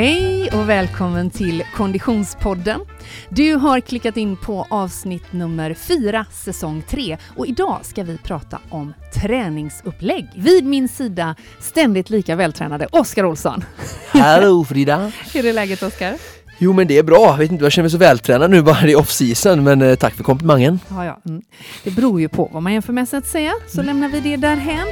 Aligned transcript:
Hej 0.00 0.50
och 0.52 0.68
välkommen 0.68 1.30
till 1.30 1.62
Konditionspodden. 1.74 2.80
Du 3.28 3.54
har 3.54 3.80
klickat 3.80 4.16
in 4.16 4.36
på 4.36 4.66
avsnitt 4.70 5.32
nummer 5.32 5.74
4, 5.74 6.26
säsong 6.32 6.82
3 6.88 7.18
och 7.36 7.46
idag 7.46 7.78
ska 7.82 8.02
vi 8.02 8.18
prata 8.18 8.58
om 8.70 8.94
träningsupplägg. 9.14 10.28
Vid 10.36 10.64
min 10.64 10.88
sida 10.88 11.34
ständigt 11.58 12.10
lika 12.10 12.36
vältränade 12.36 12.86
Oskar 12.92 13.24
Olsson. 13.24 13.64
Hallå 14.10 14.64
Frida! 14.68 15.12
Hur 15.34 15.46
är 15.46 15.52
läget 15.52 15.82
Oskar? 15.82 16.14
Jo 16.58 16.72
men 16.72 16.86
det 16.86 16.98
är 16.98 17.02
bra, 17.02 17.26
jag 17.26 17.38
vet 17.38 17.52
inte, 17.52 17.64
jag 17.64 17.72
känner 17.72 17.84
mig 17.84 17.90
så 17.90 17.98
vältränad 17.98 18.50
nu 18.50 18.62
bara 18.62 18.88
i 18.88 18.94
off-season 18.94 19.62
men 19.62 19.82
eh, 19.82 19.94
tack 19.94 20.14
för 20.14 20.24
komplimangen. 20.24 20.80
Ja, 20.88 21.04
ja. 21.04 21.20
Mm. 21.28 21.42
Det 21.84 21.90
beror 21.90 22.20
ju 22.20 22.28
på 22.28 22.50
vad 22.52 22.62
man 22.62 22.72
jämför 22.72 22.92
med 22.92 23.08
så 23.08 23.16
att 23.16 23.26
säga, 23.26 23.52
så 23.68 23.82
lämnar 23.82 24.08
vi 24.08 24.20
det 24.20 24.36
därhen. 24.36 24.86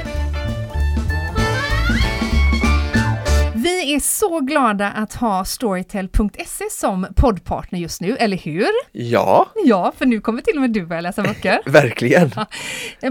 Vi 3.79 3.95
är 3.95 3.99
så 3.99 4.39
glada 4.39 4.87
att 4.87 5.13
ha 5.13 5.45
Storytel.se 5.45 6.63
som 6.71 7.07
poddpartner 7.15 7.79
just 7.79 8.01
nu, 8.01 8.15
eller 8.15 8.37
hur? 8.37 8.67
Ja, 8.91 9.45
Ja, 9.65 9.93
för 9.97 10.05
nu 10.05 10.21
kommer 10.21 10.41
till 10.41 10.55
och 10.55 10.61
med 10.61 10.71
du 10.71 10.85
börja 10.85 11.01
läsa 11.01 11.23
böcker. 11.23 11.59
verkligen. 11.65 12.31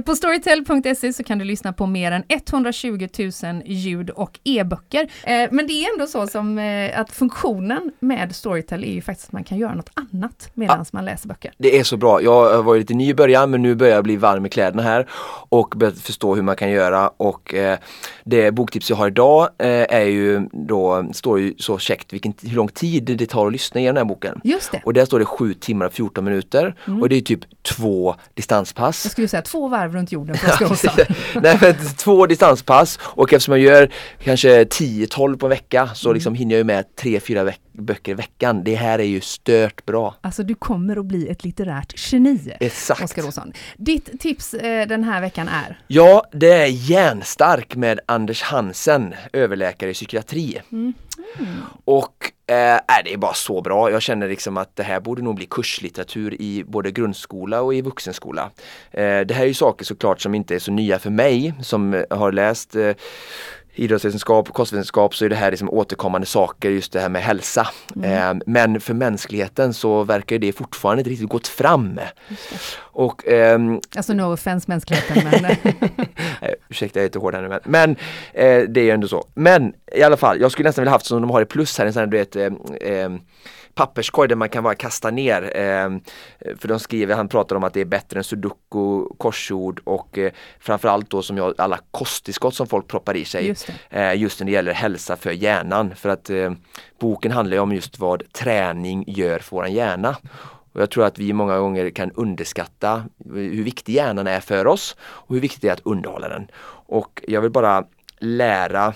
På 0.07 0.15
Storytel.se 0.15 1.12
så 1.12 1.25
kan 1.25 1.39
du 1.39 1.45
lyssna 1.45 1.73
på 1.73 1.87
mer 1.87 2.12
än 2.12 2.23
120 2.29 3.09
000 3.43 3.62
ljud 3.67 4.11
och 4.11 4.39
e-böcker. 4.45 5.09
Eh, 5.25 5.49
Men 5.51 5.67
det 5.67 5.73
är 5.73 5.93
ändå 5.93 6.07
så 6.07 6.27
som 6.27 6.59
eh, 6.59 7.01
att 7.01 7.12
funktionen 7.12 7.93
med 8.01 8.37
Storytel 8.37 8.85
är 8.85 8.93
ju 8.93 9.03
faktiskt 9.03 9.29
att 9.29 9.33
man 9.33 9.45
kan 9.45 9.59
göra 9.59 9.75
något 9.75 9.91
annat 9.95 10.51
medan 10.55 10.85
man 10.93 11.05
läser 11.05 11.29
böcker. 11.29 11.53
Det 11.59 11.79
är 11.79 11.85
så 11.85 11.97
bra. 11.97 12.23
Jag 12.23 12.62
var 12.62 12.75
ju 12.75 12.81
lite 12.81 12.95
ny 12.95 13.09
i 13.09 13.15
början 13.15 13.51
men 13.51 13.62
nu 13.62 13.75
börjar 13.75 13.95
jag 13.95 14.05
bli 14.05 14.17
varm 14.17 14.47
i 14.47 14.48
kläderna 14.48 14.83
här 14.83 15.07
och 15.48 15.75
börjat 15.77 15.98
förstå 15.98 16.35
hur 16.35 16.43
man 16.43 16.57
kan 16.57 16.71
göra 16.71 17.09
och 17.17 17.55
eh, 17.55 17.79
det 18.25 18.51
boktips 18.51 18.91
jag 18.91 18.97
har 18.97 19.07
idag 19.07 19.48
eh, 19.59 19.69
är 19.69 20.05
ju 20.05 20.48
då, 20.67 21.11
står 21.12 21.41
ju 21.41 21.55
så 21.59 21.78
käckt 21.78 22.12
vilken, 22.12 22.34
hur 22.42 22.56
lång 22.56 22.69
tid 22.69 23.05
det 23.19 23.27
tar 23.27 23.47
att 23.47 23.53
lyssna 23.53 23.81
igenom 23.81 23.95
den 23.95 24.06
här 24.06 24.14
boken. 24.14 24.41
Just 24.45 24.73
det. 24.73 24.81
Och 24.84 24.92
där 24.92 25.05
står 25.05 25.19
det 25.19 25.25
7 25.25 25.55
timmar 25.55 25.87
och 25.87 25.92
14 25.92 26.25
minuter 26.25 26.75
och 27.01 27.09
det 27.09 27.17
är 27.17 27.20
typ 27.20 27.41
två 27.62 28.14
distanspass. 28.34 29.05
Jag 29.05 29.12
skulle 29.12 29.29
säga 29.29 29.42
två 29.42 29.69
varv 29.69 29.92
runt 29.95 30.12
jorden 30.12 30.36
för 30.36 30.64
Olsson. 30.70 30.95
Nej 31.42 31.59
men 31.61 31.75
två 31.97 32.27
distanspass 32.27 32.98
och 33.03 33.33
eftersom 33.33 33.53
jag 33.55 33.61
gör 33.61 33.91
kanske 34.25 34.64
10-12 34.64 35.36
på 35.39 35.47
en 35.47 35.51
vecka 35.51 35.89
så 35.95 36.12
liksom 36.12 36.34
hinner 36.34 36.56
jag 36.56 36.67
med 36.67 36.84
3-4 37.01 37.45
veck- 37.45 37.61
böcker 37.73 38.12
i 38.12 38.14
veckan. 38.14 38.64
Det 38.64 38.75
här 38.75 38.98
är 38.98 39.03
ju 39.05 39.20
stört 39.20 39.84
bra. 39.86 40.14
Alltså 40.20 40.42
du 40.42 40.55
kommer 40.55 40.97
att 40.97 41.06
bli 41.06 41.29
ett 41.29 41.45
litterärt 41.45 41.95
geni. 42.12 42.53
Exakt. 42.61 43.03
Oskar 43.05 43.27
Olsson. 43.27 43.53
Ditt 43.77 44.20
tips 44.20 44.55
eh, 44.55 44.86
den 44.89 45.05
här 45.05 45.20
veckan 45.20 45.48
är? 45.48 45.81
Ja, 45.86 46.25
det 46.33 46.53
är 46.53 46.67
Järnstark 46.67 47.77
med 47.77 48.01
Anders 48.06 48.42
Hansen, 48.42 49.14
överläkare 49.33 49.91
i 49.91 49.95
psykiatri. 49.95 50.48
Mm. 50.73 50.93
Och 51.85 52.33
eh, 52.47 52.75
äh, 52.75 52.81
det 53.05 53.13
är 53.13 53.17
bara 53.17 53.35
så 53.35 53.61
bra. 53.63 53.91
Jag 53.91 54.03
känner 54.03 54.29
liksom 54.29 54.57
att 54.57 54.77
det 54.77 54.83
här 54.83 55.01
borde 55.01 55.23
nog 55.23 55.35
bli 55.35 55.47
kurslitteratur 55.47 56.43
i 56.43 56.65
både 56.65 56.91
grundskola 56.91 57.61
och 57.61 57.75
i 57.75 57.81
vuxenskola. 57.81 58.51
Eh, 58.91 59.21
det 59.21 59.35
här 59.35 59.43
är 59.43 59.47
ju 59.47 59.55
saker 59.55 59.85
såklart 59.85 60.21
som 60.21 60.35
inte 60.35 60.55
är 60.55 60.59
så 60.59 60.73
nya 60.73 60.99
för 60.99 61.11
mig 61.11 61.55
som 61.63 62.05
har 62.11 62.33
läst 62.33 62.77
eh, 62.77 62.93
idrottsvetenskap 63.79 64.48
och 64.48 64.55
kostvetenskap 64.55 65.15
så 65.15 65.25
är 65.25 65.29
det 65.29 65.37
här 65.37 65.51
liksom 65.51 65.71
återkommande 65.71 66.27
saker, 66.27 66.71
just 66.71 66.93
det 66.93 67.01
här 67.01 67.09
med 67.09 67.23
hälsa. 67.23 67.69
Eh, 68.03 68.35
men 68.47 68.81
för 68.81 68.95
mänskligheten 68.95 69.75
så 69.75 70.05
verkar 70.05 70.39
det 70.39 70.53
fortfarande 70.53 71.01
inte 71.01 71.11
riktigt 71.11 71.29
gått 71.29 71.48
fram. 71.48 72.01
Och 72.79 73.29
ehm, 73.29 73.81
Alltså 73.97 74.12
no 74.12 74.33
offense 74.33 74.65
mänskligheten 74.69 75.25
men 75.25 75.45
Eh, 76.41 76.53
ursäkta 76.69 76.98
jag 76.98 77.05
är 77.05 77.09
lite 77.09 77.19
hård 77.19 77.35
här 77.35 77.43
nu 77.43 77.48
men, 77.48 77.61
men 77.65 77.91
eh, 78.33 78.69
det 78.69 78.81
är 78.81 78.85
ju 78.85 78.91
ändå 78.91 79.09
så. 79.09 79.27
Men 79.35 79.73
i 79.95 80.03
alla 80.03 80.17
fall, 80.17 80.41
jag 80.41 80.53
skulle 80.53 80.69
nästan 80.69 80.83
vilja 80.83 80.92
haft 80.92 81.07
som 81.07 81.20
de 81.20 81.31
har 81.31 81.42
i 81.42 81.45
plus 81.45 81.79
här, 81.79 81.86
en 81.86 81.92
sån 81.92 82.01
här 82.01 82.07
du 82.07 82.19
vet 82.19 82.36
eh, 82.36 82.47
eh, 82.92 83.11
papperskorg 83.78 84.28
där 84.28 84.36
man 84.36 84.48
kan 84.48 84.64
bara 84.64 84.74
kasta 84.74 85.11
ner. 85.11 85.42
Eh, 85.56 85.89
för 86.58 86.68
de 86.68 86.78
skriver, 86.78 87.14
han 87.14 87.28
pratar 87.28 87.56
om 87.56 87.64
att 87.64 87.74
det 87.74 87.80
är 87.80 87.84
bättre 87.84 88.20
än 88.20 88.24
sudoku, 88.24 89.05
korsord 89.18 89.80
och 89.84 90.18
eh, 90.18 90.33
framförallt 90.61 91.11
då 91.11 91.22
som 91.22 91.36
jag, 91.36 91.55
alla 91.58 91.78
kosttillskott 91.90 92.55
som 92.55 92.66
folk 92.66 92.89
proppar 92.89 93.16
i 93.16 93.24
sig. 93.24 93.46
Just 93.46 93.66
det. 93.90 93.98
Eh, 94.00 94.20
just 94.20 94.40
när 94.40 94.46
det 94.46 94.52
gäller 94.52 94.72
hälsa 94.72 95.16
för 95.16 95.30
hjärnan. 95.30 95.94
För 95.94 96.08
att 96.08 96.30
eh, 96.30 96.52
boken 97.00 97.33
handlar 97.33 97.58
om 97.58 97.72
just 97.72 97.98
vad 97.98 98.33
träning 98.33 99.05
gör 99.06 99.39
för 99.39 99.56
våran 99.56 99.72
hjärna. 99.72 100.16
Och 100.72 100.80
jag 100.80 100.90
tror 100.90 101.05
att 101.05 101.18
vi 101.18 101.33
många 101.33 101.58
gånger 101.58 101.90
kan 101.90 102.10
underskatta 102.10 103.05
hur 103.34 103.62
viktig 103.62 103.92
hjärnan 103.92 104.27
är 104.27 104.40
för 104.40 104.66
oss 104.66 104.96
och 105.00 105.34
hur 105.34 105.40
viktigt 105.40 105.62
det 105.62 105.68
är 105.68 105.72
att 105.72 105.86
underhålla 105.86 106.28
den. 106.28 106.50
Och 106.86 107.22
jag 107.28 107.40
vill 107.40 107.50
bara 107.50 107.84
lära 108.18 108.95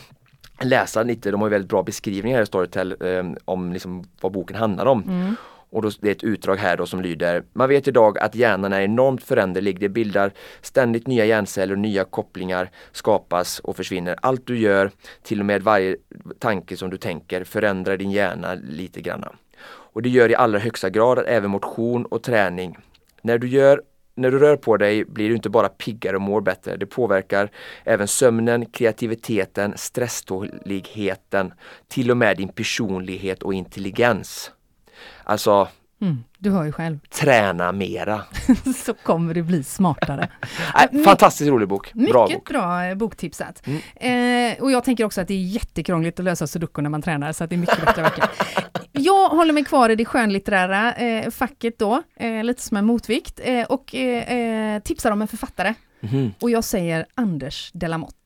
läsa 0.65 1.03
lite, 1.03 1.31
de 1.31 1.43
har 1.43 1.49
väldigt 1.49 1.71
bra 1.71 1.83
beskrivningar 1.83 2.37
här 2.37 2.43
i 2.43 2.47
Storytel 2.47 2.97
eh, 3.01 3.25
om 3.45 3.73
liksom 3.73 4.05
vad 4.21 4.33
boken 4.33 4.57
handlar 4.57 4.87
om. 4.87 5.37
Och 5.73 5.83
då, 5.83 5.91
det 6.01 6.09
är 6.09 6.13
ett 6.13 6.25
utdrag 6.25 6.57
här 6.57 6.77
då 6.77 6.87
som 6.87 7.03
lyder 7.03 7.43
Man 7.53 7.69
vet 7.69 7.89
idag 7.89 8.19
att 8.19 8.35
hjärnan 8.35 8.73
är 8.73 8.81
enormt 8.81 9.23
föränderlig. 9.23 9.81
Det 9.81 9.89
bildar 9.89 10.33
ständigt 10.61 11.07
nya 11.07 11.25
hjärnceller 11.25 11.75
och 11.75 11.79
nya 11.79 12.05
kopplingar 12.05 12.71
skapas 12.93 13.59
och 13.59 13.77
försvinner. 13.77 14.17
Allt 14.23 14.47
du 14.47 14.59
gör, 14.59 14.91
till 15.23 15.41
och 15.41 15.47
med 15.47 15.63
varje 15.63 15.97
tanke 16.39 16.77
som 16.77 16.91
du 16.91 16.97
tänker, 16.97 17.45
förändrar 17.45 17.97
din 17.97 18.11
hjärna 18.11 18.55
lite 18.55 19.01
granna. 19.01 19.33
Och 19.65 20.03
det 20.03 20.09
gör 20.09 20.31
i 20.31 20.35
allra 20.35 20.59
högsta 20.59 20.91
grad 20.91 21.25
även 21.27 21.51
motion 21.51 22.07
och 22.07 22.23
träning. 22.23 22.79
När 23.23 23.39
du 23.39 23.49
gör 23.49 23.83
när 24.15 24.31
du 24.31 24.39
rör 24.39 24.57
på 24.57 24.77
dig 24.77 25.05
blir 25.05 25.29
du 25.29 25.35
inte 25.35 25.51
bara 25.51 25.69
piggare 25.69 26.17
och 26.17 26.23
mår 26.23 26.41
bättre. 26.41 26.77
Det 26.77 26.87
påverkar 26.87 27.51
även 27.85 28.09
sömnen, 28.09 28.67
kreativiteten, 28.67 29.73
stresståligheten, 29.77 31.53
till 31.89 32.11
och 32.11 32.17
med 32.17 32.37
din 32.37 32.49
personlighet 32.49 33.43
och 33.43 33.55
intelligens. 33.55 34.53
Alltså, 35.25 35.69
mm, 36.03 36.25
du 36.39 36.51
hör 36.51 36.65
ju 36.65 36.73
själv. 36.73 36.99
träna 37.11 37.73
mera. 37.73 38.21
Så 38.77 38.95
kommer 38.95 39.35
du 39.35 39.43
bli 39.43 39.65
smartare. 39.65 40.29
Nej, 40.93 41.05
fantastiskt 41.05 41.51
rolig 41.51 41.69
bok. 41.69 41.93
Bra 41.93 42.23
Mycket 42.27 42.39
bok. 42.45 42.49
bra 42.49 42.85
eh, 42.85 42.95
boktipsat. 42.95 43.63
Eh, 43.97 44.13
och 44.63 44.73
jag 44.73 44.85
tänker 44.85 45.05
också 45.05 45.21
att 45.21 45.29
det 45.29 45.35
är 45.35 45.43
jättekrångligt 45.43 46.19
att 46.19 46.25
lösa 46.25 46.47
sudoku 46.47 46.83
när 46.83 46.91
man 46.91 47.03
tränar, 47.03 47.33
så 47.33 47.45
att 47.45 47.51
det 47.51 47.57
är 47.57 47.59
mycket 47.59 47.85
bättre 47.87 48.03
verkligen. 48.03 48.29
Jag 48.95 49.29
håller 49.29 49.53
mig 49.53 49.65
kvar 49.65 49.89
i 49.91 49.95
det 49.97 50.05
skönlitterära 50.05 50.93
eh, 50.95 51.31
facket 51.31 51.79
då, 51.79 52.03
eh, 52.17 52.45
lite 52.45 52.63
som 52.63 52.77
en 52.77 52.85
motvikt, 52.87 53.41
eh, 53.45 53.65
och 53.65 53.95
eh, 53.95 54.79
tipsar 54.83 55.11
om 55.11 55.23
en 55.23 55.29
författare. 55.29 55.75
Mhm. 56.01 56.33
Och 56.41 56.51
jag 56.51 56.65
säger 56.65 57.07
Anders 57.15 57.71
Delamotte. 57.75 58.17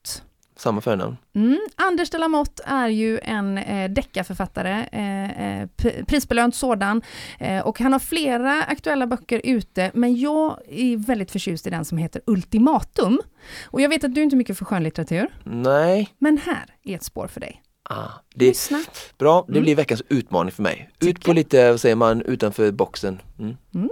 Samma 0.59 0.81
förnamn. 0.81 1.17
Mm. 1.35 1.59
Anders 1.77 2.11
Delamotte 2.11 2.63
är 2.67 2.89
ju 2.89 3.19
en 3.23 3.59
eh, 3.59 3.91
deckarförfattare, 3.91 4.89
eh, 4.93 5.61
eh, 5.61 5.69
prisbelönt 6.07 6.55
sådan. 6.55 7.03
Eh, 7.39 7.67
och 7.67 7.81
han 7.81 7.93
har 7.93 8.01
flera 8.01 8.63
aktuella 8.63 9.07
böcker 9.07 9.41
ute, 9.45 9.91
men 9.95 10.17
jag 10.17 10.59
är 10.69 10.97
väldigt 10.97 11.31
förtjust 11.31 11.67
i 11.67 11.71
den 11.71 11.85
som 11.85 11.99
heter 11.99 12.23
Ultimatum. 12.27 13.21
Och 13.65 13.81
jag 13.81 13.89
vet 13.89 14.05
att 14.05 14.15
du 14.15 14.23
inte 14.23 14.37
är 14.37 14.39
mycket 14.39 14.59
för 14.59 14.65
skönlitteratur, 14.65 15.29
Nej, 15.45 16.09
men 16.19 16.39
här 16.39 16.65
är 16.85 16.95
ett 16.97 17.05
spår 17.05 17.27
för 17.27 17.41
dig. 17.41 17.63
ah, 17.91 18.09
det 18.35 18.45
Lyssna. 18.47 18.79
bra. 19.19 19.45
Det 19.49 19.61
blir 19.61 19.77
veckans 19.77 20.03
utmaning 20.09 20.53
för 20.53 20.63
mig. 20.63 20.91
Ut 21.01 21.25
på 21.25 21.33
lite, 21.33 21.71
vad 21.71 21.81
säger 21.81 21.97
man, 21.97 22.23
utanför 22.23 22.73
boxen. 22.73 23.21
Mm. 23.39 23.91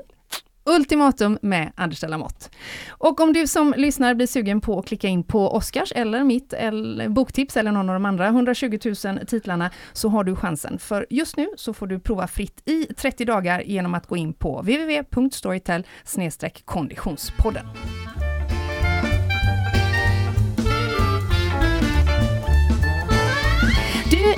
Ultimatum 0.66 1.38
med 1.42 1.72
Anders 1.74 2.00
Delamotte. 2.00 2.48
Och 2.88 3.20
om 3.20 3.32
du 3.32 3.46
som 3.46 3.74
lyssnar 3.76 4.14
blir 4.14 4.26
sugen 4.26 4.60
på 4.60 4.78
att 4.78 4.86
klicka 4.86 5.08
in 5.08 5.24
på 5.24 5.56
Oscars 5.56 5.92
eller 5.96 6.24
mitt 6.24 6.52
eller 6.52 7.08
boktips 7.08 7.56
eller 7.56 7.72
någon 7.72 7.88
av 7.88 7.94
de 7.94 8.04
andra 8.04 8.26
120 8.26 8.78
000 9.04 9.26
titlarna 9.26 9.70
så 9.92 10.08
har 10.08 10.24
du 10.24 10.36
chansen. 10.36 10.78
För 10.78 11.06
just 11.10 11.36
nu 11.36 11.48
så 11.56 11.74
får 11.74 11.86
du 11.86 12.00
prova 12.00 12.26
fritt 12.26 12.62
i 12.64 12.84
30 12.84 13.24
dagar 13.24 13.60
genom 13.60 13.94
att 13.94 14.06
gå 14.06 14.16
in 14.16 14.34
på 14.34 14.60
www.storytel 14.60 15.86
konditionspodden. 16.64 17.66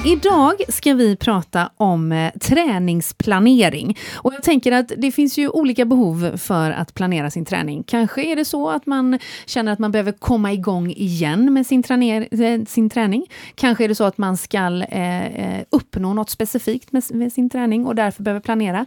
Idag 0.07 0.63
ska 0.69 0.95
vi 0.95 1.17
prata 1.17 1.71
om 1.77 2.13
eh, 2.13 2.33
träningsplanering. 2.33 3.99
Och 4.15 4.35
jag 4.35 4.43
tänker 4.43 4.73
att 4.73 4.93
det 4.97 5.13
finns 5.13 5.39
ju 5.39 5.49
olika 5.49 5.85
behov 5.85 6.37
för 6.37 6.71
att 6.71 6.95
planera 6.95 7.31
sin 7.31 7.45
träning. 7.45 7.83
Kanske 7.83 8.23
är 8.23 8.37
det 8.37 8.45
så 8.45 8.71
att 8.71 8.87
man 8.87 9.19
känner 9.47 9.73
att 9.73 9.79
man 9.79 9.93
behöver 9.93 10.13
komma 10.13 10.53
igång 10.53 10.91
igen 10.91 11.53
med 11.53 11.67
sin, 11.67 11.83
eh, 11.91 12.65
sin 12.65 12.91
träning. 12.91 13.27
Kanske 13.55 13.85
är 13.85 13.89
det 13.89 13.95
så 13.95 14.05
att 14.05 14.19
man 14.19 14.37
ska 14.37 14.83
eh, 14.83 15.27
eh, 15.27 15.65
uppnå 15.71 16.15
något 16.15 16.31
specifikt 16.31 16.93
med, 16.93 17.03
med 17.11 17.33
sin 17.33 17.51
träning 17.51 17.87
och 17.87 17.95
därför 17.95 18.23
behöver 18.23 18.41
planera. 18.41 18.87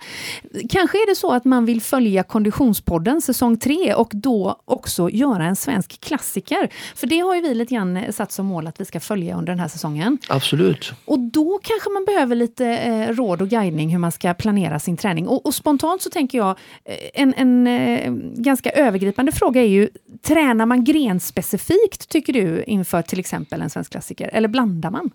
Kanske 0.70 0.98
är 0.98 1.10
det 1.10 1.16
så 1.16 1.32
att 1.32 1.46
man 1.46 1.66
vill 1.66 1.82
följa 1.82 2.24
Konditionspodden 2.24 3.22
säsong 3.22 3.58
3 3.58 3.94
och 3.94 4.12
då 4.14 4.62
också 4.66 5.10
göra 5.10 5.46
en 5.46 5.56
svensk 5.56 6.02
klassiker. 6.02 6.70
För 6.96 7.08
det 7.08 7.20
har 7.20 7.36
ju 7.36 7.42
vi 7.42 7.54
lite 7.54 7.76
grann 7.76 8.00
satt 8.14 8.32
som 8.32 8.46
mål 8.46 8.68
att 8.68 8.82
vi 8.82 8.86
ska 8.86 9.00
följa 9.00 9.38
under 9.38 9.54
den 9.54 9.60
här 9.60 9.68
säsongen. 9.68 10.18
Absolut. 10.28 10.94
Och 11.10 11.20
då 11.20 11.60
kanske 11.64 11.90
man 11.90 12.06
behöver 12.06 12.36
lite 12.36 12.68
eh, 12.68 13.14
råd 13.14 13.42
och 13.42 13.50
guidning 13.50 13.90
hur 13.90 14.00
man 14.00 14.12
ska 14.12 14.34
planera 14.34 14.80
sin 14.80 14.98
träning. 14.98 15.28
Och, 15.28 15.46
och 15.46 15.54
spontant 15.56 16.02
så 16.02 16.10
tänker 16.10 16.38
jag, 16.38 16.50
eh, 16.86 16.96
en, 17.14 17.34
en 17.34 17.68
eh, 17.68 18.12
ganska 18.36 18.70
övergripande 18.70 19.32
fråga 19.32 19.62
är 19.62 19.68
ju, 19.68 19.90
tränar 20.22 20.66
man 20.66 20.84
grenspecifikt 20.84 22.10
tycker 22.10 22.34
du 22.34 22.64
inför 22.64 23.02
till 23.02 23.20
exempel 23.20 23.62
en 23.62 23.70
svensk 23.70 23.92
klassiker? 23.92 24.30
Eller 24.34 24.48
blandar 24.48 24.92
man? 24.92 25.10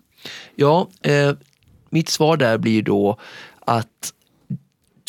Ja, 0.55 0.87
eh, 1.01 1.31
mitt 1.89 2.09
svar 2.09 2.37
där 2.37 2.57
blir 2.57 2.81
då 2.81 3.17
att 3.59 4.13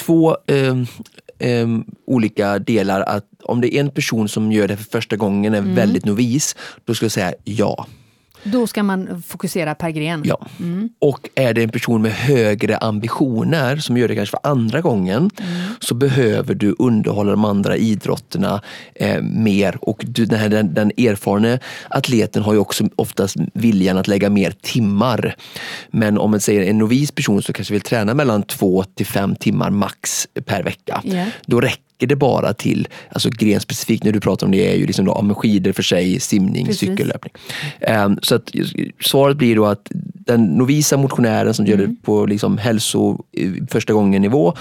två 0.00 0.36
eh, 0.46 1.66
olika 2.06 2.58
delar. 2.58 3.00
Att 3.00 3.26
om 3.42 3.60
det 3.60 3.74
är 3.74 3.80
en 3.80 3.90
person 3.90 4.28
som 4.28 4.52
gör 4.52 4.68
det 4.68 4.76
för 4.76 4.84
första 4.84 5.16
gången, 5.16 5.54
är 5.54 5.58
mm. 5.58 5.74
väldigt 5.74 6.04
novis, 6.04 6.56
då 6.84 6.94
skulle 6.94 7.06
jag 7.06 7.12
säga 7.12 7.34
ja. 7.44 7.86
Då 8.52 8.66
ska 8.66 8.82
man 8.82 9.22
fokusera 9.22 9.74
per 9.74 9.90
gren? 9.90 10.22
Ja. 10.24 10.46
Mm. 10.60 10.88
Och 10.98 11.28
är 11.34 11.54
det 11.54 11.62
en 11.62 11.68
person 11.68 12.02
med 12.02 12.12
högre 12.12 12.76
ambitioner 12.76 13.76
som 13.76 13.96
gör 13.96 14.08
det 14.08 14.14
kanske 14.14 14.36
för 14.42 14.50
andra 14.50 14.80
gången 14.80 15.30
mm. 15.38 15.70
så 15.80 15.94
behöver 15.94 16.54
du 16.54 16.74
underhålla 16.78 17.30
de 17.30 17.44
andra 17.44 17.76
idrotterna 17.76 18.60
eh, 18.94 19.22
mer. 19.22 19.78
Och 19.80 20.04
du, 20.06 20.26
den, 20.26 20.38
här, 20.38 20.48
den, 20.48 20.74
den 20.74 20.92
erfarne 20.96 21.58
atleten 21.90 22.42
har 22.42 22.52
ju 22.52 22.58
också 22.58 22.84
oftast 22.96 23.36
viljan 23.54 23.98
att 23.98 24.08
lägga 24.08 24.30
mer 24.30 24.50
timmar. 24.50 25.36
Men 25.90 26.18
om 26.18 26.30
man 26.30 26.40
säger 26.40 26.70
en 26.70 26.78
novis 26.78 27.12
person 27.12 27.42
som 27.42 27.52
kanske 27.54 27.74
vill 27.74 27.80
träna 27.80 28.14
mellan 28.14 28.42
två 28.42 28.84
till 28.84 29.06
fem 29.06 29.36
timmar 29.36 29.70
max 29.70 30.28
per 30.44 30.62
vecka. 30.62 31.02
Yeah. 31.04 31.28
Då 31.46 31.60
räcker 31.60 31.85
räcker 31.96 32.06
det 32.06 32.16
bara 32.16 32.52
till, 32.52 32.88
alltså 33.10 33.30
grenspecifikt 33.30 34.04
när 34.04 34.12
du 34.12 34.20
pratar 34.20 34.46
om 34.46 34.52
det 34.52 34.72
är 34.72 34.76
ju 34.76 34.86
liksom 34.86 35.04
då, 35.04 35.34
skidor 35.34 35.72
för 35.72 35.82
sig, 35.82 36.20
simning, 36.20 36.66
Precis. 36.66 36.88
cykellöpning. 36.88 37.32
Um, 38.04 38.18
så 38.22 38.34
att 38.34 38.50
svaret 39.00 39.36
blir 39.36 39.56
då 39.56 39.66
att 39.66 39.90
den 40.26 40.44
novisa 40.44 40.96
motionären 40.96 41.54
som 41.54 41.66
gör 41.66 41.76
det 41.76 41.84
mm. 41.84 41.96
på 41.96 42.26
liksom 42.26 42.58
hälso 42.58 43.24
första 43.70 43.92
gången 43.92 44.22
nivå 44.22 44.54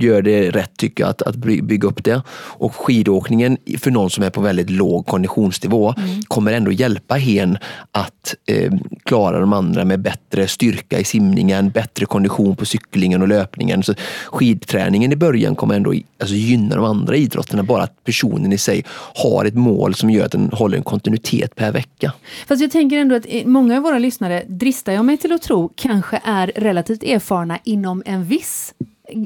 gör 0.00 0.22
det 0.22 0.50
rätt 0.50 0.76
tycker 0.76 1.04
jag 1.04 1.10
att, 1.10 1.22
att 1.22 1.36
bygga 1.36 1.88
upp 1.88 2.04
det. 2.04 2.22
Och 2.58 2.74
skidåkningen 2.74 3.56
för 3.78 3.90
någon 3.90 4.10
som 4.10 4.24
är 4.24 4.30
på 4.30 4.40
väldigt 4.40 4.70
låg 4.70 5.06
konditionsnivå 5.06 5.94
mm. 5.96 6.22
kommer 6.22 6.52
ändå 6.52 6.72
hjälpa 6.72 7.14
hen 7.14 7.58
att 7.92 8.34
eh, 8.46 8.72
klara 9.04 9.40
de 9.40 9.52
andra 9.52 9.84
med 9.84 10.00
bättre 10.00 10.48
styrka 10.48 10.98
i 10.98 11.04
simningen, 11.04 11.70
bättre 11.70 12.06
kondition 12.06 12.56
på 12.56 12.66
cyklingen 12.66 13.22
och 13.22 13.28
löpningen. 13.28 13.82
Så 13.82 13.94
skidträningen 14.26 15.12
i 15.12 15.16
början 15.16 15.56
kommer 15.56 15.74
ändå 15.74 15.94
alltså, 16.20 16.34
gynna 16.34 16.69
de 16.76 16.84
andra 16.84 17.16
idrotterna, 17.16 17.62
bara 17.62 17.82
att 17.82 18.04
personen 18.04 18.52
i 18.52 18.58
sig 18.58 18.84
har 19.14 19.44
ett 19.44 19.54
mål 19.54 19.94
som 19.94 20.10
gör 20.10 20.26
att 20.26 20.32
den 20.32 20.50
håller 20.52 20.76
en 20.76 20.82
kontinuitet 20.82 21.56
per 21.56 21.72
vecka. 21.72 22.12
Fast 22.46 22.62
jag 22.62 22.70
tänker 22.70 22.98
ändå 22.98 23.14
att 23.14 23.26
många 23.44 23.76
av 23.76 23.82
våra 23.82 23.98
lyssnare 23.98 24.44
dristar 24.48 24.92
jag 24.92 25.04
mig 25.04 25.16
till 25.16 25.32
att 25.32 25.42
tro 25.42 25.72
kanske 25.76 26.20
är 26.24 26.52
relativt 26.56 27.02
erfarna 27.02 27.58
inom 27.64 28.02
en 28.06 28.24
viss 28.24 28.74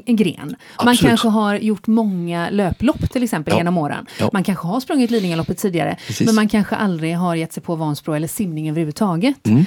gren. 0.05 0.37
Man 0.37 0.55
Absolut. 0.75 0.99
kanske 1.09 1.27
har 1.27 1.55
gjort 1.55 1.87
många 1.87 2.49
löplopp 2.49 3.11
till 3.11 3.23
exempel 3.23 3.51
ja. 3.51 3.57
genom 3.57 3.77
åren. 3.77 4.05
Ja. 4.19 4.29
Man 4.33 4.43
kanske 4.43 4.67
har 4.67 4.79
sprungit 4.79 5.11
Lidingöloppet 5.11 5.57
tidigare, 5.57 5.97
Precis. 6.07 6.25
men 6.25 6.35
man 6.35 6.47
kanske 6.47 6.75
aldrig 6.75 7.17
har 7.17 7.35
gett 7.35 7.53
sig 7.53 7.63
på 7.63 7.75
Vansbro 7.75 8.13
eller 8.13 8.27
simning 8.27 8.69
överhuvudtaget. 8.69 9.47
Mm. 9.47 9.65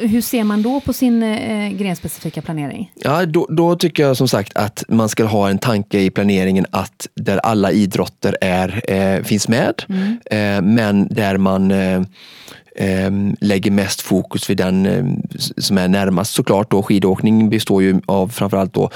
Hur 0.00 0.20
ser 0.20 0.44
man 0.44 0.62
då 0.62 0.80
på 0.80 0.92
sin 0.92 1.22
eh, 1.22 1.70
grenspecifika 1.70 2.42
planering? 2.42 2.92
Ja, 2.94 3.26
då, 3.26 3.46
då, 3.50 3.76
tycker 3.76 4.02
jag 4.02 4.16
som 4.16 4.28
sagt 4.28 4.56
att 4.56 4.84
man 4.88 5.08
ska 5.08 5.24
ha 5.24 5.50
en 5.50 5.58
tanke 5.58 6.00
i 6.00 6.10
planeringen 6.10 6.66
att 6.70 7.08
där 7.14 7.38
alla 7.38 7.72
idrotter 7.72 8.36
är, 8.40 8.90
eh, 8.90 9.22
finns 9.22 9.48
med, 9.48 9.82
mm. 9.88 10.18
eh, 10.30 10.62
men 10.74 11.08
där 11.08 11.36
man 11.36 11.70
eh, 11.70 12.02
eh, 12.78 13.10
lägger 13.40 13.70
mest 13.70 14.00
fokus 14.00 14.50
vid 14.50 14.56
den 14.56 14.86
eh, 14.86 15.04
som 15.56 15.78
är 15.78 15.88
närmast 15.88 16.34
såklart. 16.34 16.70
Då. 16.70 16.82
Skidåkning 16.82 17.50
består 17.50 17.82
ju 17.82 18.00
av 18.06 18.28
framförallt 18.28 18.74
då 18.74 18.90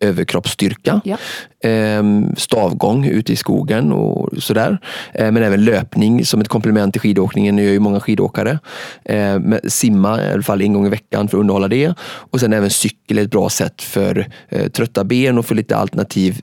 överkroppsstyrka. 0.00 1.00
Ja. 1.04 1.16
Ehm, 1.60 2.36
stavgång 2.36 3.04
ute 3.04 3.32
i 3.32 3.36
skogen 3.36 3.92
och 3.92 4.42
sådär. 4.42 4.78
Ehm, 5.14 5.34
men 5.34 5.42
även 5.42 5.64
löpning 5.64 6.24
som 6.24 6.40
ett 6.40 6.48
komplement 6.48 6.94
till 6.94 7.00
skidåkningen, 7.00 7.56
det 7.56 7.62
gör 7.62 7.72
ju 7.72 7.78
många 7.78 8.00
skidåkare. 8.00 8.58
Ehm, 9.04 9.54
simma 9.64 10.22
i 10.22 10.32
alla 10.32 10.42
fall 10.42 10.62
en 10.62 10.72
gång 10.72 10.86
i 10.86 10.88
veckan 10.88 11.28
för 11.28 11.36
att 11.36 11.40
underhålla 11.40 11.68
det. 11.68 11.94
Och 12.00 12.40
sen 12.40 12.52
även 12.52 12.70
cykel 12.70 13.18
är 13.18 13.22
ett 13.22 13.30
bra 13.30 13.48
sätt 13.48 13.82
för 13.82 14.26
eh, 14.48 14.68
trötta 14.68 15.04
ben 15.04 15.38
och 15.38 15.46
för 15.46 15.54
lite 15.54 15.76
alternativ 15.76 16.40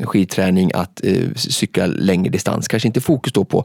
skidträning 0.00 0.70
att 0.74 1.04
eh, 1.04 1.34
cykla 1.34 1.86
längre 1.86 2.30
distans. 2.30 2.68
Kanske 2.68 2.86
inte 2.86 3.00
fokus 3.00 3.32
då 3.32 3.44
på 3.44 3.64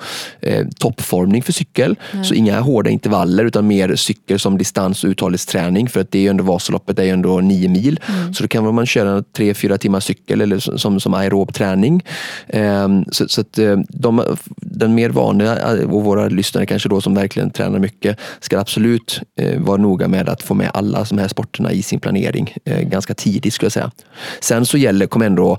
toppformning 0.79 1.43
för 1.43 1.53
cykel, 1.53 1.95
Nej. 2.13 2.25
så 2.25 2.33
inga 2.33 2.59
hårda 2.59 2.89
intervaller 2.89 3.45
utan 3.45 3.67
mer 3.67 3.95
cykel 3.95 4.39
som 4.39 4.57
distans 4.57 5.03
och 5.03 5.07
uthållighetsträning 5.07 5.89
för 5.89 5.99
att 6.01 6.11
det 6.11 6.17
är 6.17 6.21
ju 6.21 6.29
ändå 6.29 6.43
Vasaloppet, 6.43 6.95
det 6.95 7.01
är 7.01 7.05
ju 7.05 7.11
ändå 7.11 7.39
nio 7.39 7.69
mil. 7.69 7.99
Mm. 8.07 8.33
Så 8.33 8.43
då 8.43 8.47
kan 8.47 8.75
man 8.75 8.85
köra 8.85 9.12
tre, 9.21 9.53
fyra 9.53 9.77
timmar 9.77 9.99
cykel 9.99 10.41
eller 10.41 10.77
som, 10.77 10.99
som 10.99 11.13
aerob 11.13 11.53
träning. 11.53 12.03
Ehm, 12.47 13.05
så, 13.11 13.27
så 13.27 13.41
att 13.41 13.57
eh, 13.57 13.77
de, 13.89 14.37
den 14.55 14.95
mer 14.95 15.09
vanliga 15.09 15.73
eh, 15.77 15.93
och 15.93 16.03
våra 16.03 16.27
lyssnare 16.27 16.65
kanske 16.65 16.89
då 16.89 17.01
som 17.01 17.15
verkligen 17.15 17.49
tränar 17.49 17.79
mycket 17.79 18.17
ska 18.39 18.59
absolut 18.59 19.19
eh, 19.39 19.59
vara 19.59 19.77
noga 19.77 20.07
med 20.07 20.29
att 20.29 20.43
få 20.43 20.53
med 20.53 20.71
alla 20.73 21.05
de 21.09 21.17
här 21.17 21.27
sporterna 21.27 21.71
i 21.71 21.83
sin 21.83 21.99
planering 21.99 22.53
ganska 22.65 23.13
tidigt 23.13 23.53
skulle 23.53 23.65
jag 23.65 23.71
säga. 23.71 23.91
Sen 24.39 24.65
så 24.65 24.77
gäller, 24.77 25.05
kommer 25.05 25.25
ändå 25.25 25.57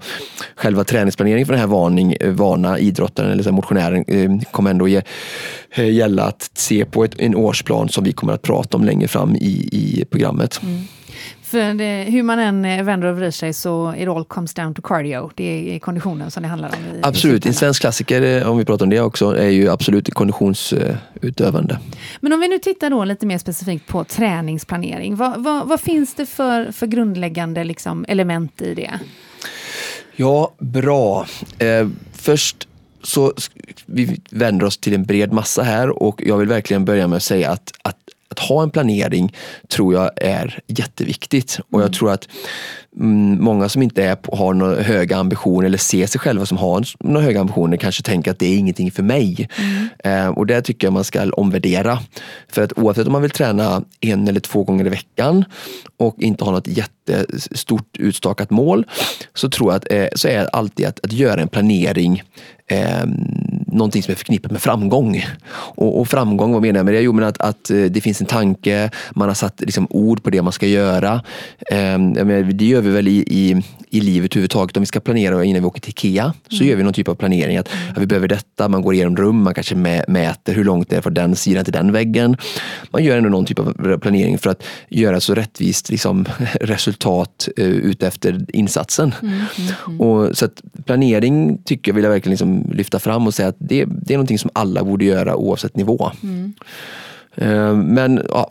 själva 0.56 0.84
träningsplaneringen 0.84 1.46
för 1.46 1.52
den 1.52 1.60
här 1.60 1.68
varning, 1.68 2.16
vana 2.24 2.78
idrottaren 2.78 3.30
eller 3.30 3.52
motionären 3.52 4.40
kommer 4.50 4.70
ändå 4.70 4.88
ge, 4.88 5.02
gälla 5.76 6.22
att 6.22 6.50
se 6.54 6.84
på 6.84 7.04
ett, 7.04 7.14
en 7.18 7.34
årsplan 7.34 7.88
som 7.88 8.04
vi 8.04 8.12
kommer 8.12 8.32
att 8.32 8.42
prata 8.42 8.76
om 8.76 8.84
längre 8.84 9.08
fram 9.08 9.36
i, 9.36 9.68
i 9.72 10.04
programmet. 10.10 10.60
Mm. 10.62 10.80
För 11.54 11.74
det, 11.74 12.04
hur 12.08 12.22
man 12.22 12.38
än 12.38 12.64
eh, 12.64 12.84
vänder 12.84 13.08
och 13.08 13.16
vrider 13.16 13.30
sig 13.30 13.52
så 13.52 13.94
it 13.98 14.08
all 14.08 14.24
comes 14.24 14.54
down 14.54 14.74
to 14.74 14.82
cardio. 14.82 15.30
Det 15.34 15.74
är 15.74 15.78
konditionen 15.78 16.30
som 16.30 16.42
det 16.42 16.48
handlar 16.48 16.68
om. 16.68 16.74
I, 16.74 17.00
absolut, 17.02 17.46
i 17.46 17.48
en 17.48 17.54
svensk 17.54 17.80
klassiker, 17.80 18.22
eh, 18.22 18.50
om 18.50 18.58
vi 18.58 18.64
pratar 18.64 18.86
om 18.86 18.90
det 18.90 19.00
också, 19.00 19.36
är 19.36 19.48
ju 19.48 19.70
absolut 19.70 20.14
konditionsutövande. 20.14 21.78
Men 22.20 22.32
om 22.32 22.40
vi 22.40 22.48
nu 22.48 22.58
tittar 22.58 22.90
då 22.90 23.04
lite 23.04 23.26
mer 23.26 23.38
specifikt 23.38 23.86
på 23.86 24.04
träningsplanering. 24.04 25.16
Vad, 25.16 25.42
vad, 25.42 25.68
vad 25.68 25.80
finns 25.80 26.14
det 26.14 26.26
för, 26.26 26.72
för 26.72 26.86
grundläggande 26.86 27.64
liksom, 27.64 28.04
element 28.08 28.62
i 28.62 28.74
det? 28.74 28.90
Ja, 30.16 30.54
bra. 30.58 31.26
Eh, 31.58 31.88
först 32.12 32.68
så 33.02 33.32
vi 33.86 34.20
vänder 34.30 34.66
oss 34.66 34.78
till 34.78 34.94
en 34.94 35.04
bred 35.04 35.32
massa 35.32 35.62
här 35.62 36.02
och 36.02 36.22
jag 36.26 36.36
vill 36.36 36.48
verkligen 36.48 36.84
börja 36.84 37.08
med 37.08 37.16
att 37.16 37.22
säga 37.22 37.50
att, 37.50 37.72
att 37.82 38.03
att 38.34 38.48
ha 38.48 38.62
en 38.62 38.70
planering 38.70 39.34
tror 39.68 39.94
jag 39.94 40.10
är 40.16 40.58
jätteviktigt. 40.66 41.58
Och 41.70 41.80
jag 41.80 41.86
mm. 41.86 41.92
tror 41.92 42.12
att 42.12 42.28
mm, 43.00 43.44
många 43.44 43.68
som 43.68 43.82
inte 43.82 44.04
är, 44.04 44.36
har 44.36 44.54
några 44.54 44.82
höga 44.82 45.16
ambitioner 45.16 45.66
eller 45.66 45.78
ser 45.78 46.06
sig 46.06 46.20
själva 46.20 46.46
som 46.46 46.58
har 46.58 46.84
några 47.00 47.24
höga 47.24 47.40
ambitioner 47.40 47.76
kanske 47.76 48.02
tänker 48.02 48.30
att 48.30 48.38
det 48.38 48.46
är 48.46 48.58
ingenting 48.58 48.90
för 48.90 49.02
mig. 49.02 49.48
Mm. 49.58 49.88
Eh, 50.04 50.38
och 50.38 50.46
det 50.46 50.62
tycker 50.62 50.86
jag 50.86 50.92
man 50.92 51.04
ska 51.04 51.30
omvärdera. 51.30 51.98
För 52.48 52.62
att 52.62 52.78
oavsett 52.78 53.06
om 53.06 53.12
man 53.12 53.22
vill 53.22 53.30
träna 53.30 53.82
en 54.00 54.28
eller 54.28 54.40
två 54.40 54.64
gånger 54.64 54.86
i 54.86 54.88
veckan 54.88 55.44
och 55.96 56.16
inte 56.18 56.44
ha 56.44 56.52
något 56.52 56.66
jättestort 56.66 57.96
utstakat 57.98 58.50
mål 58.50 58.86
så 59.34 59.50
tror 59.50 59.72
jag 59.72 59.76
att 59.76 59.92
eh, 59.92 60.06
så 60.14 60.28
är 60.28 60.48
alltid 60.52 60.86
att, 60.86 61.00
att 61.04 61.12
göra 61.12 61.40
en 61.40 61.48
planering 61.48 62.22
eh, 62.66 63.04
någonting 63.74 64.02
som 64.02 64.12
är 64.12 64.16
förknippat 64.16 64.52
med 64.52 64.62
framgång. 64.62 65.24
Och, 65.52 66.00
och, 66.00 66.08
framgång, 66.08 66.52
vad 66.52 66.62
menar 66.62 66.78
jag 66.78 66.84
med 66.84 66.94
det? 66.94 67.00
Jo, 67.00 67.12
men 67.12 67.24
att, 67.24 67.40
att 67.40 67.70
eh, 67.70 67.82
det 67.82 68.00
finns 68.00 68.20
en 68.20 68.26
tanke, 68.26 68.90
man 69.14 69.28
har 69.28 69.34
satt 69.34 69.60
liksom, 69.60 69.86
ord 69.90 70.22
på 70.22 70.30
det 70.30 70.42
man 70.42 70.52
ska 70.52 70.66
göra. 70.66 71.22
Eh, 71.70 71.98
menar, 71.98 72.52
det 72.52 72.64
gör 72.64 72.80
vi 72.80 72.90
väl 72.90 73.08
i, 73.08 73.24
i, 73.26 73.62
i 73.94 74.00
livet 74.00 74.32
överhuvudtaget. 74.32 74.76
Om 74.76 74.82
vi 74.82 74.86
ska 74.86 75.00
planera 75.00 75.44
innan 75.44 75.62
vi 75.62 75.66
åker 75.66 75.80
till 75.80 75.90
IKEA 75.90 76.34
så 76.48 76.56
mm. 76.56 76.68
gör 76.68 76.76
vi 76.76 76.82
någon 76.82 76.92
typ 76.92 77.08
av 77.08 77.14
planering. 77.14 77.56
Att, 77.56 77.68
att, 77.90 78.02
vi 78.02 78.06
behöver 78.06 78.28
detta, 78.28 78.68
man 78.68 78.82
går 78.82 78.94
igenom 78.94 79.16
rum, 79.16 79.42
man 79.42 79.54
kanske 79.54 79.74
mäter 80.08 80.54
hur 80.54 80.64
långt 80.64 80.90
det 80.90 80.96
är 80.96 81.00
från 81.00 81.14
den 81.14 81.36
sidan 81.36 81.64
till 81.64 81.72
den 81.72 81.92
väggen. 81.92 82.36
Man 82.90 83.04
gör 83.04 83.16
ändå 83.16 83.28
någon 83.28 83.44
typ 83.44 83.58
av 83.58 83.98
planering 83.98 84.38
för 84.38 84.50
att 84.50 84.62
göra 84.88 85.20
så 85.20 85.34
rättvist 85.34 85.90
liksom, 85.90 86.24
resultat 86.60 87.48
uh, 87.58 87.66
utefter 87.66 88.46
insatsen. 88.48 89.14
Mm, 89.22 89.34
mm, 89.34 89.72
mm. 89.86 90.00
och, 90.00 90.38
så 90.38 90.48
planering 90.84 91.58
tycker 91.64 91.90
jag 91.90 91.94
vill 91.94 92.04
jag 92.04 92.10
verkligen 92.10 92.30
liksom 92.30 92.70
lyfta 92.72 92.98
fram 92.98 93.26
och 93.26 93.34
säga 93.34 93.48
att 93.48 93.56
det, 93.58 93.84
det 93.84 94.14
är 94.14 94.18
någonting 94.18 94.38
som 94.38 94.50
alla 94.52 94.84
borde 94.84 95.04
göra 95.04 95.36
oavsett 95.36 95.76
nivå. 95.76 96.10
Uh, 97.42 97.74
men 97.74 98.22
ja, 98.28 98.50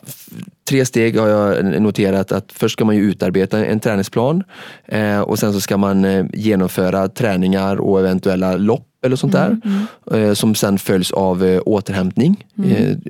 tre 0.68 0.84
steg 0.84 1.18
har 1.18 1.28
jag 1.28 1.82
noterat 1.82 2.32
att 2.32 2.52
först 2.52 2.72
ska 2.72 2.84
man 2.84 2.96
ju 2.96 3.02
utarbeta 3.02 3.66
en 3.66 3.80
träningsplan 3.80 4.42
eh, 4.84 5.20
och 5.20 5.38
sen 5.38 5.52
så 5.52 5.60
ska 5.60 5.76
man 5.76 6.04
eh, 6.04 6.26
genomföra 6.32 7.08
träningar 7.08 7.76
och 7.76 8.00
eventuella 8.00 8.56
lopp 8.56 8.86
eller 9.04 9.16
sånt 9.16 9.32
där 9.32 9.46
mm, 9.46 9.86
mm. 10.10 10.28
Eh, 10.28 10.34
som 10.34 10.54
sen 10.54 10.78
följs 10.78 11.12
av 11.12 11.44
eh, 11.44 11.60
återhämtning. 11.66 12.46
Mm. 12.58 13.00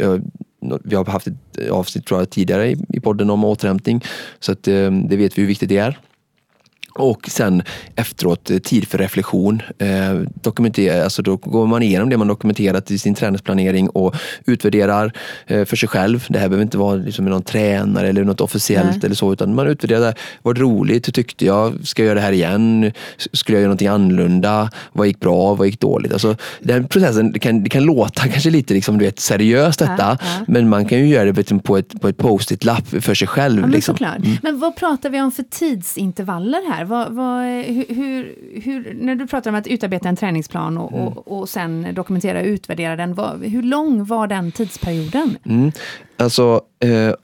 Vi 0.85 0.97
har 0.97 1.05
haft 1.05 1.27
ett 1.27 1.71
avsnitt 1.71 2.11
jag, 2.11 2.31
tidigare 2.31 2.71
i, 2.71 2.77
i 2.89 3.01
podden 3.01 3.31
om 3.31 3.45
återhämtning 3.45 4.05
så 4.41 4.53
att, 4.53 4.63
det 4.63 5.17
vet 5.17 5.39
vi 5.39 5.43
hur 5.43 5.47
viktigt 5.47 5.69
det 5.69 5.79
är. 5.79 5.99
Och 6.99 7.29
sen 7.31 7.63
efteråt 7.97 8.51
eh, 8.51 8.59
tid 8.59 8.89
för 8.89 8.99
reflektion. 8.99 9.63
Eh, 9.79 10.15
dokumentera, 10.43 11.05
alltså 11.05 11.23
då 11.23 11.37
går 11.37 11.67
man 11.67 11.83
igenom 11.83 12.11
det 12.11 12.17
man 12.17 12.29
dokumenterat 12.29 12.91
i 12.91 12.99
sin 12.99 13.15
träningsplanering 13.15 13.89
och 13.89 14.15
utvärderar 14.47 15.13
eh, 15.47 15.65
för 15.65 15.77
sig 15.77 15.89
själv. 15.89 16.27
Det 16.29 16.39
här 16.39 16.49
behöver 16.49 16.63
inte 16.63 16.79
vara 16.79 16.95
liksom 16.95 17.25
någon 17.25 17.43
tränare 17.43 18.09
eller 18.09 18.25
något 18.25 18.41
officiellt 18.41 18.91
Nej. 18.91 19.01
eller 19.05 19.15
så, 19.15 19.33
utan 19.33 19.55
man 19.55 19.67
utvärderar. 19.67 20.15
Var 20.43 20.55
det 20.55 20.61
roligt? 20.61 21.15
Tyckte 21.15 21.45
jag? 21.45 21.87
Ska 21.87 22.03
jag 22.03 22.07
göra 22.07 22.15
det 22.15 22.21
här 22.21 22.33
igen? 22.33 22.93
Skulle 23.33 23.57
jag 23.57 23.61
göra 23.61 23.69
någonting 23.69 23.89
annorlunda? 23.89 24.71
Vad 24.93 25.07
gick 25.07 25.21
bra? 25.21 25.55
Vad 25.55 25.67
gick 25.67 25.81
dåligt? 25.81 26.13
Alltså, 26.13 26.37
den 26.61 26.89
processen, 26.89 27.33
det 27.33 27.39
kan, 27.39 27.63
det 27.63 27.71
kan 27.71 27.85
låta 27.85 28.23
kanske 28.29 28.51
lite 28.51 28.75
liksom, 28.75 28.99
du 28.99 29.05
vet, 29.05 29.21
seriöst 29.21 29.79
detta, 29.79 29.95
ja, 29.99 30.17
ja. 30.21 30.45
men 30.49 30.69
man 30.69 30.85
kan 30.85 30.99
ju 30.99 31.07
göra 31.07 31.33
det 31.33 31.63
på 31.63 31.77
ett, 31.77 32.01
på 32.01 32.09
ett 32.09 32.17
post-it-lapp 32.17 32.87
för 32.89 33.15
sig 33.15 33.29
själv. 33.29 33.57
Ja, 33.57 33.61
men, 33.61 33.71
liksom. 33.71 33.97
mm. 34.01 34.37
men 34.43 34.59
vad 34.59 34.77
pratar 34.77 35.11
vi 35.11 35.21
om 35.21 35.33
för 35.33 35.43
tidsintervaller 35.43 36.73
här? 36.73 36.84
Vad, 36.85 37.13
vad, 37.13 37.45
hur, 37.89 38.35
hur, 38.61 38.95
när 39.01 39.15
du 39.15 39.27
pratar 39.27 39.51
om 39.51 39.57
att 39.57 39.67
utarbeta 39.67 40.09
en 40.09 40.17
träningsplan 40.17 40.79
och, 40.79 40.93
mm. 40.93 41.07
och, 41.07 41.39
och 41.39 41.49
sen 41.49 41.87
dokumentera 41.95 42.41
och 42.41 42.47
utvärdera 42.47 42.97
den, 42.97 43.15
vad, 43.15 43.45
hur 43.45 43.63
lång 43.63 44.05
var 44.05 44.27
den 44.27 44.53
tidsperioden? 44.53 45.39
Mm. 45.45 45.73
Alltså, 46.17 46.61
eh, 46.81 47.15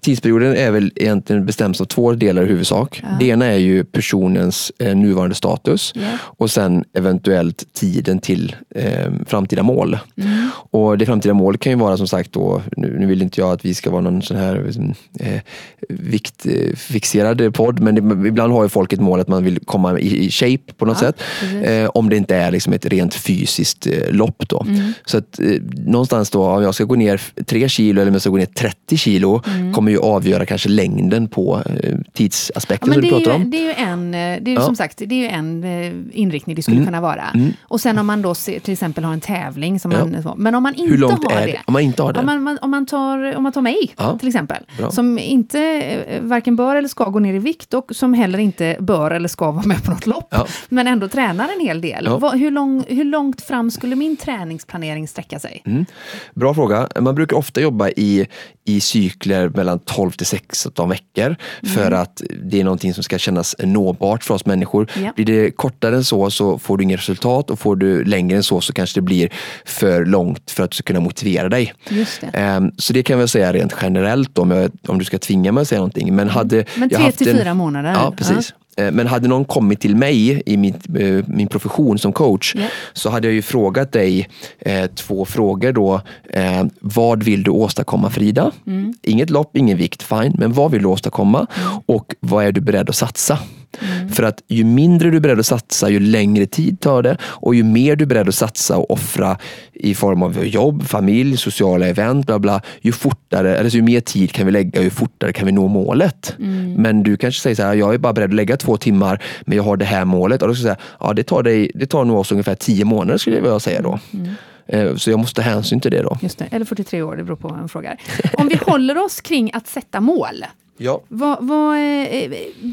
tidsperioden 0.00 0.56
är 0.56 0.70
väl 0.70 0.92
egentligen 0.96 1.46
bestäms 1.46 1.80
av 1.80 1.84
två 1.84 2.12
delar 2.12 2.42
i 2.42 2.46
huvudsak. 2.46 3.00
Ja. 3.02 3.08
Det 3.20 3.26
ena 3.26 3.46
är 3.46 3.58
ju 3.58 3.84
personens 3.84 4.72
eh, 4.78 4.96
nuvarande 4.96 5.34
status 5.34 5.92
yeah. 5.96 6.14
och 6.20 6.50
sen 6.50 6.84
eventuellt 6.92 7.74
tiden 7.74 8.18
till 8.18 8.56
eh, 8.74 9.12
framtida 9.26 9.62
mål. 9.62 9.98
Mm. 10.16 10.48
Och 10.70 10.98
det 10.98 11.06
framtida 11.06 11.34
målet 11.34 11.60
kan 11.60 11.72
ju 11.72 11.78
vara 11.78 11.96
som 11.96 12.08
sagt 12.08 12.32
då, 12.32 12.62
nu, 12.76 12.96
nu, 12.98 13.06
vill 13.06 13.22
inte 13.22 13.40
jag 13.40 13.52
att 13.52 13.64
vi 13.64 13.74
ska 13.74 13.90
vara 13.90 14.00
någon 14.00 14.22
sån 14.22 14.36
här 14.36 14.62
liksom, 14.66 14.94
eh, 15.20 15.40
viktfixerad 15.88 17.54
podd, 17.54 17.80
men 17.80 17.94
det, 17.94 18.28
ibland 18.28 18.52
har 18.52 18.62
ju 18.62 18.68
folk 18.68 18.92
ett 18.92 19.00
mål 19.00 19.20
att 19.20 19.28
man 19.28 19.44
vill 19.44 19.58
komma 19.64 19.98
i, 19.98 20.24
i 20.24 20.30
shape 20.30 20.72
på 20.76 20.86
något 20.86 21.02
ja, 21.02 21.08
sätt. 21.08 21.22
Eh, 21.64 21.90
om 21.94 22.08
det 22.08 22.16
inte 22.16 22.36
är 22.36 22.50
liksom 22.50 22.72
ett 22.72 22.86
rent 22.86 23.14
fysiskt 23.14 23.86
eh, 23.86 24.10
lopp 24.10 24.48
då. 24.48 24.64
Mm. 24.68 24.92
Så 25.04 25.18
att 25.18 25.40
eh, 25.40 25.46
någonstans 25.72 26.30
då, 26.30 26.44
om 26.44 26.62
jag 26.62 26.74
ska 26.74 26.84
gå 26.84 26.94
ner 26.94 27.20
tre 27.46 27.68
kilo 27.68 28.00
eller 28.00 28.10
om 28.10 28.14
jag 28.14 28.20
ska 28.20 28.30
gå 28.30 28.36
ner 28.36 28.46
30 28.46 28.96
kilo, 28.96 29.42
mm 29.46 29.72
kommer 29.90 30.08
ju 30.08 30.14
avgöra 30.14 30.46
kanske 30.46 30.68
längden 30.68 31.28
på 31.28 31.62
eh, 31.66 31.96
tidsaspekten 32.12 32.88
ja, 32.88 32.94
som 32.94 33.02
du 33.02 33.08
pratar 33.08 33.30
ju, 33.30 33.36
om. 33.36 33.50
Det 33.50 33.56
är 33.56 33.62
ju 33.62 33.72
en, 33.72 34.14
eh, 34.14 34.42
det 34.42 34.50
är 34.50 34.54
ja. 34.54 34.60
som 34.60 34.76
sagt, 34.76 35.02
det 35.06 35.14
är 35.14 35.18
ju 35.18 35.26
en 35.26 35.64
eh, 35.64 35.92
inriktning 36.20 36.56
det 36.56 36.62
skulle 36.62 36.76
mm. 36.76 36.86
kunna 36.86 37.00
vara. 37.00 37.24
Mm. 37.34 37.52
Och 37.62 37.80
sen 37.80 37.98
om 37.98 38.06
man 38.06 38.22
då 38.22 38.34
ser, 38.34 38.60
till 38.60 38.72
exempel 38.72 39.04
har 39.04 39.12
en 39.12 39.20
tävling. 39.20 39.80
Som 39.80 39.92
ja. 39.92 40.04
man, 40.04 40.34
men 40.36 40.54
om 40.54 40.62
man 40.62 40.74
inte 40.74 40.90
Hur 40.90 40.98
långt 40.98 41.24
har 41.24 41.40
är 41.40 41.46
det, 41.46 41.60
Om 41.66 41.72
man 41.72 41.82
inte 41.82 42.02
har 42.02 42.12
det? 42.12 42.20
Om 42.20 42.26
man, 42.26 42.58
om 42.62 42.70
man, 42.70 42.86
tar, 42.86 43.36
om 43.36 43.42
man 43.42 43.52
tar 43.52 43.60
mig 43.60 43.94
till 44.18 44.28
exempel. 44.28 44.64
Bra. 44.78 44.90
Som 44.90 45.18
inte 45.18 46.20
varken 46.22 46.56
bör 46.56 46.76
eller 46.76 46.88
ska 46.88 47.04
gå 47.04 47.18
ner 47.18 47.34
i 47.34 47.38
vikt 47.38 47.74
och 47.74 47.90
som 47.90 48.14
heller 48.14 48.38
inte 48.38 48.76
bör 48.80 49.10
eller 49.10 49.28
ska 49.28 49.50
vara 49.50 49.66
med 49.66 49.84
på 49.84 49.90
något 49.90 50.06
lopp. 50.06 50.34
Men 50.68 50.86
ändå 50.86 51.08
tränar 51.08 51.48
en 51.58 51.66
hel 51.66 51.80
del. 51.80 52.08
Vad, 52.08 52.38
hur, 52.38 52.50
lång, 52.50 52.84
hur 52.88 53.04
långt 53.04 53.40
fram 53.40 53.70
skulle 53.70 53.96
min 53.96 54.16
träningsplanering 54.16 55.08
sträcka 55.08 55.38
sig? 55.38 55.62
Mm. 55.66 55.86
Bra 56.34 56.54
fråga. 56.54 56.88
Man 57.00 57.14
brukar 57.14 57.36
ofta 57.36 57.60
jobba 57.60 57.88
i, 57.88 58.26
i 58.64 58.80
cykler 58.80 59.48
mellan 59.48 59.78
12 59.84 60.10
till 60.10 60.26
16 60.26 60.88
veckor 60.88 61.26
mm. 61.26 61.74
för 61.74 61.90
att 61.90 62.22
det 62.42 62.60
är 62.60 62.64
någonting 62.64 62.94
som 62.94 63.02
ska 63.02 63.18
kännas 63.18 63.56
nåbart 63.58 64.24
för 64.24 64.34
oss 64.34 64.46
människor. 64.46 64.90
Ja. 65.02 65.12
Blir 65.16 65.26
det 65.26 65.50
kortare 65.50 65.96
än 65.96 66.04
så 66.04 66.30
så 66.30 66.58
får 66.58 66.76
du 66.76 66.84
inget 66.84 66.98
resultat 66.98 67.50
och 67.50 67.58
får 67.58 67.76
du 67.76 68.04
längre 68.04 68.36
än 68.36 68.42
så 68.42 68.60
så 68.60 68.72
kanske 68.72 68.96
det 68.96 69.02
blir 69.02 69.32
för 69.64 70.04
långt 70.04 70.50
för 70.50 70.62
att 70.62 70.70
du 70.70 70.74
ska 70.74 70.82
kunna 70.82 71.00
motivera 71.00 71.48
dig. 71.48 71.74
Det. 71.88 72.56
Um, 72.56 72.72
så 72.78 72.92
det 72.92 73.02
kan 73.02 73.20
jag 73.20 73.30
säga 73.30 73.52
rent 73.52 73.74
generellt 73.82 74.38
om, 74.38 74.50
jag, 74.50 74.70
om 74.88 74.98
du 74.98 75.04
ska 75.04 75.18
tvinga 75.18 75.52
mig 75.52 75.62
att 75.62 75.68
säga 75.68 75.78
någonting. 75.78 76.16
Men, 76.16 76.28
hade 76.28 76.64
Men 76.74 76.90
tre 76.90 77.12
till 77.12 77.26
fyra 77.26 77.54
månader? 77.54 77.92
Ja, 77.92 78.14
precis. 78.16 78.50
Eh, 78.50 78.56
men 78.92 79.06
hade 79.06 79.28
någon 79.28 79.44
kommit 79.44 79.80
till 79.80 79.96
mig 79.96 80.42
i 80.46 80.56
min, 80.56 80.74
eh, 80.98 81.24
min 81.26 81.48
profession 81.48 81.98
som 81.98 82.12
coach 82.12 82.54
yeah. 82.56 82.70
så 82.92 83.10
hade 83.10 83.26
jag 83.26 83.34
ju 83.34 83.42
frågat 83.42 83.92
dig 83.92 84.28
eh, 84.58 84.86
två 84.86 85.24
frågor 85.24 85.72
då. 85.72 86.00
Eh, 86.32 86.64
vad 86.80 87.22
vill 87.22 87.42
du 87.42 87.50
åstadkomma 87.50 88.10
Frida? 88.10 88.50
Mm. 88.66 88.94
Inget 89.02 89.30
lopp, 89.30 89.56
ingen 89.56 89.78
vikt, 89.78 90.02
fine. 90.02 90.34
Men 90.38 90.52
vad 90.52 90.70
vill 90.70 90.82
du 90.82 90.88
åstadkomma? 90.88 91.38
Mm. 91.38 91.78
Och 91.86 92.14
vad 92.20 92.44
är 92.44 92.52
du 92.52 92.60
beredd 92.60 92.88
att 92.88 92.96
satsa? 92.96 93.38
Mm. 93.78 94.08
För 94.08 94.22
att 94.22 94.42
ju 94.48 94.64
mindre 94.64 95.10
du 95.10 95.16
är 95.16 95.20
beredd 95.20 95.40
att 95.40 95.46
satsa, 95.46 95.90
ju 95.90 96.00
längre 96.00 96.46
tid 96.46 96.80
tar 96.80 97.02
det 97.02 97.16
och 97.22 97.54
ju 97.54 97.62
mer 97.62 97.96
du 97.96 98.04
är 98.04 98.06
beredd 98.06 98.28
att 98.28 98.34
satsa 98.34 98.76
och 98.76 98.90
offra 98.90 99.38
i 99.72 99.94
form 99.94 100.22
av 100.22 100.46
jobb, 100.46 100.86
familj, 100.86 101.36
sociala 101.36 101.86
event, 101.86 102.26
bla 102.26 102.38
bla, 102.38 102.62
ju 102.80 102.92
fortare, 102.92 103.56
eller 103.56 103.70
ju 103.70 103.82
mer 103.82 104.00
tid 104.00 104.32
kan 104.32 104.46
vi 104.46 104.52
lägga, 104.52 104.82
ju 104.82 104.90
fortare 104.90 105.32
kan 105.32 105.46
vi 105.46 105.52
nå 105.52 105.68
målet. 105.68 106.36
Mm. 106.38 106.74
Men 106.74 107.02
du 107.02 107.16
kanske 107.16 107.40
säger 107.40 107.56
så 107.56 107.62
här, 107.62 107.74
jag 107.74 107.94
är 107.94 107.98
bara 107.98 108.12
beredd 108.12 108.30
att 108.30 108.34
lägga 108.34 108.56
två 108.56 108.76
timmar, 108.76 109.22
men 109.46 109.56
jag 109.56 109.64
har 109.64 109.76
det 109.76 109.84
här 109.84 110.04
målet. 110.04 110.42
Och 110.42 110.48
då 110.48 110.54
ska 110.54 110.62
säga, 110.62 110.76
ja 111.00 111.12
det 111.12 111.22
tar, 111.22 111.42
dig, 111.42 111.70
det 111.74 111.86
tar 111.86 112.04
nog 112.04 112.18
oss 112.18 112.32
ungefär 112.32 112.54
tio 112.54 112.84
månader 112.84 113.18
skulle 113.18 113.36
jag 113.36 113.62
säga 113.62 113.82
då. 113.82 113.98
Mm. 114.12 114.34
Eh, 114.66 114.96
så 114.96 115.10
jag 115.10 115.18
måste 115.18 115.42
ta 115.42 115.42
hänsyn 115.42 115.80
till 115.80 115.90
det 115.90 116.02
då. 116.02 116.18
Just 116.22 116.38
det, 116.38 116.48
eller 116.50 116.64
43 116.64 117.02
år, 117.02 117.16
det 117.16 117.24
beror 117.24 117.36
på 117.36 117.48
vad 117.48 117.58
man 117.58 117.68
frågar. 117.68 118.00
Om 118.32 118.48
vi 118.48 118.56
håller 118.56 119.04
oss 119.04 119.20
kring 119.20 119.50
att 119.54 119.66
sätta 119.66 120.00
mål. 120.00 120.44
Ja. 120.82 121.02
Vad, 121.08 121.38
vad, 121.40 121.76
eh, 121.76 122.30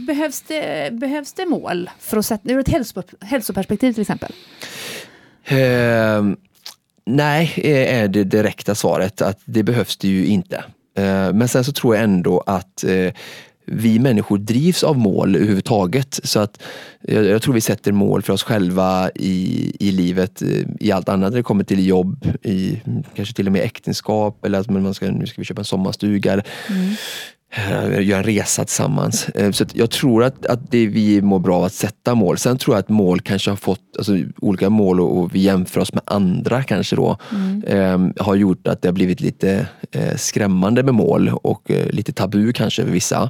behövs, 0.07 0.41
det, 0.41 0.93
behövs 0.93 1.33
det 1.33 1.45
mål 1.45 1.89
för 1.99 2.17
att 2.17 2.25
sätta, 2.25 2.51
ur 2.51 2.59
ett 2.59 2.69
hälso, 2.69 3.03
hälsoperspektiv 3.21 3.93
till 3.93 4.01
exempel? 4.01 4.31
Eh, 5.45 6.23
nej, 7.05 7.53
är 7.63 8.07
det 8.07 8.23
direkta 8.23 8.75
svaret 8.75 9.21
att 9.21 9.39
det 9.45 9.63
behövs 9.63 9.97
det 9.97 10.07
ju 10.07 10.25
inte. 10.25 10.55
Eh, 10.97 11.33
men 11.33 11.47
sen 11.47 11.63
så 11.63 11.71
tror 11.71 11.95
jag 11.95 12.03
ändå 12.03 12.43
att 12.45 12.83
eh, 12.83 13.13
vi 13.65 13.99
människor 13.99 14.37
drivs 14.37 14.83
av 14.83 14.97
mål 14.97 15.35
överhuvudtaget. 15.35 16.19
Så 16.23 16.39
att 16.39 16.63
jag, 17.01 17.25
jag, 17.25 17.41
tror 17.41 17.53
vi 17.53 17.61
sätter 17.61 17.91
mål 17.91 18.21
för 18.21 18.33
oss 18.33 18.43
själva 18.43 19.09
i, 19.15 19.71
i 19.79 19.91
livet, 19.91 20.41
eh, 20.41 20.47
i 20.79 20.91
allt 20.91 21.09
annat 21.09 21.31
när 21.31 21.37
det 21.37 21.43
kommer 21.43 21.63
till 21.63 21.87
jobb, 21.87 22.25
i 22.43 22.81
kanske 23.15 23.35
till 23.35 23.47
och 23.47 23.53
med 23.53 23.61
äktenskap 23.61 24.45
eller 24.45 24.59
att 24.59 24.69
man 24.69 24.93
ska, 24.93 25.11
nu 25.11 25.25
ska 25.25 25.41
vi 25.41 25.45
köpa 25.45 25.61
en 25.61 25.65
sommarstuga. 25.65 26.33
Mm. 26.33 26.43
Eh, 27.49 28.01
göra 28.01 28.17
en 28.17 28.23
resa 28.23 28.65
tillsammans. 28.65 29.29
Eh, 29.29 29.51
så 29.51 29.65
jag 29.73 29.89
tror 29.89 30.23
att, 30.23 30.45
att 30.45 30.71
det 30.71 30.87
vi 30.87 31.21
mår 31.21 31.39
bra 31.39 31.57
av 31.57 31.63
att 31.63 31.73
sätta 31.73 32.15
mål. 32.15 32.37
Sen 32.37 32.57
tror 32.57 32.75
jag 32.75 32.79
att 32.79 32.89
mål 32.89 33.21
kanske 33.21 33.51
har 33.51 33.55
fått, 33.55 33.79
alltså 33.97 34.17
olika 34.41 34.69
mål 34.69 34.99
och, 34.99 35.17
och 35.17 35.35
vi 35.35 35.39
jämför 35.39 35.81
oss 35.81 35.93
med 35.93 36.03
andra 36.05 36.63
kanske 36.63 36.95
då, 36.95 37.17
mm. 37.31 37.63
eh, 37.67 38.23
har 38.25 38.35
gjort 38.35 38.67
att 38.67 38.81
det 38.81 38.87
har 38.87 38.93
blivit 38.93 39.21
lite 39.21 39.67
eh, 39.91 40.15
skrämmande 40.15 40.83
med 40.83 40.93
mål 40.93 41.29
och 41.29 41.71
eh, 41.71 41.89
lite 41.89 42.13
tabu 42.13 42.53
kanske 42.53 42.83
för 42.83 42.91
vissa. 42.91 43.29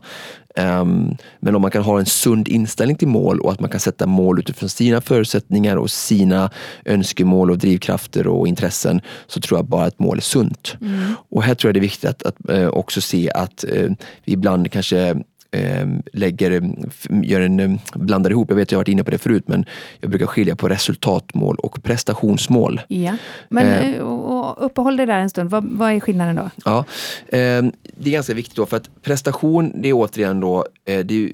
Um, 0.58 1.18
men 1.40 1.56
om 1.56 1.62
man 1.62 1.72
kan 1.72 1.84
ha 1.84 2.00
en 2.00 2.06
sund 2.06 2.48
inställning 2.48 2.98
till 2.98 3.08
mål 3.08 3.40
och 3.40 3.52
att 3.52 3.60
man 3.60 3.70
kan 3.70 3.80
sätta 3.80 4.06
mål 4.06 4.40
utifrån 4.40 4.70
sina 4.70 5.02
förutsättningar 5.02 5.78
och 5.78 5.92
sina 5.92 6.50
önskemål 6.86 7.52
och 7.52 7.58
drivkrafter 7.58 8.28
och 8.28 8.48
intressen 8.48 9.02
så 9.28 9.40
tror 9.40 9.58
jag 9.58 9.66
bara 9.66 9.86
att 9.86 10.00
mål 10.00 10.18
är 10.18 10.22
sunt. 10.22 10.78
Mm. 10.82 11.14
Och 11.30 11.44
här 11.44 11.56
tror 11.56 11.70
jag 11.70 11.76
det 11.76 11.80
är 11.80 11.82
viktigt 11.82 12.10
att, 12.10 12.24
att 12.24 12.36
uh, 12.50 12.68
också 12.68 13.02
se 13.02 13.32
att 13.32 13.66
uh, 13.74 13.92
vi 14.24 14.34
ibland 14.34 14.72
kanske 14.72 14.98
Ehm, 15.08 15.24
lägger, 16.14 16.52
gör 17.24 17.42
en, 17.42 17.60
ehm, 17.60 17.80
blandar 17.96 18.32
ihop, 18.32 18.50
jag 18.50 18.56
vet 18.56 18.72
jag 18.72 18.78
har 18.78 18.80
varit 18.80 18.88
inne 18.88 19.04
på 19.04 19.12
det 19.12 19.18
förut, 19.18 19.44
men 19.48 19.66
jag 20.00 20.10
brukar 20.10 20.26
skilja 20.26 20.56
på 20.56 20.70
resultatmål 20.70 21.56
och 21.56 21.84
prestationsmål. 21.84 22.82
Ja, 22.88 23.18
men 23.50 23.94
eh, 23.94 24.02
och 24.02 24.66
uppehåll 24.66 24.98
dig 24.98 25.06
där 25.06 25.20
en 25.20 25.30
stund, 25.30 25.50
vad, 25.50 25.66
vad, 25.72 25.92
är 25.92 26.00
skillnaden 26.00 26.36
då? 26.36 26.50
Ja, 26.66 26.78
eh, 27.28 27.64
det 27.98 28.10
är 28.10 28.12
ganska 28.12 28.34
viktigt 28.34 28.56
då 28.56 28.66
för 28.66 28.78
att 28.78 28.90
prestation, 29.02 29.82
det 29.82 29.90
är 29.90 29.94
återigen 29.94 30.40
då, 30.40 30.66
eh, 30.86 31.00
det 31.00 31.34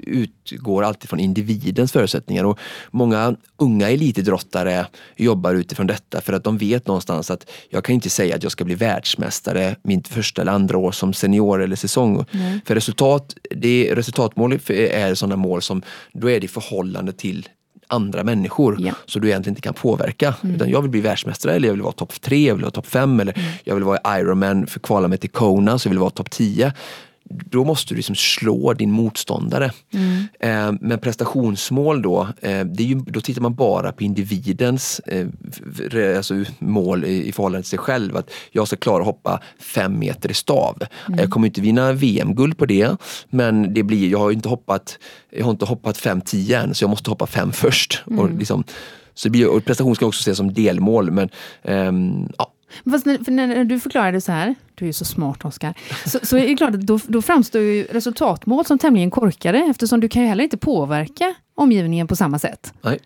utgår 0.52 0.84
alltid 0.84 1.10
från 1.10 1.20
individens 1.20 1.92
förutsättningar 1.92 2.44
och 2.44 2.60
många 2.92 3.36
unga 3.58 3.90
elitidrottare 3.90 4.88
jobbar 5.16 5.54
utifrån 5.54 5.88
detta 5.88 6.22
för 6.22 6.34
att 6.34 6.44
de 6.44 6.58
vet 6.58 6.88
någonstans 6.88 7.32
att 7.32 7.50
jag 7.70 7.84
kan 7.84 7.96
inte 7.96 8.10
säga 8.10 8.36
att 8.36 8.44
jag 8.44 8.52
ska 8.52 8.64
bli 8.64 8.76
världsmästare 8.76 9.76
mitt 9.84 10.08
första 10.08 10.42
eller 10.42 10.52
andra 10.52 10.78
år 10.78 10.92
som 10.92 11.14
senior 11.14 11.62
eller 11.62 11.76
säsong. 11.76 12.26
Mm. 12.32 12.60
För 12.66 12.76
resultat, 12.76 13.36
det 13.52 13.96
resultatmål 13.96 14.54
är 14.70 15.16
sådana 15.16 15.36
mål 15.36 15.62
som 15.62 15.82
då 16.14 16.30
är 16.30 16.40
det 16.40 16.46
i 16.46 16.48
förhållande 16.48 17.14
till 17.14 17.50
andra 17.88 18.24
människor 18.24 18.78
ja. 18.80 18.94
så 19.06 19.20
du 19.20 19.28
egentligen 19.28 19.52
inte 19.52 19.62
kan 19.62 19.74
påverka. 19.74 20.36
Mm. 20.44 20.56
Utan 20.56 20.70
jag 20.70 20.82
vill 20.82 20.92
bli 20.92 21.02
världsmästare 21.02 21.56
eller 21.56 21.68
jag 21.68 21.74
vill 21.74 21.82
vara 21.82 21.94
topp 21.94 22.22
tre, 22.22 22.48
jag 22.48 22.56
vill 22.56 22.64
vara 22.64 22.72
topp 22.72 22.88
fem 22.88 23.20
eller 23.20 23.38
mm. 23.38 23.52
jag 23.64 23.76
vill 23.76 23.84
vara 23.84 24.20
Ironman 24.20 24.68
för 24.68 24.80
att 24.80 24.84
kvala 24.84 25.08
mig 25.08 25.18
till 25.18 25.30
Kona 25.30 25.80
så 25.80 25.88
jag 25.88 25.92
vill 25.92 26.00
vara 26.00 26.10
topp 26.10 26.32
tio 26.32 26.74
då 27.30 27.64
måste 27.64 27.94
du 27.94 27.96
liksom 27.96 28.16
slå 28.16 28.74
din 28.74 28.92
motståndare. 28.92 29.72
Mm. 29.94 30.28
Eh, 30.40 30.78
men 30.82 31.00
prestationsmål 31.00 32.02
då, 32.02 32.22
eh, 32.42 32.66
det 32.66 32.84
är 32.84 32.88
ju, 32.88 32.96
då 32.96 33.22
tittar 33.22 33.42
man 33.42 33.54
bara 33.54 33.92
på 33.92 34.04
individens 34.04 35.00
eh, 35.00 35.28
alltså 36.18 36.44
mål 36.60 37.06
i, 37.06 37.28
i 37.28 37.32
förhållande 37.32 37.64
till 37.64 37.70
sig 37.70 37.80
själv. 37.80 38.18
Att 38.18 38.30
jag 38.52 38.68
ska 38.68 38.76
klara 38.76 39.00
att 39.00 39.06
hoppa 39.06 39.42
fem 39.60 40.00
meter 40.00 40.32
i 40.32 40.34
stav. 40.34 40.84
Mm. 41.08 41.20
Jag 41.20 41.30
kommer 41.30 41.48
inte 41.48 41.62
vinna 41.62 41.94
VM-guld 41.94 42.58
på 42.58 42.66
det, 42.66 42.98
men 43.30 43.74
det 43.74 43.84
blir, 43.84 44.10
jag 44.10 44.20
har 44.20 44.32
inte 44.32 44.50
hoppat, 44.50 45.00
jag 45.30 45.46
har 45.46 45.52
inte 45.52 45.66
hoppat 45.66 45.98
5-10 45.98 46.64
än, 46.64 46.76
så 46.76 46.84
jag 46.84 46.90
måste 46.90 47.10
hoppa 47.10 47.28
fem 47.28 47.52
först. 47.52 48.04
Mm. 48.08 48.20
Och 48.20 48.32
liksom, 48.32 48.64
så 49.14 49.28
det 49.28 49.32
blir, 49.32 49.48
och 49.48 49.66
prestation 49.66 49.96
ska 49.96 50.06
också 50.06 50.22
ses 50.22 50.38
som 50.38 50.54
delmål, 50.54 51.12
men 51.12 51.30
ehm, 51.64 52.30
ja, 52.38 52.53
Fast 52.92 53.06
när, 53.06 53.32
när, 53.48 53.64
du 53.64 53.80
förklarade 53.80 54.22
så 54.22 54.32
här, 54.32 54.56
du 54.76 54.86
är 54.86 54.88
ju 54.88 54.94
så 54.94 55.06
smart 55.06 55.46
Oskar, 55.46 55.74
så, 56.06 56.20
så 56.24 56.38
är 56.38 56.48
det 56.48 56.56
klart 56.56 56.76
att 56.76 56.82
då, 56.82 57.00
då 57.08 57.22
framstår 57.22 57.62
ju 57.62 57.84
resultatmål 57.84 58.66
som 58.66 58.78
tämligen 58.78 59.12
korkade 59.12 59.58
eftersom 59.60 60.00
du 60.00 60.10
kan 60.10 60.22
ju 60.22 60.28
heller 60.28 60.44
inte 60.44 60.58
påverka 60.58 61.36
omgivningen 61.56 62.08
på 62.08 62.16
samma 62.16 62.40
sätt. 62.40 62.74
Nej. 62.82 63.00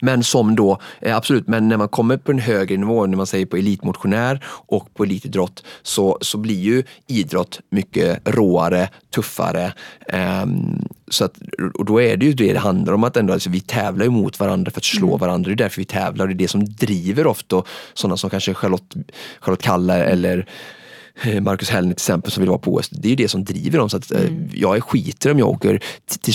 Men 0.00 0.24
som 0.24 0.56
då, 0.56 0.78
eh, 1.00 1.16
absolut, 1.16 1.48
men 1.48 1.68
när 1.68 1.76
man 1.76 1.88
kommer 1.88 2.16
på 2.16 2.32
en 2.32 2.38
högre 2.38 2.76
nivå, 2.76 3.06
när 3.06 3.16
man 3.16 3.26
säger 3.26 3.46
på 3.46 3.56
elitmotionär 3.56 4.44
och 4.46 4.94
på 4.94 5.04
elitidrott, 5.04 5.64
så, 5.82 6.18
så 6.20 6.38
blir 6.38 6.60
ju 6.60 6.82
idrott 7.06 7.60
mycket 7.70 8.28
råare, 8.28 8.88
tuffare. 9.14 9.72
Um, 10.42 10.88
så 11.08 11.24
att, 11.24 11.38
och 11.74 11.84
då 11.84 12.00
är 12.00 12.16
det 12.16 12.26
ju 12.26 12.32
det 12.32 12.52
det 12.52 12.58
handlar 12.58 12.92
om, 12.92 13.04
att 13.04 13.16
ändå, 13.16 13.32
alltså, 13.32 13.50
vi 13.50 13.60
tävlar 13.60 14.06
mot 14.06 14.40
varandra 14.40 14.70
för 14.70 14.80
att 14.80 14.84
slå 14.84 15.08
mm. 15.08 15.18
varandra. 15.18 15.48
Det 15.48 15.54
är 15.54 15.64
därför 15.64 15.78
vi 15.78 15.84
tävlar. 15.84 16.26
Det 16.26 16.32
är 16.32 16.34
det 16.34 16.48
som 16.48 16.64
driver 16.64 17.26
ofta 17.26 17.62
sådana 17.94 18.16
som 18.16 18.30
kanske 18.30 18.54
Charlotte, 18.54 18.94
Charlotte 19.40 19.62
Kalla 19.62 19.96
eller 19.96 20.46
Marcus 21.40 21.70
Hellner 21.70 21.94
till 21.94 22.02
exempel 22.02 22.32
som 22.32 22.40
vill 22.40 22.48
vara 22.48 22.58
på 22.58 22.74
OS. 22.74 22.88
Det 22.88 23.12
är 23.12 23.16
det 23.16 23.28
som 23.28 23.44
driver 23.44 23.78
dem. 23.78 23.90
Så 23.90 23.96
att, 23.96 24.12
eh, 24.12 24.20
mm. 24.20 24.50
Jag 24.54 24.76
är 24.76 24.80
skiter 24.80 25.30
om 25.30 25.38
jag 25.38 25.48
åker, 25.48 25.80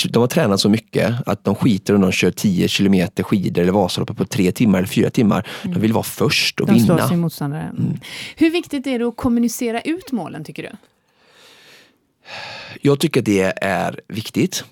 de 0.10 0.20
har 0.20 0.27
tränat 0.27 0.60
så 0.60 0.70
mycket 0.70 1.15
att 1.25 1.44
de 1.44 1.56
skiter 1.56 1.96
om 1.96 2.01
de 2.01 2.12
kör 2.12 2.32
10 2.32 2.67
kilometer 2.67 3.24
skidor 3.24 3.62
eller 3.62 3.72
Vasaloppet 3.72 4.17
på 4.17 4.25
tre 4.25 4.51
timmar 4.51 4.77
eller 4.77 4.88
fyra 4.88 5.10
timmar. 5.10 5.48
Mm. 5.63 5.74
De 5.74 5.79
vill 5.79 5.94
vara 5.94 6.03
först 6.03 6.60
och 6.60 6.67
de 6.67 6.74
vinna. 6.74 6.98
Slår 6.98 7.08
sin 7.08 7.20
motståndare. 7.20 7.62
Mm. 7.63 8.00
Hur 8.36 8.50
viktigt 8.50 8.88
är 8.88 9.00
det 9.00 9.06
att 9.06 9.17
kommunicera 9.17 9.82
ut 9.82 10.12
målen 10.12 10.44
tycker 10.44 10.63
du? 10.63 10.70
Jag 12.82 13.00
tycker 13.00 13.22
att 13.22 13.25
det 13.25 13.53
är 13.62 14.00
viktigt. 14.08 14.63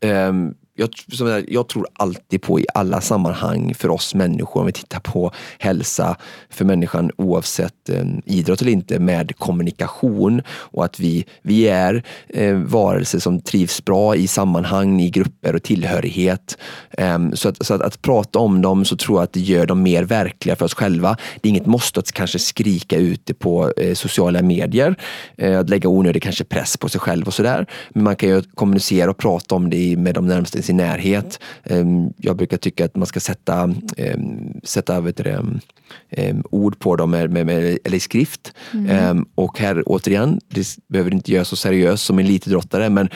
Um, 0.00 0.54
jag, 0.78 1.44
jag, 1.48 1.68
tror 1.68 1.86
alltid 1.92 2.42
på 2.42 2.60
i 2.60 2.66
alla 2.74 3.00
sammanhang 3.00 3.74
för 3.74 3.88
oss 3.88 4.14
människor, 4.14 4.60
om 4.60 4.66
vi 4.66 4.72
tittar 4.72 5.00
på 5.00 5.32
hälsa 5.58 6.16
för 6.50 6.64
människan 6.64 7.10
oavsett 7.16 7.88
eh, 7.88 8.04
idrott 8.24 8.62
eller 8.62 8.72
inte, 8.72 8.98
med 8.98 9.36
kommunikation 9.36 10.42
och 10.48 10.84
att 10.84 11.00
vi, 11.00 11.24
vi 11.42 11.68
är 11.68 12.02
eh, 12.28 12.54
varelser 12.54 13.18
som 13.18 13.40
trivs 13.40 13.84
bra 13.84 14.16
i 14.16 14.26
sammanhang, 14.26 15.00
i 15.00 15.10
grupper 15.10 15.54
och 15.54 15.62
tillhörighet. 15.62 16.58
Eh, 16.90 17.18
så, 17.32 17.48
att, 17.48 17.66
så 17.66 17.74
att, 17.74 17.82
att, 17.82 18.02
prata 18.02 18.38
om 18.38 18.62
dem 18.62 18.84
så 18.84 18.96
tror 18.96 19.18
jag 19.18 19.24
att 19.24 19.32
det 19.32 19.40
gör 19.40 19.66
dem 19.66 19.82
mer 19.82 20.02
verkliga 20.02 20.56
för 20.56 20.64
oss 20.64 20.74
själva. 20.74 21.16
Det 21.40 21.48
är 21.48 21.50
inget 21.50 21.66
måste 21.66 22.00
att 22.00 22.12
kanske 22.12 22.38
skrika 22.38 22.96
ut 22.96 23.26
det 23.26 23.34
på 23.34 23.72
eh, 23.76 23.94
sociala 23.94 24.42
medier, 24.42 24.94
eh, 25.36 25.58
att 25.58 25.70
lägga 25.70 25.88
onödig 25.88 26.22
kanske 26.22 26.44
press 26.44 26.76
på 26.76 26.88
sig 26.88 27.00
själv 27.00 27.26
och 27.26 27.34
sådär. 27.34 27.66
Men 27.90 28.04
man 28.04 28.16
kan 28.16 28.28
ju 28.28 28.42
kommunicera 28.42 29.10
och 29.10 29.16
prata 29.16 29.54
om 29.54 29.70
det 29.70 29.96
med 29.96 30.14
de 30.14 30.26
närmaste 30.26 30.58
sin 30.68 30.76
närhet. 30.76 31.40
Ehm, 31.64 32.12
jag 32.16 32.36
brukar 32.36 32.56
tycka 32.56 32.84
att 32.84 32.96
man 32.96 33.06
ska 33.06 33.20
sätta, 33.20 33.74
ehm, 33.96 34.60
sätta 34.64 35.00
vet 35.00 35.16
du, 35.16 35.30
ehm, 36.10 36.42
ord 36.50 36.78
på 36.78 36.96
dem 36.96 37.10
med, 37.10 37.30
med, 37.30 37.78
eller 37.84 37.96
i 37.96 38.00
skrift. 38.00 38.52
Mm. 38.72 39.26
Och 39.34 39.58
här 39.58 39.82
återigen, 39.86 40.40
det 40.48 40.66
behöver 40.88 41.14
inte 41.14 41.32
göra 41.32 41.44
så 41.44 41.56
seriöst 41.56 42.04
som 42.04 42.18
en 42.18 42.24
elitidrottare 42.24 42.90
men 42.90 43.08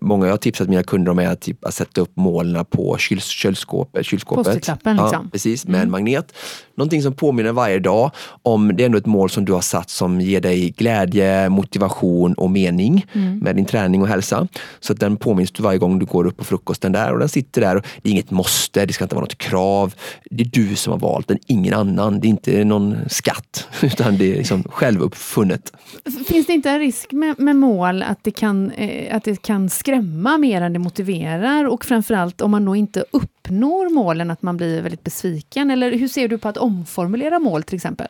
många 0.00 0.26
jag 0.26 0.32
har 0.32 0.38
tipsat 0.38 0.68
mina 0.68 0.82
kunder 0.82 1.12
om 1.12 1.18
är 1.18 1.28
att, 1.28 1.40
typ, 1.40 1.64
att 1.64 1.74
sätta 1.74 2.00
upp 2.00 2.16
målen 2.16 2.64
på 2.64 2.96
kyl, 2.98 3.20
kylskåpet. 3.20 4.06
kylskåpet. 4.06 4.44
Posterklappen 4.44 4.96
liksom. 4.96 5.24
Ja, 5.24 5.30
precis, 5.32 5.66
med 5.66 5.74
mm. 5.74 5.86
en 5.86 5.90
magnet. 5.90 6.32
Någonting 6.74 7.02
som 7.02 7.12
påminner 7.12 7.52
varje 7.52 7.78
dag 7.78 8.10
om, 8.42 8.76
det 8.76 8.82
är 8.82 8.86
ändå 8.86 8.98
ett 8.98 9.06
mål 9.06 9.30
som 9.30 9.44
du 9.44 9.52
har 9.52 9.60
satt 9.60 9.90
som 9.90 10.20
ger 10.20 10.40
dig 10.40 10.70
glädje, 10.70 11.48
motivation 11.48 12.34
och 12.34 12.50
mening 12.50 13.06
mm. 13.12 13.38
med 13.38 13.56
din 13.56 13.64
träning 13.64 14.02
och 14.02 14.08
hälsa. 14.08 14.48
Så 14.80 14.92
att 14.92 15.00
den 15.00 15.16
påminns 15.16 15.50
du 15.50 15.62
varje 15.62 15.78
gång 15.78 15.98
du 15.98 16.06
går 16.06 16.26
upp 16.26 16.36
på 16.36 16.44
frukosten 16.44 16.92
där 16.92 17.12
och 17.12 17.18
den 17.18 17.28
sitter 17.28 17.60
där. 17.60 17.76
Och 17.76 17.86
det 18.02 18.08
är 18.08 18.12
inget 18.12 18.30
måste, 18.30 18.86
det 18.86 18.92
ska 18.92 19.04
inte 19.04 19.14
vara 19.14 19.24
något 19.24 19.38
krav. 19.38 19.94
Det 20.30 20.42
är 20.42 20.48
du 20.52 20.76
som 20.76 20.92
har 20.92 21.00
valt 21.00 21.28
den, 21.28 21.38
ingen 21.46 21.74
annan. 21.74 22.20
Det 22.20 22.26
är 22.26 22.28
inte 22.28 22.64
någon 22.64 22.96
skatt 23.08 23.68
utan 23.82 24.18
det 24.18 24.32
är 24.32 24.36
liksom 24.36 24.62
självuppfunnet. 24.62 25.72
Finns 26.26 26.46
det 26.46 26.52
inte 26.52 26.70
en 26.70 26.78
risk 26.78 27.12
med, 27.12 27.40
med 27.40 27.56
mål 27.56 28.02
att 28.02 28.24
det, 28.24 28.30
kan, 28.30 28.70
eh, 28.70 29.16
att 29.16 29.24
det 29.24 29.42
kan 29.42 29.70
skrämma 29.70 30.38
mer 30.38 30.62
än 30.62 30.72
det 30.72 30.78
motiverar 30.78 31.64
och 31.64 31.84
framförallt 31.84 32.40
om 32.40 32.50
man 32.50 32.64
då 32.64 32.76
inte 32.76 33.04
uppnår 33.42 33.88
målen 33.88 34.30
att 34.30 34.42
man 34.42 34.56
blir 34.56 34.82
väldigt 34.82 35.04
besviken? 35.04 35.70
Eller 35.70 35.92
hur 35.92 36.08
ser 36.08 36.28
du 36.28 36.38
på 36.38 36.48
att 36.48 36.56
omformulera 36.56 37.38
mål 37.38 37.62
till 37.62 37.76
exempel? 37.76 38.08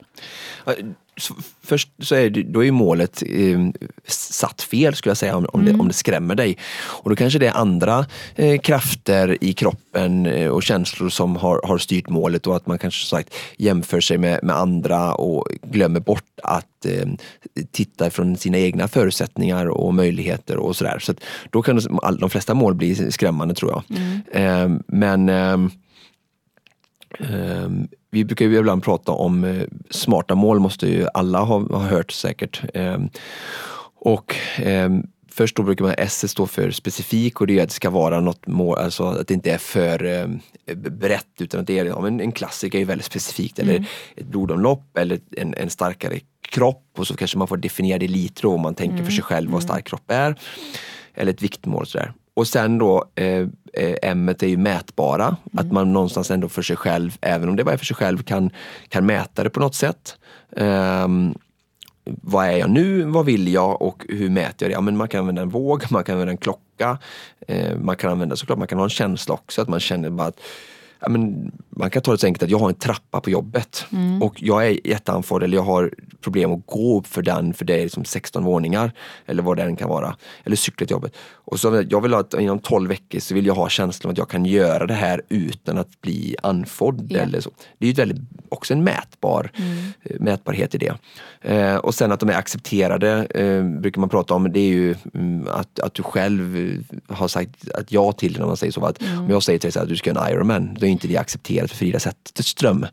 Först 1.63 1.89
så 1.99 2.15
är 2.15 2.31
det, 2.31 2.43
då 2.43 2.65
är 2.65 2.71
målet 2.71 3.23
eh, 3.27 3.61
satt 4.09 4.63
fel 4.63 4.95
skulle 4.95 5.11
jag 5.11 5.17
säga 5.17 5.37
om, 5.37 5.47
om, 5.53 5.61
mm. 5.61 5.73
det, 5.73 5.81
om 5.81 5.89
det 5.89 5.95
skrämmer 5.95 6.35
dig. 6.35 6.59
Och 6.83 7.11
då 7.11 7.17
kanske 7.17 7.39
det 7.39 7.47
är 7.47 7.57
andra 7.57 8.07
eh, 8.35 8.61
krafter 8.61 9.39
i 9.41 9.53
kroppen 9.53 10.27
eh, 10.27 10.49
och 10.49 10.63
känslor 10.63 11.09
som 11.09 11.37
har, 11.37 11.61
har 11.65 11.79
styrt 11.79 12.09
målet 12.09 12.47
och 12.47 12.57
att 12.57 12.67
man 12.67 12.79
kanske 12.79 13.07
sagt 13.07 13.35
jämför 13.57 14.01
sig 14.01 14.19
med, 14.19 14.41
med 14.43 14.57
andra 14.57 15.15
och 15.15 15.49
glömmer 15.63 16.01
bort 16.01 16.25
att 16.43 16.87
eh, 16.87 17.09
titta 17.71 18.11
från 18.11 18.37
sina 18.37 18.59
egna 18.59 18.89
förutsättningar 18.89 19.67
och 19.67 19.95
möjligheter 19.95 20.57
och 20.57 20.77
sådär. 20.77 20.99
Så, 20.99 21.15
då 21.51 21.63
kan 21.63 21.77
de, 21.77 22.17
de 22.21 22.31
flesta 22.31 22.55
mål 22.55 22.75
bli 22.75 23.13
skrämmande 23.13 23.55
tror 23.55 23.71
jag. 23.71 23.99
Mm. 23.99 24.21
Eh, 24.33 24.81
men 24.87 25.29
ehm, 25.29 25.71
vi 28.13 28.25
brukar 28.25 28.45
ju 28.45 28.59
ibland 28.59 28.83
prata 28.83 29.13
om 29.13 29.45
eh, 29.45 29.63
smarta 29.91 30.35
mål, 30.35 30.61
måste 30.61 30.87
ju 30.87 31.07
alla 31.15 31.41
ha, 31.41 31.59
ha 31.59 31.79
hört 31.79 32.13
säkert. 32.13 32.63
Eh, 32.75 32.99
och 33.95 34.37
eh, 34.59 34.91
Först 35.35 35.57
då 35.57 35.63
brukar 35.63 35.85
man 35.85 35.95
S 35.99 36.31
stå 36.31 36.47
för 36.47 36.71
specifik 36.71 37.41
och 37.41 37.47
det 37.47 37.59
är 37.59 37.63
att 37.63 37.69
det 37.69 37.75
ska 37.75 37.91
vara 37.91 38.21
något 38.21 38.47
mål, 38.47 38.79
alltså 38.79 39.05
att 39.05 39.29
det 39.29 39.35
inte 39.35 39.53
är 39.53 39.59
för 39.59 40.05
eh, 40.05 40.27
brett 40.77 41.41
utan 41.41 41.61
att 41.61 41.67
det 41.67 41.79
är 41.79 41.85
ja, 41.85 42.07
en 42.07 42.33
klassiker 42.33 42.79
är 42.79 42.85
väldigt 42.85 43.05
specifikt 43.05 43.59
eller 43.59 43.73
mm. 43.73 43.85
ett 44.17 44.27
blodomlopp 44.27 44.97
eller 44.97 45.21
en, 45.37 45.55
en, 45.55 45.71
starkare 45.71 46.21
kropp 46.49 46.87
och 46.99 47.07
så 47.07 47.17
kanske 47.17 47.39
man 47.39 47.49
får 47.49 47.57
definiera 47.57 47.99
det 47.99 48.09
lite 48.09 48.43
då 48.43 48.55
om 48.55 48.61
man 48.61 48.75
tänker 48.75 48.95
mm. 48.95 49.05
för 49.05 49.13
sig 49.13 49.25
själv 49.25 49.51
vad 49.51 49.63
mm. 49.63 49.69
stark 49.69 49.87
kropp 49.87 50.11
är. 50.11 50.37
Eller 51.15 51.33
ett 51.33 51.43
viktmål 51.43 51.87
sådär. 51.87 52.13
Och 52.35 52.49
sen 52.49 52.79
då 52.79 53.05
eh, 53.15 53.47
eh, 53.73 53.97
M 54.03 54.29
är 54.29 54.47
ju 54.47 54.57
mätbara. 54.57 55.25
Mm. 55.25 55.37
Att 55.53 55.73
man 55.73 55.93
någonstans 55.93 56.31
ändå 56.31 56.49
för 56.49 56.63
sig 56.63 56.77
själv, 56.77 57.17
även 57.21 57.49
om 57.49 57.57
det 57.57 57.65
bara 57.65 57.73
är 57.73 57.77
för 57.77 57.85
sig 57.85 57.97
själv, 57.97 58.23
kan, 58.23 58.51
kan 58.89 59.07
mäta 59.07 59.45
det 59.45 59.51
på 59.51 59.61
något 59.61 59.75
sätt. 59.75 60.17
Um, 60.51 61.35
vad 62.05 62.47
är 62.47 62.57
jag 62.57 62.71
nu? 62.71 63.03
Vad 63.03 63.27
vill 63.27 63.49
jag? 63.53 63.83
Och 63.83 64.07
hur 64.09 64.31
mäter 64.31 64.57
jag 64.59 64.71
det? 64.71 64.73
Ja, 64.73 64.81
men 64.81 64.97
man 64.97 65.09
kan 65.09 65.21
använda 65.21 65.43
en 65.43 65.49
våg, 65.49 65.85
man 65.91 66.05
kan 66.05 66.13
använda 66.13 66.31
en 66.31 66.37
klocka. 66.37 66.99
Eh, 67.49 67.79
man 67.79 67.97
kan 67.97 68.13
använda 68.13 68.37
såklart, 68.37 68.59
man 68.59 68.69
kan 68.69 68.79
ha 68.79 68.85
en 68.85 68.91
känsla 68.91 69.35
också. 69.35 69.63
Att 69.63 69.69
man 69.69 69.81
känner 69.81 70.11
bara 70.11 70.29
att 70.29 70.41
ja, 71.03 71.09
men 71.09 71.53
man 71.71 71.91
kan 71.91 72.03
ta 72.03 72.13
det 72.13 72.19
så 72.19 72.27
enkelt 72.27 72.43
att 72.43 72.51
jag 72.51 72.59
har 72.59 72.69
en 72.69 72.75
trappa 72.75 73.21
på 73.21 73.31
jobbet 73.31 73.87
mm. 73.93 74.23
och 74.23 74.43
jag 74.43 74.67
är 74.67 74.87
jätteandfådd 74.87 75.43
eller 75.43 75.57
jag 75.57 75.65
har 75.65 75.91
problem 76.21 76.53
att 76.53 76.67
gå 76.67 76.99
upp 76.99 77.07
för 77.07 77.23
den 77.23 77.55
för 77.55 77.65
det 77.65 77.75
är 77.75 77.83
liksom 77.83 78.05
16 78.05 78.45
våningar 78.45 78.93
eller 79.27 79.43
vad 79.43 79.57
det 79.57 79.63
än 79.63 79.77
kan 79.77 79.89
vara. 79.89 80.17
Eller 80.45 80.57
cykla 80.57 80.87
till 80.87 80.95
jobbet. 80.95 81.17
Och 81.45 81.61
så 81.61 81.85
jag 81.91 82.01
vill 82.01 82.15
att 82.15 82.35
inom 82.35 82.59
12 82.59 82.89
veckor 82.89 83.21
så 83.21 83.35
vill 83.35 83.47
jag 83.47 83.55
ha 83.55 83.69
känslan 83.69 84.11
att 84.11 84.19
jag 84.19 84.29
kan 84.29 84.45
göra 84.45 84.87
det 84.87 84.95
här 84.95 85.23
utan 85.29 85.79
att 85.79 86.01
bli 86.01 86.37
andfådd. 86.43 87.13
Yeah. 87.13 87.27
Eller 87.27 87.41
så. 87.41 87.51
Det 87.79 87.87
är 87.87 87.89
ju 87.89 87.95
väldigt, 87.95 88.19
också 88.49 88.75
en 88.75 88.85
mätbar 88.85 89.51
mm. 89.55 89.93
Eh, 90.03 90.21
mätbarhet 90.21 90.75
i 90.75 90.79
det. 90.79 90.95
Eh, 91.41 91.77
och 91.77 91.95
sen 91.95 92.13
att 92.13 92.21
de 92.21 92.29
är 92.29 92.35
accepterade 92.35 93.25
eh, 93.25 93.65
brukar 93.65 94.01
man 94.01 94.09
prata 94.09 94.35
om. 94.35 94.53
Det 94.53 94.61
är 94.61 94.69
ju 94.69 94.95
mm, 95.15 95.49
att, 95.51 95.81
att 95.81 95.95
du 95.95 96.03
själv 96.03 96.79
har 97.09 97.29
sagt 97.29 97.71
att 97.75 97.93
ja 97.93 98.13
till 98.13 98.33
det 98.33 98.39
när 98.39 98.47
man 98.47 98.57
säger 98.57 98.73
så. 98.73 98.85
Att 98.85 99.03
mm. 99.03 99.19
Om 99.19 99.31
jag 99.31 99.43
säger 99.43 99.59
till 99.59 99.71
dig 99.71 99.83
att 99.83 99.89
du 99.89 99.97
ska 99.97 100.11
göra 100.11 100.27
en 100.27 100.33
Ironman, 100.35 100.77
då 100.81 100.87
inte 100.93 101.09
det 101.09 101.17
accepterat 101.17 101.71
för 101.71 101.77
Frida 101.77 102.01
Zetterström. 102.01 102.87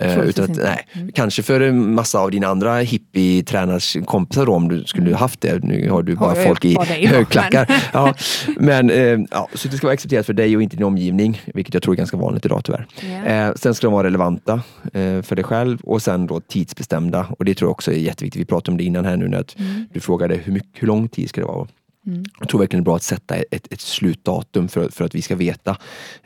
Eh, 0.00 0.18
utan 0.18 0.44
att, 0.44 0.56
nej, 0.56 0.86
mm. 0.92 1.12
Kanske 1.12 1.42
för 1.42 1.60
en 1.60 1.94
massa 1.94 2.18
av 2.18 2.30
dina 2.30 2.46
andra 2.46 2.80
hippie-tränarkompisar 2.80 4.46
då, 4.46 4.54
om 4.54 4.68
du 4.68 4.84
skulle 4.84 5.06
mm. 5.06 5.18
haft 5.18 5.40
det. 5.40 5.64
Nu 5.64 5.90
har 5.90 6.02
du 6.02 6.14
bara 6.14 6.28
har 6.28 6.44
folk 6.44 6.64
i 6.64 7.06
högklackar. 7.06 7.66
Men. 7.68 7.78
ja, 7.92 8.14
men 8.56 8.90
eh, 8.90 9.18
ja, 9.30 9.48
så 9.54 9.68
det 9.68 9.76
ska 9.76 9.86
vara 9.86 9.94
accepterat 9.94 10.26
för 10.26 10.32
dig 10.32 10.56
och 10.56 10.62
inte 10.62 10.76
din 10.76 10.84
omgivning, 10.84 11.42
vilket 11.54 11.74
jag 11.74 11.82
tror 11.82 11.94
är 11.94 11.96
ganska 11.96 12.16
vanligt 12.16 12.44
idag 12.44 12.64
tyvärr. 12.64 12.86
Yeah. 13.02 13.48
Eh, 13.48 13.54
sen 13.54 13.74
ska 13.74 13.86
de 13.86 13.92
vara 13.94 14.06
relevanta 14.06 14.62
eh, 14.92 15.22
för 15.22 15.34
dig 15.36 15.44
själv 15.44 15.80
och 15.80 16.02
sen 16.02 16.26
då 16.26 16.40
tidsbestämda. 16.40 17.26
Och 17.38 17.44
det 17.44 17.54
tror 17.54 17.68
jag 17.68 17.72
också 17.72 17.92
är 17.92 17.96
jätteviktigt. 17.96 18.40
Vi 18.40 18.44
pratade 18.44 18.70
om 18.70 18.78
det 18.78 18.84
innan 18.84 19.04
här 19.04 19.16
nu 19.16 19.28
när 19.28 19.44
mm. 19.58 19.86
du 19.92 20.00
frågade 20.00 20.34
hur, 20.34 20.52
mycket, 20.52 20.82
hur 20.82 20.88
lång 20.88 21.08
tid 21.08 21.28
ska 21.28 21.40
det 21.40 21.46
vara? 21.46 21.66
Mm. 22.08 22.24
Jag 22.38 22.48
tror 22.48 22.60
verkligen 22.60 22.82
det 22.82 22.82
är 22.82 22.90
bra 22.90 22.96
att 22.96 23.02
sätta 23.02 23.36
ett, 23.36 23.72
ett 23.72 23.80
slutdatum 23.80 24.68
för, 24.68 24.88
för 24.88 25.04
att 25.04 25.14
vi 25.14 25.22
ska 25.22 25.36
veta 25.36 25.76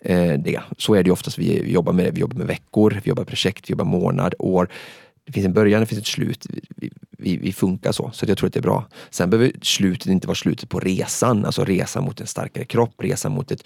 eh, 0.00 0.32
det. 0.32 0.60
Så 0.78 0.94
är 0.94 1.02
det 1.02 1.10
oftast 1.10 1.38
vi 1.38 1.72
jobbar 1.72 1.92
med. 1.92 2.14
Vi 2.14 2.20
jobbar 2.20 2.36
med 2.36 2.46
veckor, 2.46 3.00
vi 3.04 3.08
jobbar 3.08 3.24
projekt, 3.24 3.70
vi 3.70 3.72
jobbar 3.72 3.84
månad, 3.84 4.34
år 4.38 4.68
det 5.26 5.32
finns 5.32 5.46
en 5.46 5.52
början, 5.52 5.80
det 5.80 5.86
finns 5.86 6.00
ett 6.00 6.06
slut. 6.06 6.46
Vi, 6.76 6.90
vi, 7.18 7.36
vi, 7.36 7.52
funkar 7.52 7.92
så, 7.92 8.10
så 8.14 8.26
jag 8.28 8.38
tror 8.38 8.46
att 8.46 8.52
det 8.52 8.60
är 8.60 8.62
bra. 8.62 8.86
Sen 9.10 9.30
behöver 9.30 9.52
slutet 9.62 10.06
inte 10.06 10.26
vara 10.26 10.34
slutet 10.34 10.68
på 10.68 10.80
resan, 10.80 11.44
alltså 11.44 11.64
resan 11.64 12.04
mot 12.04 12.20
en 12.20 12.26
starkare 12.26 12.64
kropp, 12.64 12.94
resan 12.98 13.32
mot 13.32 13.50
ett, 13.50 13.64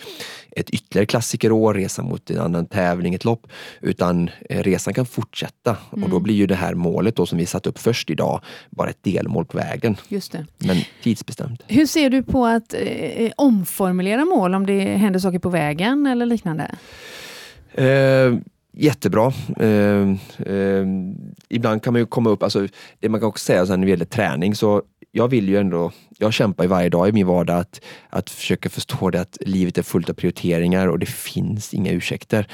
ett 0.50 0.70
ytterligare 0.70 1.06
klassikerår, 1.06 1.74
resan 1.74 2.04
mot 2.04 2.30
en 2.30 2.38
annan 2.38 2.66
tävling, 2.66 3.14
ett 3.14 3.24
lopp. 3.24 3.46
Utan 3.80 4.30
eh, 4.50 4.62
resan 4.62 4.94
kan 4.94 5.06
fortsätta 5.06 5.76
mm. 5.92 6.04
och 6.04 6.10
då 6.10 6.16
mm. 6.16 6.22
blir 6.22 6.34
ju 6.34 6.46
det 6.46 6.54
här 6.54 6.74
målet 6.74 7.16
då 7.16 7.26
som 7.26 7.38
vi 7.38 7.46
satt 7.46 7.66
upp 7.66 7.78
först 7.78 8.10
idag 8.10 8.40
bara 8.70 8.90
ett 8.90 9.02
delmål 9.02 9.44
på 9.44 9.58
vägen. 9.58 9.96
Just 10.08 10.32
det. 10.32 10.46
Men 10.58 10.76
tidsbestämt. 11.02 11.62
Hur 11.66 11.86
ser 11.86 12.10
du 12.10 12.22
på 12.22 12.46
att 12.46 12.74
eh, 12.74 13.30
omformulera 13.36 14.24
mål 14.24 14.54
om 14.54 14.66
det 14.66 14.80
händer 14.80 15.20
saker 15.20 15.38
på 15.38 15.48
vägen 15.48 16.06
eller 16.06 16.26
liknande? 16.26 16.74
Eh, 17.74 18.34
jättebra. 18.76 19.32
Eh, 19.56 20.10
eh, 20.52 20.86
ibland 21.48 21.82
kan 21.82 21.92
man 21.92 22.00
ju 22.00 22.06
komma 22.06 22.30
upp, 22.30 22.42
alltså, 22.42 22.66
det 23.00 23.08
man 23.08 23.20
kan 23.20 23.28
också 23.28 23.44
säga 23.44 23.66
sen 23.66 23.80
när 23.80 23.86
det 23.86 23.90
gäller 23.90 24.04
träning, 24.04 24.54
så 24.54 24.82
jag 25.16 25.28
vill 25.28 25.48
ju 25.48 25.56
ändå, 25.56 25.92
jag 26.18 26.32
kämpar 26.32 26.64
ju 26.64 26.68
varje 26.68 26.88
dag 26.88 27.08
i 27.08 27.12
min 27.12 27.26
vardag 27.26 27.58
att, 27.58 27.80
att 28.10 28.30
försöka 28.30 28.68
förstå 28.68 29.10
det 29.10 29.20
att 29.20 29.38
livet 29.40 29.78
är 29.78 29.82
fullt 29.82 30.10
av 30.10 30.14
prioriteringar 30.14 30.88
och 30.88 30.98
det 30.98 31.06
finns 31.06 31.74
inga 31.74 31.92
ursäkter. 31.92 32.46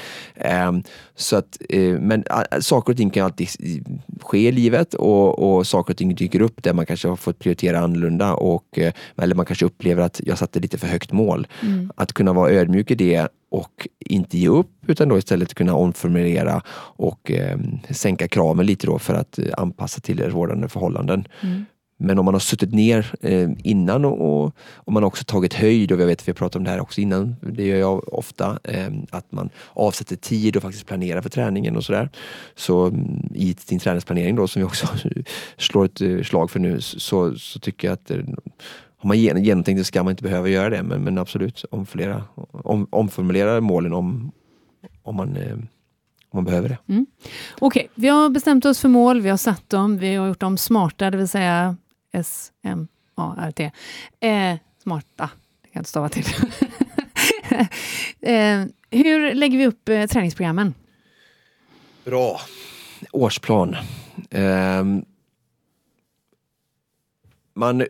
Um, 0.67 0.83
så 1.15 1.35
att, 1.35 1.57
uh, 1.73 1.99
men 1.99 2.19
uh, 2.19 2.59
saker 2.59 2.93
och 2.93 2.97
ting 2.97 3.09
kan 3.09 3.25
alltid 3.25 3.49
ske 4.21 4.47
i 4.47 4.51
livet 4.51 4.93
och, 4.93 5.39
och 5.39 5.67
saker 5.67 5.93
och 5.93 5.97
ting 5.97 6.15
dyker 6.15 6.41
upp 6.41 6.63
där 6.63 6.73
man 6.73 6.85
kanske 6.85 7.07
har 7.07 7.15
fått 7.15 7.39
prioritera 7.39 7.79
annorlunda 7.79 8.33
och, 8.33 8.77
uh, 8.77 8.91
eller 9.17 9.35
man 9.35 9.45
kanske 9.45 9.65
upplever 9.65 10.03
att 10.03 10.21
jag 10.23 10.37
satte 10.37 10.59
lite 10.59 10.77
för 10.77 10.87
högt 10.87 11.11
mål. 11.11 11.47
Mm. 11.61 11.91
Att 11.95 12.13
kunna 12.13 12.33
vara 12.33 12.51
ödmjuk 12.51 12.91
i 12.91 12.95
det 12.95 13.27
och 13.53 13.87
inte 13.99 14.37
ge 14.37 14.47
upp 14.47 14.69
utan 14.87 15.09
då 15.09 15.17
istället 15.17 15.53
kunna 15.53 15.75
omformulera 15.75 16.61
och 16.97 17.31
eh, 17.31 17.59
sänka 17.89 18.27
kraven 18.27 18.65
lite 18.65 18.87
då 18.87 18.99
för 18.99 19.13
att 19.13 19.39
anpassa 19.57 20.01
till 20.01 20.31
rådande 20.31 20.67
förhållanden. 20.67 21.27
Mm. 21.41 21.65
Men 22.03 22.19
om 22.19 22.25
man 22.25 22.33
har 22.33 22.39
suttit 22.39 22.73
ner 22.73 23.15
eh, 23.21 23.49
innan 23.63 24.05
och, 24.05 24.21
och, 24.21 24.55
och, 24.75 24.93
man 24.93 25.03
har 25.03 25.07
också 25.07 25.23
tagit 25.23 25.53
höjd 25.53 25.91
och 25.91 26.01
jag 26.01 26.05
vet 26.05 26.21
att 26.21 26.27
vi 26.27 26.31
har 26.31 26.35
pratat 26.35 26.55
om 26.55 26.63
det 26.63 26.69
här 26.69 26.79
också 26.79 27.01
innan, 27.01 27.35
det 27.41 27.65
gör 27.65 27.77
jag 27.77 28.13
ofta, 28.13 28.59
eh, 28.63 28.89
att 29.09 29.31
man 29.31 29.49
avsätter 29.73 30.15
tid 30.15 30.55
och 30.55 30.61
faktiskt 30.61 30.85
planerar 30.85 31.21
för 31.21 31.29
träningen 31.29 31.75
och 31.77 31.83
sådär. 31.83 32.09
Så 32.55 32.85
mm, 32.85 33.29
i 33.35 33.55
sin 33.59 33.79
träningsplanering 33.79 34.35
då 34.35 34.47
som 34.47 34.59
vi 34.59 34.65
också 34.65 34.87
slår 35.57 35.85
ett 35.85 36.01
eh, 36.01 36.21
slag 36.21 36.51
för 36.51 36.59
nu 36.59 36.81
så, 36.81 37.35
så 37.35 37.59
tycker 37.59 37.87
jag 37.87 37.93
att 37.93 38.11
eh, 38.11 38.17
har 38.97 39.07
man 39.07 39.19
genomtänkt 39.19 39.79
det 39.79 39.83
ska 39.83 40.03
man 40.03 40.11
inte 40.11 40.23
behöva 40.23 40.49
göra 40.49 40.69
det 40.69 40.83
men, 40.83 41.03
men 41.03 41.17
absolut 41.17 41.65
omformulera, 41.71 42.23
om, 42.51 42.87
omformulera 42.89 43.61
målen 43.61 43.93
om, 43.93 44.31
om 45.03 45.15
man 45.15 45.37
eh, 45.37 45.57
om 46.33 46.37
man 46.37 46.45
behöver 46.45 46.69
det. 46.69 46.77
Mm. 46.87 47.05
Okej, 47.59 47.81
okay. 47.81 47.87
vi 47.95 48.07
har 48.07 48.29
bestämt 48.29 48.65
oss 48.65 48.79
för 48.79 48.89
mål, 48.89 49.21
vi 49.21 49.29
har 49.29 49.37
satt 49.37 49.69
dem, 49.69 49.97
vi 49.97 50.15
har 50.15 50.27
gjort 50.27 50.39
dem 50.39 50.57
smarta, 50.57 51.11
det 51.11 51.17
vill 51.17 51.27
säga 51.27 51.75
S-M-A-R-T. 52.13 53.71
Eh, 54.19 54.57
smarta, 54.83 55.29
det 55.61 55.67
kan 55.67 55.71
jag 55.71 55.79
inte 55.79 55.89
stava 55.89 56.09
till. 56.09 56.25
eh, 58.21 58.65
hur 58.89 59.33
lägger 59.33 59.57
vi 59.57 59.67
upp 59.67 59.89
eh, 59.89 60.05
träningsprogrammen? 60.05 60.73
Bra. 62.05 62.39
Årsplan. 63.11 63.75
Eh, 64.29 64.85
man 67.53 67.85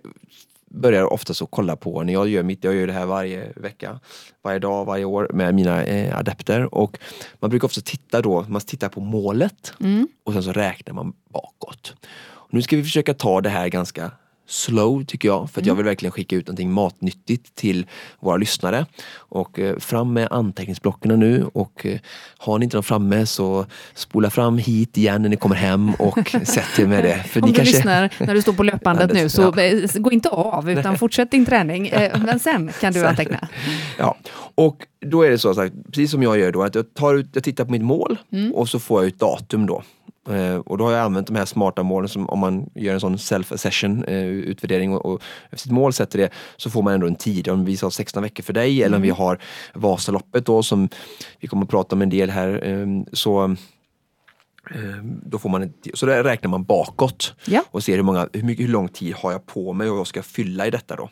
börjar 0.73 1.13
oftast 1.13 1.41
att 1.41 1.51
kolla 1.51 1.75
på 1.75 2.03
när 2.03 2.13
jag 2.13 2.27
gör 2.27 2.43
mitt, 2.43 2.63
jag 2.63 2.75
gör 2.75 2.88
det 2.88 2.93
här 2.93 3.05
varje 3.05 3.53
vecka, 3.55 3.99
varje 4.41 4.59
dag, 4.59 4.86
varje 4.86 5.05
år 5.05 5.29
med 5.33 5.55
mina 5.55 5.83
eh, 5.83 6.17
adepter 6.17 6.75
och 6.75 6.99
man 7.39 7.49
brukar 7.49 7.65
också 7.65 7.81
titta 7.86 8.21
då, 8.21 8.45
man 8.47 8.62
tittar 8.62 8.89
på 8.89 8.99
målet 8.99 9.73
mm. 9.79 10.07
och 10.23 10.33
sen 10.33 10.43
så 10.43 10.51
räknar 10.51 10.93
man 10.93 11.13
bakåt. 11.29 11.95
Nu 12.53 12.61
ska 12.61 12.75
vi 12.75 12.83
försöka 12.83 13.13
ta 13.13 13.41
det 13.41 13.49
här 13.49 13.67
ganska 13.67 14.11
slow 14.47 15.03
tycker 15.05 15.27
jag, 15.27 15.49
för 15.51 15.61
mm. 15.61 15.67
jag 15.67 15.75
vill 15.75 15.85
verkligen 15.85 16.11
skicka 16.11 16.35
ut 16.35 16.47
någonting 16.47 16.71
matnyttigt 16.71 17.55
till 17.55 17.85
våra 18.19 18.37
lyssnare. 18.37 18.85
Och 19.15 19.59
eh, 19.59 19.77
fram 19.79 20.13
med 20.13 20.27
anteckningsblocken 20.31 21.19
nu 21.19 21.45
och 21.53 21.85
eh, 21.85 21.99
har 22.37 22.59
ni 22.59 22.63
inte 22.63 22.77
dem 22.77 22.83
framme 22.83 23.25
så 23.25 23.65
spola 23.93 24.29
fram 24.29 24.57
hit 24.57 24.97
igen 24.97 25.21
när 25.21 25.29
ni 25.29 25.35
kommer 25.35 25.55
hem 25.55 25.93
och 25.93 26.29
sätt 26.43 26.79
er 26.79 26.87
med 26.87 27.03
det. 27.03 27.23
För 27.23 27.41
Om 27.41 27.45
ni 27.45 27.51
du 27.51 27.57
kanske... 27.57 27.75
lyssnar 27.75 28.13
när 28.19 28.33
du 28.33 28.41
står 28.41 28.53
på 28.53 28.63
löpbandet 28.63 29.13
nu 29.13 29.29
så 29.29 29.41
ja. 29.41 29.87
gå 29.99 30.11
inte 30.11 30.29
av 30.29 30.71
utan 30.71 30.97
fortsätt 30.97 31.31
din 31.31 31.45
träning. 31.45 31.87
Eh, 31.87 32.21
men 32.25 32.39
sen 32.39 32.71
kan 32.81 32.93
du 32.93 33.05
anteckna. 33.07 33.47
Ja, 33.97 34.17
och 34.55 34.77
då 35.05 35.21
är 35.21 35.29
det 35.29 35.37
så, 35.37 35.53
så 35.53 35.69
precis 35.85 36.11
som 36.11 36.23
jag 36.23 36.39
gör 36.39 36.51
då, 36.51 36.63
att 36.63 36.75
jag, 36.75 36.93
tar 36.93 37.15
ut, 37.15 37.29
jag 37.33 37.43
tittar 37.43 37.65
på 37.65 37.71
mitt 37.71 37.81
mål 37.81 38.17
mm. 38.31 38.53
och 38.53 38.69
så 38.69 38.79
får 38.79 39.01
jag 39.01 39.07
ut 39.07 39.19
datum 39.19 39.65
då. 39.65 39.83
Eh, 40.29 40.55
och 40.55 40.77
då 40.77 40.86
har 40.86 40.91
jag 40.91 41.01
använt 41.01 41.27
de 41.27 41.36
här 41.36 41.45
smarta 41.45 41.83
målen 41.83 42.09
som 42.09 42.29
om 42.29 42.39
man 42.39 42.69
gör 42.75 42.93
en 42.93 42.99
sån 42.99 43.17
self-session 43.17 44.05
eh, 44.07 44.25
utvärdering 44.25 44.93
och, 44.93 45.05
och 45.05 45.21
sitt 45.53 45.71
mål 45.71 45.93
sätter 45.93 46.19
det 46.19 46.29
så 46.57 46.69
får 46.69 46.81
man 46.81 46.93
ändå 46.93 47.07
en 47.07 47.15
tid. 47.15 47.47
Om 47.47 47.65
vi 47.65 47.77
sa 47.77 47.91
16 47.91 48.23
veckor 48.23 48.43
för 48.43 48.53
dig 48.53 48.77
mm. 48.77 48.86
eller 48.86 48.95
om 48.95 49.01
vi 49.01 49.09
mm. 49.09 49.17
har 49.17 49.39
Vasaloppet 49.73 50.45
då 50.45 50.63
som 50.63 50.89
vi 51.39 51.47
kommer 51.47 51.63
att 51.63 51.69
prata 51.69 51.95
om 51.95 52.01
en 52.01 52.09
del 52.09 52.29
här 52.29 52.67
eh, 52.67 52.88
så 53.13 53.55
då 55.23 55.39
får 55.39 55.49
man 55.49 55.63
en, 55.63 55.73
så 55.93 56.05
där 56.05 56.23
räknar 56.23 56.49
man 56.49 56.63
bakåt 56.63 57.33
ja. 57.45 57.63
och 57.67 57.83
ser 57.83 57.95
hur, 57.95 58.03
många, 58.03 58.29
hur, 58.33 58.43
mycket, 58.43 58.63
hur 58.65 58.71
lång 58.71 58.88
tid 58.88 59.13
har 59.13 59.31
jag 59.31 59.45
på 59.45 59.73
mig 59.73 59.89
och 59.89 59.97
vad 59.97 60.07
ska 60.07 60.17
jag 60.17 60.25
fylla 60.25 60.67
i 60.67 60.71
detta 60.71 60.95
då. 60.95 61.09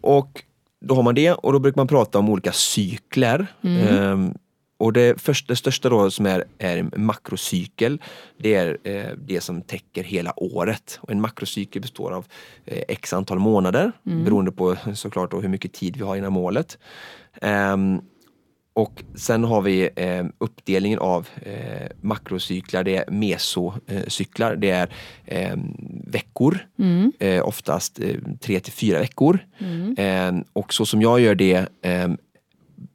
och 0.00 0.42
då 0.80 0.94
har 0.94 1.02
man 1.02 1.14
det 1.14 1.32
och 1.32 1.52
då 1.52 1.58
brukar 1.58 1.76
man 1.76 1.86
prata 1.86 2.18
om 2.18 2.28
olika 2.28 2.52
cykler. 2.52 3.46
Mm. 3.62 4.34
Och 4.78 4.92
det, 4.92 5.20
första, 5.20 5.52
det 5.52 5.56
största 5.56 5.88
då 5.88 6.10
som 6.10 6.26
är, 6.26 6.44
är 6.58 6.90
makrocykel, 6.96 8.02
det 8.36 8.54
är 8.54 8.78
eh, 8.84 9.12
det 9.16 9.40
som 9.40 9.62
täcker 9.62 10.04
hela 10.04 10.32
året. 10.36 10.98
Och 11.02 11.10
en 11.10 11.20
makrocykel 11.20 11.82
består 11.82 12.12
av 12.12 12.26
eh, 12.64 12.82
x 12.88 13.12
antal 13.12 13.38
månader 13.38 13.92
mm. 14.06 14.24
beroende 14.24 14.52
på 14.52 14.76
såklart 14.94 15.30
då 15.30 15.40
hur 15.40 15.48
mycket 15.48 15.72
tid 15.72 15.96
vi 15.96 16.02
har 16.02 16.16
innan 16.16 16.32
målet. 16.32 16.78
Um, 17.42 18.00
och 18.78 19.02
sen 19.14 19.44
har 19.44 19.62
vi 19.62 19.90
eh, 19.96 20.26
uppdelningen 20.38 20.98
av 20.98 21.28
eh, 21.42 21.88
makrocyklar, 22.00 22.84
det 22.84 22.96
är 22.96 23.10
mesocyklar, 23.10 24.56
det 24.56 24.70
är 24.70 24.88
eh, 25.24 25.56
veckor, 26.06 26.58
mm. 26.78 27.12
eh, 27.18 27.48
oftast 27.48 28.00
eh, 28.00 28.16
tre 28.40 28.60
till 28.60 28.72
fyra 28.72 28.98
veckor. 28.98 29.38
Mm. 29.58 29.94
Ehm, 29.98 30.44
och 30.52 30.74
så 30.74 30.86
som 30.86 31.02
jag 31.02 31.20
gör 31.20 31.34
det 31.34 31.68
ehm, 31.82 32.18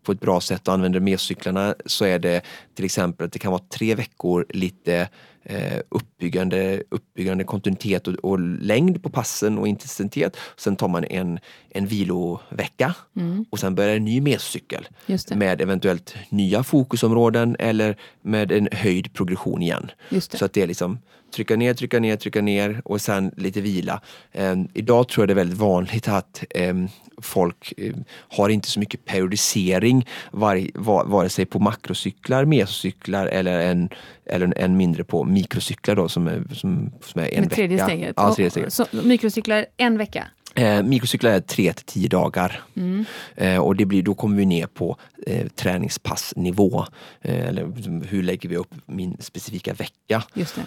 på 0.04 0.12
ett 0.12 0.20
bra 0.20 0.42
sätt 0.42 0.68
och 0.68 0.74
använder 0.74 1.00
mercyklarna 1.00 1.76
så 1.86 2.06
är 2.06 2.20
det 2.20 2.42
till 2.76 2.86
exempel 2.86 3.26
att 3.26 3.34
det 3.34 3.40
kan 3.40 3.52
vara 3.52 3.64
tre 3.70 3.96
veckor 3.96 4.46
lite 4.50 5.10
eh, 5.44 5.80
uppbyggande, 5.90 6.84
uppbyggande 6.90 7.44
kontinuitet 7.44 8.08
och, 8.08 8.14
och, 8.14 8.40
längd 8.40 9.04
på 9.04 9.10
passen 9.10 9.58
och 9.58 9.68
intensitet. 9.68 10.38
Sen 10.58 10.76
tar 10.76 10.88
man 10.88 11.04
en, 11.04 11.40
en 11.70 11.88
vilovecka 11.88 12.96
mm. 13.16 13.46
och 13.50 13.60
sen 13.60 13.76
börjar 13.76 13.96
en 13.96 14.06
ny 14.06 14.22
mescykel 14.22 14.88
med 15.36 15.62
eventuellt 15.62 16.16
nya 16.30 16.64
fokusområden 16.64 17.56
eller 17.60 17.98
med 18.22 18.52
en 18.52 18.70
höjd 18.72 19.14
progression 19.14 19.62
igen. 19.62 19.92
Så 20.20 20.46
att 20.46 20.54
det 20.54 20.62
är 20.62 20.68
liksom 20.68 20.98
trycka 21.34 21.56
ner, 21.56 21.74
trycka 21.74 22.00
ner, 22.00 22.16
trycka 22.16 22.42
ner 22.42 22.82
och 22.86 23.02
sen 23.02 23.32
lite 23.38 23.62
vila. 23.62 24.02
Eh, 24.32 24.56
idag 24.74 25.08
tror 25.08 25.22
jag 25.22 25.30
det 25.30 25.34
är 25.34 25.46
väldigt 25.46 25.58
vanligt 25.58 26.08
att 26.08 26.44
eh, 26.50 26.74
folk 27.22 27.74
eh, 27.78 27.94
har 28.10 28.50
inte 28.50 28.68
så 28.68 28.80
mycket 28.80 29.06
periodisering 29.06 30.08
var, 30.32 30.68
var, 30.74 31.06
vare 31.06 31.30
sig 31.30 31.46
på 31.46 31.60
makrocyklar, 31.60 32.46
mesocyklar 32.46 33.28
eller 33.28 33.60
en, 33.60 33.90
eller 34.26 34.54
en 34.58 34.78
mindre 34.78 35.04
på 35.04 35.24
mikrocyklar 35.34 35.96
då 35.96 36.10
som 36.10 36.28
är, 36.28 36.44
som, 36.54 36.92
som 37.02 37.22
är 37.22 37.34
en 37.34 37.42
Med 37.42 37.52
tredje 37.52 37.78
vecka. 37.78 37.88
Steget. 37.88 38.14
Ja, 38.18 38.36
tredje 38.36 38.52
steget. 38.52 38.74
Så, 38.74 38.86
mikrocyklar 38.92 39.66
en 39.78 39.98
vecka? 39.98 40.28
Eh, 40.56 40.84
mikrocyklar 40.84 41.32
är 41.32 41.40
3 41.40 41.74
till 41.74 41.86
10 41.86 42.08
dagar. 42.08 42.62
Mm. 42.76 43.06
Eh, 43.36 43.58
och 43.58 43.76
det 43.76 43.86
blir, 43.86 44.04
då 44.04 44.14
kommer 44.14 44.38
vi 44.38 44.46
ner 44.46 44.68
på 44.68 44.98
eh, 45.28 45.48
träningspassnivå. 45.48 46.86
Eh, 47.22 47.48
eller 47.48 48.08
hur 48.08 48.24
lägger 48.24 48.50
vi 48.50 48.58
upp 48.58 48.74
min 48.86 49.18
specifika 49.20 49.74
vecka. 49.74 50.24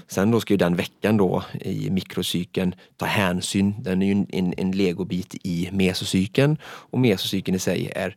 Sen 0.09 0.31
då 0.31 0.41
ska 0.41 0.55
ju 0.55 0.59
den 0.59 0.77
veckan 0.77 1.17
då 1.17 1.43
i 1.53 1.91
mikrocykeln 1.91 2.75
ta 2.97 3.07
hänsyn. 3.07 3.75
Den 3.79 4.03
är 4.03 4.07
ju 4.07 4.13
en, 4.13 4.27
en, 4.29 4.55
en 4.57 4.73
legobit 4.73 5.35
i 5.43 5.69
mesocykeln 5.73 6.59
och 6.65 6.99
mesocykeln 6.99 7.55
i 7.55 7.59
sig 7.59 7.93
är 7.95 8.17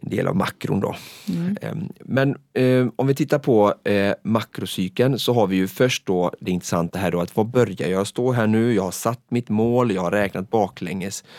en 0.00 0.10
del 0.10 0.26
av 0.26 0.36
makron 0.36 0.80
då. 0.80 0.96
Mm. 1.28 1.56
Ehm, 1.62 1.88
men 2.00 2.36
eh, 2.52 2.86
om 2.96 3.06
vi 3.06 3.14
tittar 3.14 3.38
på 3.38 3.74
eh, 3.84 4.14
makrocykeln 4.24 5.18
så 5.18 5.32
har 5.34 5.46
vi 5.46 5.56
ju 5.56 5.68
först 5.68 6.06
då 6.06 6.32
det 6.40 6.50
intressanta 6.50 6.98
här 6.98 7.10
då 7.10 7.20
att 7.20 7.36
var 7.36 7.44
börjar 7.44 7.88
jag 7.88 8.06
stå 8.06 8.32
här 8.32 8.46
nu? 8.46 8.74
Jag 8.74 8.82
har 8.82 8.90
satt 8.90 9.20
mitt 9.28 9.48
mål, 9.48 9.92
jag 9.92 10.02
har 10.02 10.10
räknat 10.10 10.50
baklänges. 10.50 10.93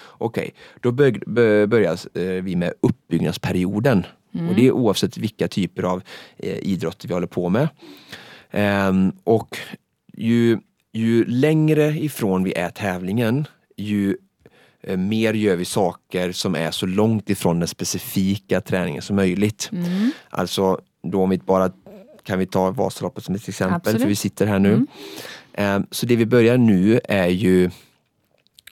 Okej, 0.08 0.42
okay, 0.44 0.52
då 0.82 0.92
börjar 1.68 2.00
eh, 2.14 2.44
vi 2.44 2.56
med 2.56 2.74
uppbyggnadsperioden. 2.80 4.06
Mm. 4.34 4.50
Och 4.50 4.56
det 4.56 4.68
är 4.68 4.72
oavsett 4.72 5.18
vilka 5.18 5.48
typer 5.48 5.84
av 5.84 6.02
eh, 6.38 6.58
idrotter 6.58 7.08
vi 7.08 7.14
håller 7.14 7.28
på 7.28 7.50
med. 7.50 7.68
Um, 8.90 9.12
och 9.24 9.58
ju, 10.14 10.60
ju 10.94 11.26
längre 11.26 11.88
ifrån 11.88 12.44
vi 12.44 12.54
är 12.54 12.70
tävlingen, 12.70 13.48
ju 13.78 14.18
Eh, 14.88 14.98
mer 14.98 15.34
gör 15.34 15.56
vi 15.56 15.66
saker 15.66 16.32
som 16.32 16.56
är 16.56 16.72
så 16.72 16.86
långt 16.86 17.30
ifrån 17.30 17.60
den 17.60 17.68
specifika 17.68 18.62
träningen 18.62 19.02
som 19.02 19.16
möjligt. 19.16 19.70
Mm. 19.72 20.12
Alltså 20.30 20.80
då 21.04 21.24
om 21.24 21.30
vi 21.30 21.38
bara 21.38 21.72
kan 22.24 22.40
vi 22.40 22.46
ta 22.46 22.72
Vasaloppet 22.72 23.24
som 23.24 23.36
ett 23.36 23.48
exempel, 23.48 23.76
Absolut. 23.76 24.02
för 24.02 24.10
vi 24.10 24.16
sitter 24.16 24.46
här 24.46 24.60
nu. 24.60 24.74
Mm. 24.74 24.88
Eh, 25.54 25.88
så 25.92 26.06
det 26.06 26.16
vi 26.16 26.26
börjar 26.26 26.58
nu 26.58 27.00
är 27.04 27.28
ju, 27.28 27.70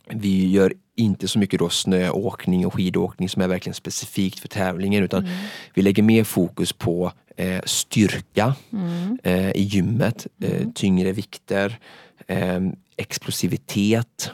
vi 0.09 0.51
gör 0.51 0.73
inte 0.95 1.27
så 1.27 1.39
mycket 1.39 1.59
då 1.59 1.69
snöåkning 1.69 2.65
och 2.65 2.73
skidåkning 2.73 3.29
som 3.29 3.41
är 3.41 3.47
verkligen 3.47 3.73
specifikt 3.73 4.39
för 4.39 4.47
tävlingen 4.47 5.03
utan 5.03 5.25
mm. 5.25 5.37
vi 5.73 5.81
lägger 5.81 6.03
mer 6.03 6.23
fokus 6.23 6.73
på 6.73 7.11
eh, 7.37 7.61
styrka 7.65 8.55
mm. 8.71 9.17
eh, 9.23 9.51
i 9.51 9.61
gymmet, 9.61 10.27
eh, 10.41 10.57
mm. 10.57 10.73
tyngre 10.73 11.11
vikter, 11.11 11.79
eh, 12.27 12.59
explosivitet. 12.97 14.31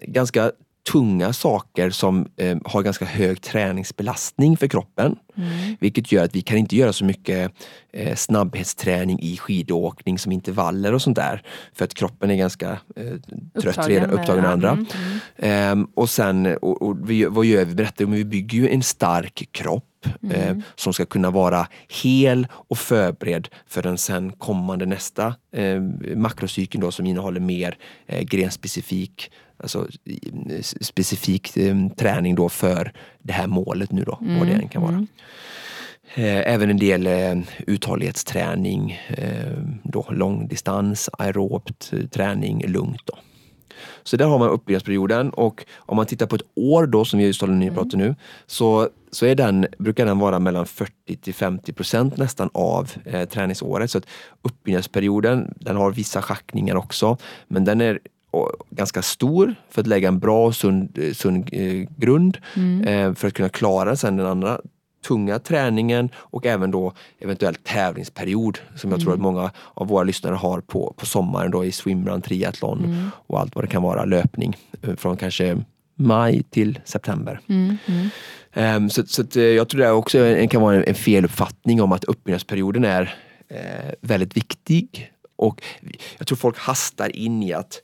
ganska 0.00 0.52
tunga 0.88 1.32
saker 1.32 1.90
som 1.90 2.28
eh, 2.36 2.58
har 2.64 2.82
ganska 2.82 3.04
hög 3.04 3.42
träningsbelastning 3.42 4.56
för 4.56 4.68
kroppen. 4.68 5.16
Mm. 5.36 5.76
Vilket 5.80 6.12
gör 6.12 6.24
att 6.24 6.36
vi 6.36 6.42
kan 6.42 6.58
inte 6.58 6.76
göra 6.76 6.92
så 6.92 7.04
mycket 7.04 7.52
eh, 7.92 8.16
snabbhetsträning 8.16 9.20
i 9.22 9.36
skidåkning 9.36 10.18
som 10.18 10.32
intervaller 10.32 10.94
och 10.94 11.02
sånt 11.02 11.16
där. 11.16 11.42
För 11.72 11.84
att 11.84 11.94
kroppen 11.94 12.30
är 12.30 12.36
ganska 12.36 12.70
eh, 12.70 13.60
trött 13.62 13.88
redan, 13.88 14.10
upptagen 14.10 14.42
med 14.42 14.50
andra. 14.50 14.70
Mm, 14.70 14.86
mm. 15.36 15.78
Um, 15.78 15.90
och 15.94 16.10
sen, 16.10 16.46
och, 16.46 16.82
och 16.82 17.10
vi, 17.10 17.24
vad 17.24 17.44
gör 17.44 17.64
vi? 17.64 17.74
Berättar, 17.74 18.04
vi 18.04 18.24
bygger 18.24 18.58
ju 18.58 18.68
en 18.68 18.82
stark 18.82 19.48
kropp 19.52 19.89
Mm. 20.22 20.36
Eh, 20.36 20.64
som 20.74 20.92
ska 20.92 21.06
kunna 21.06 21.30
vara 21.30 21.66
hel 22.02 22.46
och 22.52 22.78
förberedd 22.78 23.48
för 23.66 23.82
den 23.82 23.98
sen 23.98 24.32
kommande 24.32 24.86
nästa 24.86 25.34
eh, 25.52 25.80
makrocykeln 26.16 26.82
då 26.82 26.92
som 26.92 27.06
innehåller 27.06 27.40
mer 27.40 27.78
eh, 28.06 28.22
grenspecifik 28.22 29.30
alltså, 29.56 29.86
specifik 30.80 31.56
eh, 31.56 31.76
träning 31.96 32.34
då 32.34 32.48
för 32.48 32.92
det 33.22 33.32
här 33.32 33.46
målet 33.46 33.92
nu 33.92 34.04
då, 34.04 34.18
mm. 34.20 34.38
vad 34.38 34.48
det 34.48 34.52
än 34.52 34.68
kan 34.68 34.82
vara. 34.82 34.92
Mm. 34.92 35.06
Eh, 36.14 36.52
även 36.54 36.70
en 36.70 36.76
del 36.76 37.06
eh, 37.06 37.38
uthållighetsträning, 37.66 39.00
eh, 39.08 39.52
då 39.82 40.06
långdistans, 40.10 41.10
aerobt 41.18 41.92
träning 42.10 42.66
lugnt. 42.66 43.02
Då. 43.04 43.18
Så 44.02 44.16
där 44.16 44.26
har 44.26 44.38
man 44.38 44.48
uppbyggnadsperioden 44.48 45.30
och 45.30 45.64
om 45.76 45.96
man 45.96 46.06
tittar 46.06 46.26
på 46.26 46.36
ett 46.36 46.46
år 46.54 46.86
då 46.86 47.04
som 47.04 47.18
vi 47.18 47.26
just 47.26 47.40
håller 47.40 47.54
mm. 47.54 47.74
pratar 47.74 47.98
nu 47.98 48.14
så, 48.46 48.88
så 49.12 49.26
är 49.26 49.34
den, 49.34 49.66
brukar 49.78 50.06
den 50.06 50.18
vara 50.18 50.38
mellan 50.38 50.66
40 50.66 51.16
till 51.16 51.34
50 51.34 51.72
procent 51.72 52.16
nästan 52.16 52.50
av 52.54 52.90
eh, 53.04 53.28
träningsåret. 53.28 53.90
Så 53.90 53.98
att 53.98 54.06
uppbyggnadsperioden 54.42 55.54
den 55.60 55.76
har 55.76 55.90
vissa 55.90 56.22
schackningar 56.22 56.74
också 56.74 57.16
men 57.48 57.64
den 57.64 57.80
är 57.80 57.98
ganska 58.70 59.02
stor 59.02 59.54
för 59.70 59.80
att 59.80 59.86
lägga 59.86 60.08
en 60.08 60.18
bra 60.18 60.46
och 60.46 60.56
sund, 60.56 60.98
eh, 60.98 61.12
sund 61.12 61.48
eh, 61.52 61.88
grund 61.96 62.38
mm. 62.56 62.84
eh, 62.84 63.14
för 63.14 63.28
att 63.28 63.34
kunna 63.34 63.48
klara 63.48 63.96
sen 63.96 64.16
den 64.16 64.26
andra 64.26 64.60
tunga 65.06 65.38
träningen 65.38 66.10
och 66.16 66.46
även 66.46 66.70
då 66.70 66.92
eventuellt 67.18 67.64
tävlingsperiod 67.64 68.58
som 68.76 68.90
jag 68.90 68.96
mm. 68.96 69.04
tror 69.04 69.14
att 69.14 69.20
många 69.20 69.50
av 69.74 69.88
våra 69.88 70.04
lyssnare 70.04 70.34
har 70.34 70.60
på, 70.60 70.94
på 70.96 71.06
sommaren 71.06 71.50
då 71.50 71.64
i 71.64 71.72
swimrun, 71.72 72.22
triathlon 72.22 72.84
mm. 72.84 73.10
och 73.14 73.40
allt 73.40 73.54
vad 73.54 73.64
det 73.64 73.68
kan 73.68 73.82
vara, 73.82 74.04
löpning 74.04 74.56
eh, 74.82 74.94
från 74.94 75.16
kanske 75.16 75.58
maj 75.94 76.42
till 76.42 76.80
september. 76.84 77.40
Mm. 77.48 77.76
Um, 78.54 78.90
så, 78.90 79.06
så 79.06 79.22
att, 79.22 79.36
eh, 79.36 79.42
jag 79.42 79.68
tror 79.68 79.80
det 79.80 79.90
också 79.90 80.46
kan 80.50 80.62
vara 80.62 80.76
en, 80.76 80.84
en 80.84 80.94
feluppfattning 80.94 81.82
om 81.82 81.92
att 81.92 82.04
uppbyggnadsperioden 82.04 82.84
är 82.84 83.14
eh, 83.48 83.92
väldigt 84.00 84.36
viktig 84.36 85.12
och 85.36 85.62
jag 86.18 86.26
tror 86.26 86.36
folk 86.36 86.58
hastar 86.58 87.16
in 87.16 87.42
i 87.42 87.52
att 87.52 87.82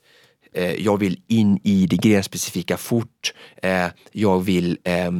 eh, 0.53 0.71
jag 0.71 0.97
vill 0.97 1.21
in 1.27 1.59
i 1.63 1.87
det 1.87 1.97
grenspecifika 1.97 2.77
fort. 2.77 3.33
Eh, 3.63 3.87
jag 4.11 4.39
vill 4.39 4.77
eh, 4.83 5.11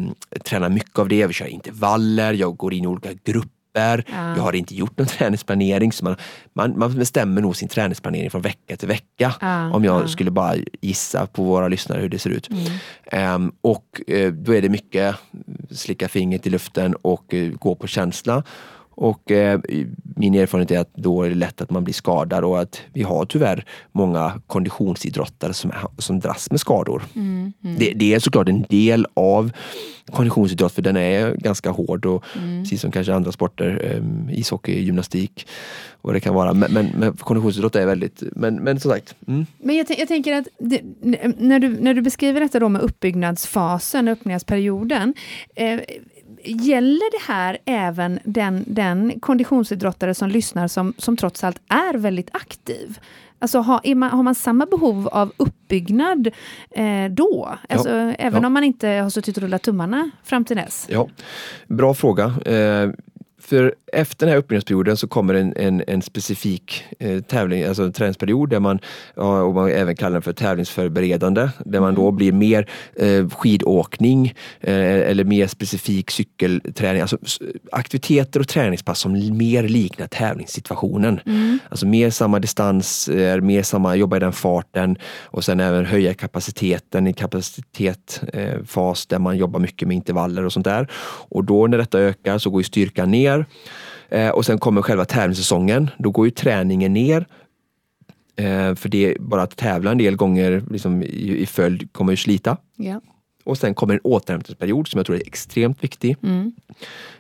träna 0.46 0.70
mycket 0.70 1.00
av 1.00 1.10
det. 1.10 1.16
Jag 1.16 1.28
vill 1.28 1.36
köra 1.36 1.50
intervaller, 1.50 2.34
jag 2.34 2.58
går 2.58 2.74
in 2.74 2.84
i 2.84 2.88
olika 2.88 3.14
grupper. 3.14 3.57
Ja. 3.78 4.36
Jag 4.36 4.44
har 4.44 4.56
inte 4.56 4.76
gjort 4.76 4.98
någon 4.98 5.08
träningsplanering. 5.18 5.92
Så 5.92 6.06
man, 6.06 6.16
man, 6.54 6.80
man 6.80 6.96
bestämmer 6.96 7.42
nog 7.42 7.56
sin 7.56 7.68
träningsplanering 7.68 8.30
från 8.30 8.42
vecka 8.42 8.78
till 8.78 8.88
vecka. 8.88 9.36
Ja. 9.40 9.74
Om 9.74 9.84
jag 9.84 10.04
ja. 10.04 10.08
skulle 10.08 10.32
bara 10.32 10.56
gissa 10.82 11.28
på 11.28 11.44
våra 11.44 11.68
lyssnare 11.68 12.02
hur 12.02 12.10
det 12.10 12.20
ser 12.20 12.30
ut. 12.30 12.50
Mm. 13.12 13.36
Um, 13.36 13.52
och 13.62 14.02
uh, 14.12 14.34
då 14.34 14.56
är 14.56 14.62
det 14.62 14.70
mycket 14.70 15.16
slicka 15.72 16.08
fingret 16.08 16.48
i 16.48 16.50
luften 16.50 16.96
och 16.96 17.34
uh, 17.34 17.54
gå 17.56 17.76
på 17.76 17.88
känsla. 17.88 18.44
Och 19.00 19.32
eh, 19.32 19.60
min 20.16 20.36
erfarenhet 20.36 20.72
är 20.72 20.80
att 20.80 20.94
då 20.96 21.24
är 21.24 21.30
det 21.30 21.36
lätt 21.36 21.62
att 21.62 21.70
man 21.70 21.84
blir 21.84 21.94
skadad 21.94 22.44
och 22.44 22.60
att 22.60 22.82
vi 22.94 23.04
har 23.04 23.26
tyvärr 23.26 23.66
många 23.92 24.42
konditionsidrottare 24.48 25.54
som, 25.54 25.72
som 25.98 26.20
dras 26.20 26.52
med 26.52 26.60
skador. 26.60 27.04
Mm, 27.16 27.54
mm. 27.64 27.76
Det, 27.80 27.94
det, 27.94 28.14
är 28.14 28.20
såklart 28.20 28.50
en 28.50 28.66
del 28.70 29.08
av 29.14 29.52
konditionsidrott 30.12 30.74
för 30.74 30.82
den 30.82 30.98
är 30.98 31.36
ganska 31.36 31.70
hård 31.70 32.06
och 32.06 32.24
mm. 32.36 32.64
precis 32.64 32.82
som 32.82 32.92
kanske 32.92 33.14
andra 33.14 33.32
sporter, 33.32 33.82
eh, 33.84 34.40
ishockey, 34.40 34.84
gymnastik 34.84 35.48
vad 36.02 36.16
det 36.16 36.20
kan 36.20 36.34
vara. 36.34 36.54
Men, 36.54 36.74
men, 36.74 36.88
men 36.98 37.14
konditionsidrott 37.14 37.76
är 37.76 37.86
väldigt, 37.86 38.24
men, 38.32 38.56
men 38.56 38.80
som 38.80 38.92
sagt. 38.92 39.16
Mm. 39.28 39.46
Men 39.58 39.76
jag, 39.76 39.86
jag, 39.98 40.08
tänker 40.08 40.34
att 40.34 40.48
det, 40.60 40.82
när, 41.38 41.60
du, 41.60 41.70
när 41.80 41.94
du 41.94 42.02
beskriver 42.02 42.40
detta 42.40 42.60
då 42.60 42.70
med 42.70 42.82
uppbyggnadsfasen, 42.82 44.08
uppbyggnadsperioden, 44.08 45.14
eh, 45.56 45.80
gäller 46.48 47.12
det 47.12 47.34
här 47.34 47.58
även 47.66 48.20
den, 48.24 48.64
den 48.68 49.20
konditionsidrottare 49.20 50.14
som 50.14 50.30
lyssnar 50.30 50.68
som, 50.68 50.94
som 50.98 51.18
trots 51.18 51.44
allt 51.44 51.62
är 51.68 51.98
väldigt 51.98 52.30
aktiv? 52.32 53.00
Alltså 53.40 53.60
har, 53.60 53.96
man, 53.96 54.10
har 54.10 54.24
man 54.24 54.36
samma 54.36 54.66
behov 54.66 55.08
av 55.08 55.32
uppbyggnad 55.38 56.28
eh, 56.72 57.06
då? 57.10 57.50
Alltså, 57.70 57.90
ja, 57.90 58.14
även 58.20 58.42
ja. 58.42 58.48
om 58.48 58.54
man 58.54 58.64
inte 58.64 58.88
har 58.88 59.10
suttit 59.10 59.38
och 59.38 59.44
rullat 59.44 59.62
tummarna 59.62 60.12
fram 60.24 60.46
till 60.46 60.58
dess? 60.58 60.88
Ja, 60.90 61.08
Bra 61.68 61.94
fråga. 61.94 62.26
Eh, 62.26 62.90
för 63.48 63.76
efter 63.94 64.26
den 64.26 64.30
här 64.30 64.38
uppbyggnadsperioden 64.38 64.98
så 64.98 65.08
kommer 65.08 65.34
en, 65.34 65.54
en, 65.58 65.84
en 65.88 66.02
specifik 66.02 66.84
eh, 67.00 67.22
tävling, 67.22 67.64
alltså 67.64 67.84
en 67.84 67.94
träningsperiod 67.94 68.50
där 68.50 68.60
man, 68.60 68.80
ja, 69.16 69.42
och 69.42 69.54
man 69.54 69.72
även 69.72 69.96
kallar 69.96 70.14
den 70.14 70.22
för 70.22 70.34
tävlingsförberedande, 70.34 71.50
där 71.66 71.80
man 71.80 71.96
då 71.96 72.04
mm. 72.04 72.16
blir 72.16 72.32
mer 72.32 72.70
eh, 72.96 73.30
skidåkning 73.30 74.34
eh, 74.62 75.10
eller 75.10 75.24
mer 75.24 75.48
specifik 75.48 76.12
cykelträning. 76.12 77.02
Alltså 77.02 77.18
aktiviteter 77.72 78.40
och 78.40 78.48
träningspass 78.48 79.00
som 79.00 79.38
mer 79.38 79.64
liknar 79.64 80.08
tävlingssituationen. 80.08 81.20
Mm. 81.26 81.60
Alltså 81.70 81.86
mer 81.86 82.10
samma 82.10 82.40
distans, 82.40 83.10
mer 83.42 83.64
samma, 83.64 83.96
jobba 83.96 84.18
i 84.18 84.20
den 84.20 84.34
farten 84.34 84.98
och 85.26 85.44
sen 85.44 85.60
även 85.60 85.86
höja 85.86 86.14
kapaciteten 86.14 87.08
i 87.08 87.14
kapacitetsfas 87.14 89.06
där 89.06 89.20
man 89.20 89.38
jobbar 89.38 89.60
mycket 89.60 89.88
med 89.88 89.96
intervaller 89.96 90.46
och 90.46 90.54
sånt 90.54 90.66
där. 90.66 90.88
Och 91.30 91.44
då 91.44 91.68
när 91.68 91.78
detta 91.78 92.00
ökar 92.00 92.38
så 92.38 92.50
går 92.50 92.62
styrkan 92.62 93.12
ner 93.12 93.37
ner. 93.38 93.46
Eh, 94.10 94.30
och 94.30 94.46
sen 94.46 94.58
kommer 94.58 94.82
själva 94.82 95.06
tävlingssäsongen. 95.06 95.90
Då 95.98 96.12
går 96.12 96.28
ju 96.28 96.32
träningen 96.32 96.94
ner. 96.94 97.26
Eh, 98.36 98.76
för 98.76 98.90
det 98.90 99.06
är 99.06 99.20
bara 99.20 99.42
att 99.42 99.56
tävla 99.56 99.92
en 99.92 99.98
del 99.98 100.16
gånger 100.16 100.64
liksom, 100.72 101.04
i, 101.04 101.38
i 101.38 101.46
följd 101.46 101.94
kommer 101.94 102.14
ju 102.14 102.18
slita. 102.18 102.58
Yeah. 102.78 103.02
Och 103.44 103.58
sen 103.58 103.74
kommer 103.74 103.94
en 103.94 104.00
återhämtningsperiod 104.04 104.88
som 104.88 104.98
jag 104.98 105.06
tror 105.06 105.16
är 105.16 105.28
extremt 105.28 105.84
viktig. 105.84 106.18
Mm. 106.24 106.52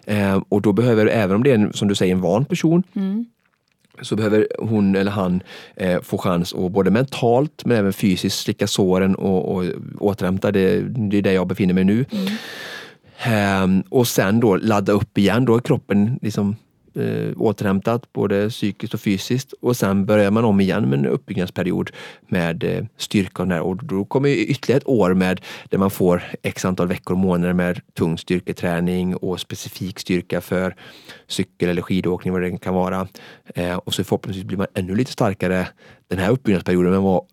Eh, 0.05 0.43
och 0.49 0.61
då 0.61 0.73
behöver, 0.73 1.05
även 1.05 1.35
om 1.35 1.43
det 1.43 1.51
är 1.51 1.55
en, 1.55 1.73
som 1.73 1.87
du 1.87 1.95
säger, 1.95 2.13
en 2.15 2.21
van 2.21 2.45
person, 2.45 2.83
mm 2.93 3.25
så 4.01 4.15
behöver 4.15 4.47
hon 4.59 4.95
eller 4.95 5.11
han 5.11 5.41
eh, 5.75 6.01
få 6.01 6.17
chans 6.17 6.53
att 6.53 6.71
både 6.71 6.91
mentalt 6.91 7.65
men 7.65 7.77
även 7.77 7.93
fysiskt 7.93 8.39
slicka 8.39 8.67
såren 8.67 9.15
och, 9.15 9.55
och 9.55 9.65
återhämta. 9.99 10.51
Det, 10.51 10.81
det 10.81 11.17
är 11.17 11.21
där 11.21 11.31
jag 11.31 11.47
befinner 11.47 11.73
mig 11.73 11.83
nu. 11.83 12.05
Mm. 12.11 12.27
Um, 13.25 13.83
och 13.89 14.07
sen 14.07 14.39
då 14.39 14.55
ladda 14.55 14.91
upp 14.91 15.17
igen, 15.17 15.45
då 15.45 15.55
är 15.55 15.59
kroppen 15.59 16.19
liksom 16.21 16.55
eh, 16.97 17.31
återhämtat 17.37 18.13
både 18.13 18.49
psykiskt 18.49 18.93
och 18.93 18.99
fysiskt 18.99 19.53
och 19.61 19.77
sen 19.77 20.05
börjar 20.05 20.31
man 20.31 20.45
om 20.45 20.59
igen 20.59 20.89
med 20.89 20.99
en 20.99 21.05
uppbyggnadsperiod 21.05 21.91
med 22.27 22.63
eh, 22.63 22.85
styrka 22.97 23.43
och, 23.43 23.69
och 23.69 23.85
då 23.85 24.05
kommer 24.05 24.29
ytterligare 24.29 24.77
ett 24.77 24.87
år 24.87 25.13
med 25.13 25.41
där 25.69 25.77
man 25.77 25.91
får 25.91 26.23
x 26.43 26.65
antal 26.65 26.87
veckor 26.87 27.13
och 27.13 27.19
månader 27.19 27.53
med 27.53 27.81
tung 27.93 28.17
styrketräning 28.17 29.15
och 29.15 29.39
specifik 29.39 29.99
styrka 29.99 30.41
för 30.41 30.75
cykel 31.27 31.69
eller 31.69 31.81
skidåkning 31.81 32.33
vad 32.33 32.41
det 32.41 32.57
kan 32.57 32.73
vara. 32.73 33.07
Eh, 33.55 33.77
och 33.77 33.93
så 33.93 34.03
förhoppningsvis 34.03 34.45
blir 34.45 34.57
man 34.57 34.67
ännu 34.73 34.95
lite 34.95 35.11
starkare 35.11 35.67
den 36.07 36.19
här 36.19 36.29
uppbyggnadsperioden 36.29 36.93
än 36.93 37.03
vad 37.03 37.25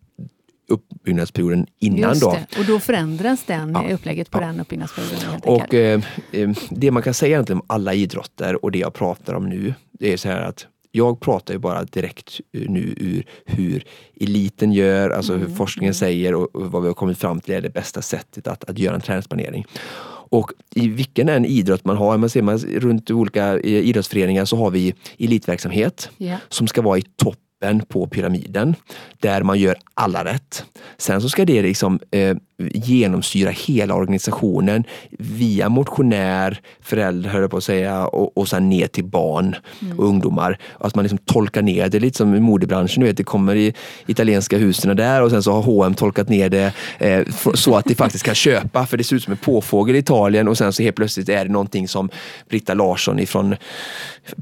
uppbyggnadsperioden 0.69 1.67
innan. 1.79 2.19
Då. 2.19 2.39
Och 2.59 2.65
då 2.67 2.81
förändras 2.81 3.45
den 3.47 3.73
ja. 3.73 3.95
upplägget 3.95 4.31
på 4.31 4.39
ja. 4.39 4.47
den 4.47 4.61
uppbyggnadsperioden. 4.61 5.41
och 5.45 5.75
eh, 5.75 6.01
eh, 6.33 6.51
Det 6.71 6.91
man 6.91 7.03
kan 7.03 7.15
säga 7.15 7.35
egentligen 7.35 7.61
om 7.61 7.67
alla 7.67 7.95
idrotter 7.95 8.65
och 8.65 8.73
det 8.73 8.79
jag 8.79 8.95
pratar 8.95 9.35
om 9.35 9.49
nu, 9.49 9.75
det 9.93 10.13
är 10.13 10.17
så 10.17 10.29
här 10.29 10.41
att 10.41 10.67
jag 10.97 11.21
pratar 11.21 11.55
ju 11.55 11.59
bara 11.61 11.85
direkt 11.85 12.41
nu 12.53 12.95
ur 12.97 13.27
hur 13.45 13.85
eliten 14.21 14.73
gör, 14.73 15.11
alltså 15.11 15.33
mm. 15.33 15.47
hur 15.47 15.55
forskningen 15.55 15.91
mm. 15.91 15.95
säger 15.95 16.35
och, 16.35 16.57
och 16.57 16.73
vad 16.73 16.83
vi 16.83 16.89
har 16.89 16.95
kommit 16.95 17.19
fram 17.19 17.41
till 17.41 17.55
är 17.55 17.61
det 17.61 17.71
bästa 17.71 18.03
sättet 18.03 18.47
att, 18.47 18.65
att 18.65 18.79
göra 18.79 18.95
en 18.95 19.01
träningsplanering. 19.01 19.67
Och 20.35 20.51
i 20.75 20.89
vilken 20.89 21.29
en 21.29 21.45
idrott 21.45 21.85
man 21.85 21.97
har, 21.97 22.19
man 22.19 22.31
ser 22.31 22.43
man 22.43 22.59
runt 22.59 23.11
olika 23.11 23.61
idrottsföreningar 23.61 24.45
så 24.45 24.57
har 24.57 24.71
vi 24.71 24.95
elitverksamhet 25.19 26.11
yeah. 26.19 26.41
som 26.49 26.67
ska 26.67 26.83
vara 26.83 26.99
i 26.99 27.03
topp 27.03 27.39
toppen 27.65 27.81
på 27.89 28.07
pyramiden 28.07 28.75
där 29.21 29.43
man 29.43 29.59
gör 29.59 29.77
alla 29.95 30.25
rätt. 30.25 30.65
Sen 30.97 31.21
så 31.21 31.29
ska 31.29 31.45
det 31.45 31.63
liksom 31.63 32.01
eh, 32.11 32.37
genomsyra 32.59 33.51
hela 33.51 33.95
organisationen 33.95 34.85
via 35.19 35.69
motionär, 35.69 36.61
föräldrar 36.81 37.31
höll 37.31 37.41
jag 37.41 37.51
på 37.51 37.57
att 37.57 37.65
säga 37.65 38.07
och, 38.07 38.39
och 38.39 38.49
sen 38.49 38.69
ner 38.69 38.87
till 38.87 39.05
barn 39.05 39.57
mm. 39.83 39.99
och 39.99 40.07
ungdomar. 40.07 40.59
Att 40.79 40.95
man 40.95 41.03
liksom 41.03 41.19
tolkar 41.19 41.63
ner 41.63 41.89
det 41.89 42.01
lite 42.01 42.17
som 42.17 42.35
i 42.35 42.41
modebranschen. 42.41 43.01
Du 43.01 43.07
vet, 43.07 43.17
det 43.17 43.25
kommer 43.25 43.55
i 43.55 43.75
italienska 44.07 44.59
husen 44.59 44.97
där 44.97 45.23
och 45.23 45.31
sen 45.31 45.43
så 45.43 45.53
har 45.53 45.63
H&M 45.63 45.95
tolkat 45.95 46.29
ner 46.29 46.49
det 46.49 46.73
eh, 46.99 47.27
så 47.55 47.77
att 47.77 47.85
det 47.85 47.95
faktiskt 47.95 48.25
kan 48.25 48.35
köpa 48.35 48.87
för 48.87 48.97
det 48.97 49.05
ser 49.05 49.17
ut 49.17 49.23
som 49.23 49.33
en 49.33 49.37
påfågel 49.37 49.97
i 49.97 49.99
Italien 49.99 50.49
och 50.49 50.59
sen 50.59 50.73
så 50.73 50.83
helt 50.83 50.97
plötsligt 50.97 51.29
är 51.29 51.45
det 51.45 51.51
någonting 51.51 51.89
som 51.89 52.09
Britta 52.49 52.75
Larsson 52.75 53.19
ifrån 53.19 53.57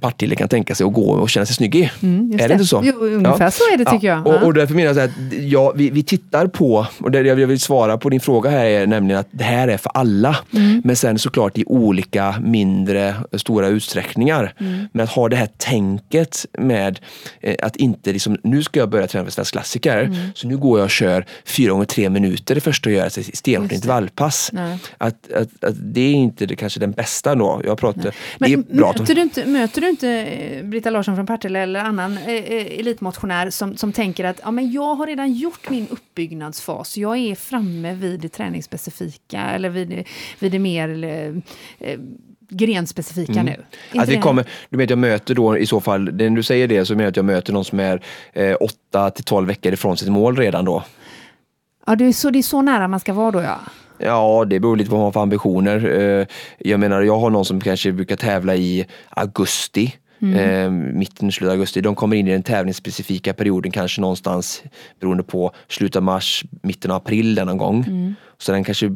Partille 0.01 0.35
kan 0.35 0.49
tänka 0.49 0.75
sig 0.75 0.87
att 0.87 0.93
gå 0.93 1.11
och 1.11 1.31
känna 1.31 1.47
sig 1.47 1.57
snygg 1.57 1.75
i. 1.75 1.91
Mm, 2.03 2.33
är 2.33 2.39
det, 2.39 2.47
det, 2.47 2.53
inte 2.53 2.65
så? 2.65 2.83
Jo, 2.85 2.95
ungefär 2.95 3.45
ja. 3.45 3.51
så 3.51 3.65
är 3.73 3.77
det 3.77 3.85
tycker 3.85 4.07
ja. 4.07 4.23
jag. 4.25 4.27
Och, 4.27 4.43
och 4.43 4.55
därför 4.55 4.75
menar 4.75 4.95
jag 4.95 5.05
att 5.05 5.11
ja, 5.41 5.73
vi, 5.77 5.91
vi 5.91 6.03
tittar 6.03 6.47
på, 6.47 6.87
och 6.99 7.11
det 7.11 7.21
jag 7.21 7.47
vill 7.47 7.61
svara 7.61 7.99
på 8.03 8.09
din 8.11 8.21
fråga 8.21 8.51
här 8.51 8.65
är 8.65 8.87
nämligen 8.87 9.21
att 9.21 9.29
det 9.31 9.45
här 9.45 9.69
är 9.69 9.77
för 9.77 9.93
alla. 9.95 10.37
Mm. 10.53 10.83
Men 10.85 10.97
sen 10.97 11.19
såklart 11.19 11.59
i 11.59 11.65
olika 11.67 12.35
mindre, 12.41 13.15
stora 13.33 13.69
utsträckningar. 13.69 14.55
Mm. 14.59 14.89
Men 14.93 15.05
att 15.05 15.11
ha 15.11 15.29
det 15.29 15.37
här 15.37 15.49
tänket 15.57 16.47
med 16.59 17.01
eh, 17.41 17.55
att 17.63 17.77
inte 17.77 18.13
liksom, 18.13 18.39
nu 18.43 18.63
ska 18.63 18.81
jag 18.81 18.91
börja 18.91 19.07
träna 19.07 19.31
för 19.31 19.45
klassiker. 19.45 19.99
Mm. 19.99 20.17
Så 20.35 20.49
nu 20.49 20.57
går 20.57 20.79
jag 20.79 20.85
och 20.85 20.91
kör 20.91 21.25
fyra 21.45 21.71
gånger 21.71 21.85
tre 21.85 22.11
minuter 22.11 22.55
det 22.55 22.61
första 22.61 22.91
jag 22.91 22.97
gör, 22.97 23.05
alltså 23.05 23.23
stenhårt 23.35 23.73
intervallpass. 23.73 24.51
Att, 24.99 25.33
att, 25.33 25.65
att, 25.65 25.75
det 25.79 26.01
är 26.01 26.13
inte 26.13 26.47
det, 26.47 26.57
kanske 26.57 26.81
den 26.81 26.93
bästa 26.93 27.35
då. 27.35 27.61
Jag 27.65 27.79
pratar, 27.79 28.15
Men 28.39 28.65
möter, 28.69 29.15
du 29.15 29.23
inte, 29.23 29.47
möter 29.47 29.81
du 29.81 29.89
inte 29.89 30.09
eh, 30.09 30.65
Britta 30.65 30.91
Larsson 30.91 31.17
från 31.17 31.27
Partille 31.27 31.59
eller 31.59 31.81
annan 31.81 32.19
eh, 32.19 32.35
eh, 32.35 32.81
elitmotionär 32.81 33.51
som, 33.51 33.77
som 33.77 33.93
tänker 33.93 34.25
att 34.25 34.41
ja, 34.43 34.51
men 34.51 34.73
jag 34.73 34.95
har 34.95 35.07
redan 35.07 35.33
gjort 35.33 35.71
min 35.71 35.87
uppbyggnadsfas. 35.91 36.97
Jag 36.97 37.19
är 37.19 37.35
framme 37.35 37.92
vid 37.95 38.21
det 38.21 38.29
träningsspecifika 38.29 39.41
eller 39.41 39.69
vid, 39.69 40.09
vid 40.39 40.53
det 40.53 40.59
mer 40.59 41.05
eh, 41.05 41.99
grenspecifika 42.49 43.33
mm. 43.33 43.45
nu. 43.45 44.01
Att 44.01 44.09
vi 44.09 44.17
kommer, 44.17 44.47
du 44.71 44.79
vet 44.79 44.91
jag 44.91 44.99
möter 44.99 45.35
då 45.35 45.59
i 45.59 45.67
så 45.67 45.81
fall, 45.81 46.13
när 46.13 46.31
du 46.31 46.43
säger 46.43 46.69
det 46.69 46.85
så 46.85 46.93
menar 46.93 47.05
jag 47.05 47.11
att 47.11 47.17
jag 47.17 47.25
möter 47.25 47.53
någon 47.53 47.65
som 47.65 47.81
är 47.81 48.03
eh, 48.33 48.57
8 48.61 49.11
till 49.11 49.25
12 49.25 49.49
veckor 49.49 49.73
ifrån 49.73 49.97
sitt 49.97 50.09
mål 50.09 50.37
redan 50.37 50.65
då. 50.65 50.85
Ja, 51.87 51.97
det 51.97 52.05
är, 52.05 52.13
så, 52.13 52.31
det 52.31 52.39
är 52.39 52.43
så 52.43 52.63
nära 52.63 52.89
man 52.89 53.01
ska 53.01 53.13
vara 53.13 53.31
då 53.31 53.43
ja. 53.43 53.61
Ja, 53.99 54.45
det 54.45 54.61
beror 54.61 54.77
lite 54.77 54.91
på 54.91 54.97
vad 54.97 55.01
man 55.01 55.05
har 55.05 55.13
för 55.13 55.21
ambitioner. 55.21 56.01
Eh, 56.01 56.27
jag 56.59 56.81
menar, 56.81 57.03
jag 57.03 57.19
har 57.19 57.31
någon 57.31 57.45
som 57.45 57.61
kanske 57.61 57.93
brukar 57.93 58.17
tävla 58.17 58.57
i 58.57 58.87
augusti. 59.11 59.95
Mm. 60.23 60.35
Eh, 60.35 60.71
mitten, 60.95 61.33
slutet 61.33 61.53
av 61.53 61.53
augusti. 61.53 61.81
De 61.81 61.95
kommer 61.95 62.17
in 62.17 62.29
i 62.29 62.33
den 62.33 62.43
tävlingsspecifika 62.43 63.35
perioden 63.35 63.73
kanske 63.73 64.01
någonstans 64.01 64.63
beroende 65.01 65.23
på 65.23 65.53
slutet 65.69 65.97
av 65.97 66.03
mars, 66.03 66.45
mitten 66.63 66.91
av 66.91 66.97
april 66.97 67.35
någon 67.35 67.59
gång. 67.59 67.85
Mm. 67.89 68.15
Så 68.43 68.53
den 68.53 68.65
kanske 68.65 68.91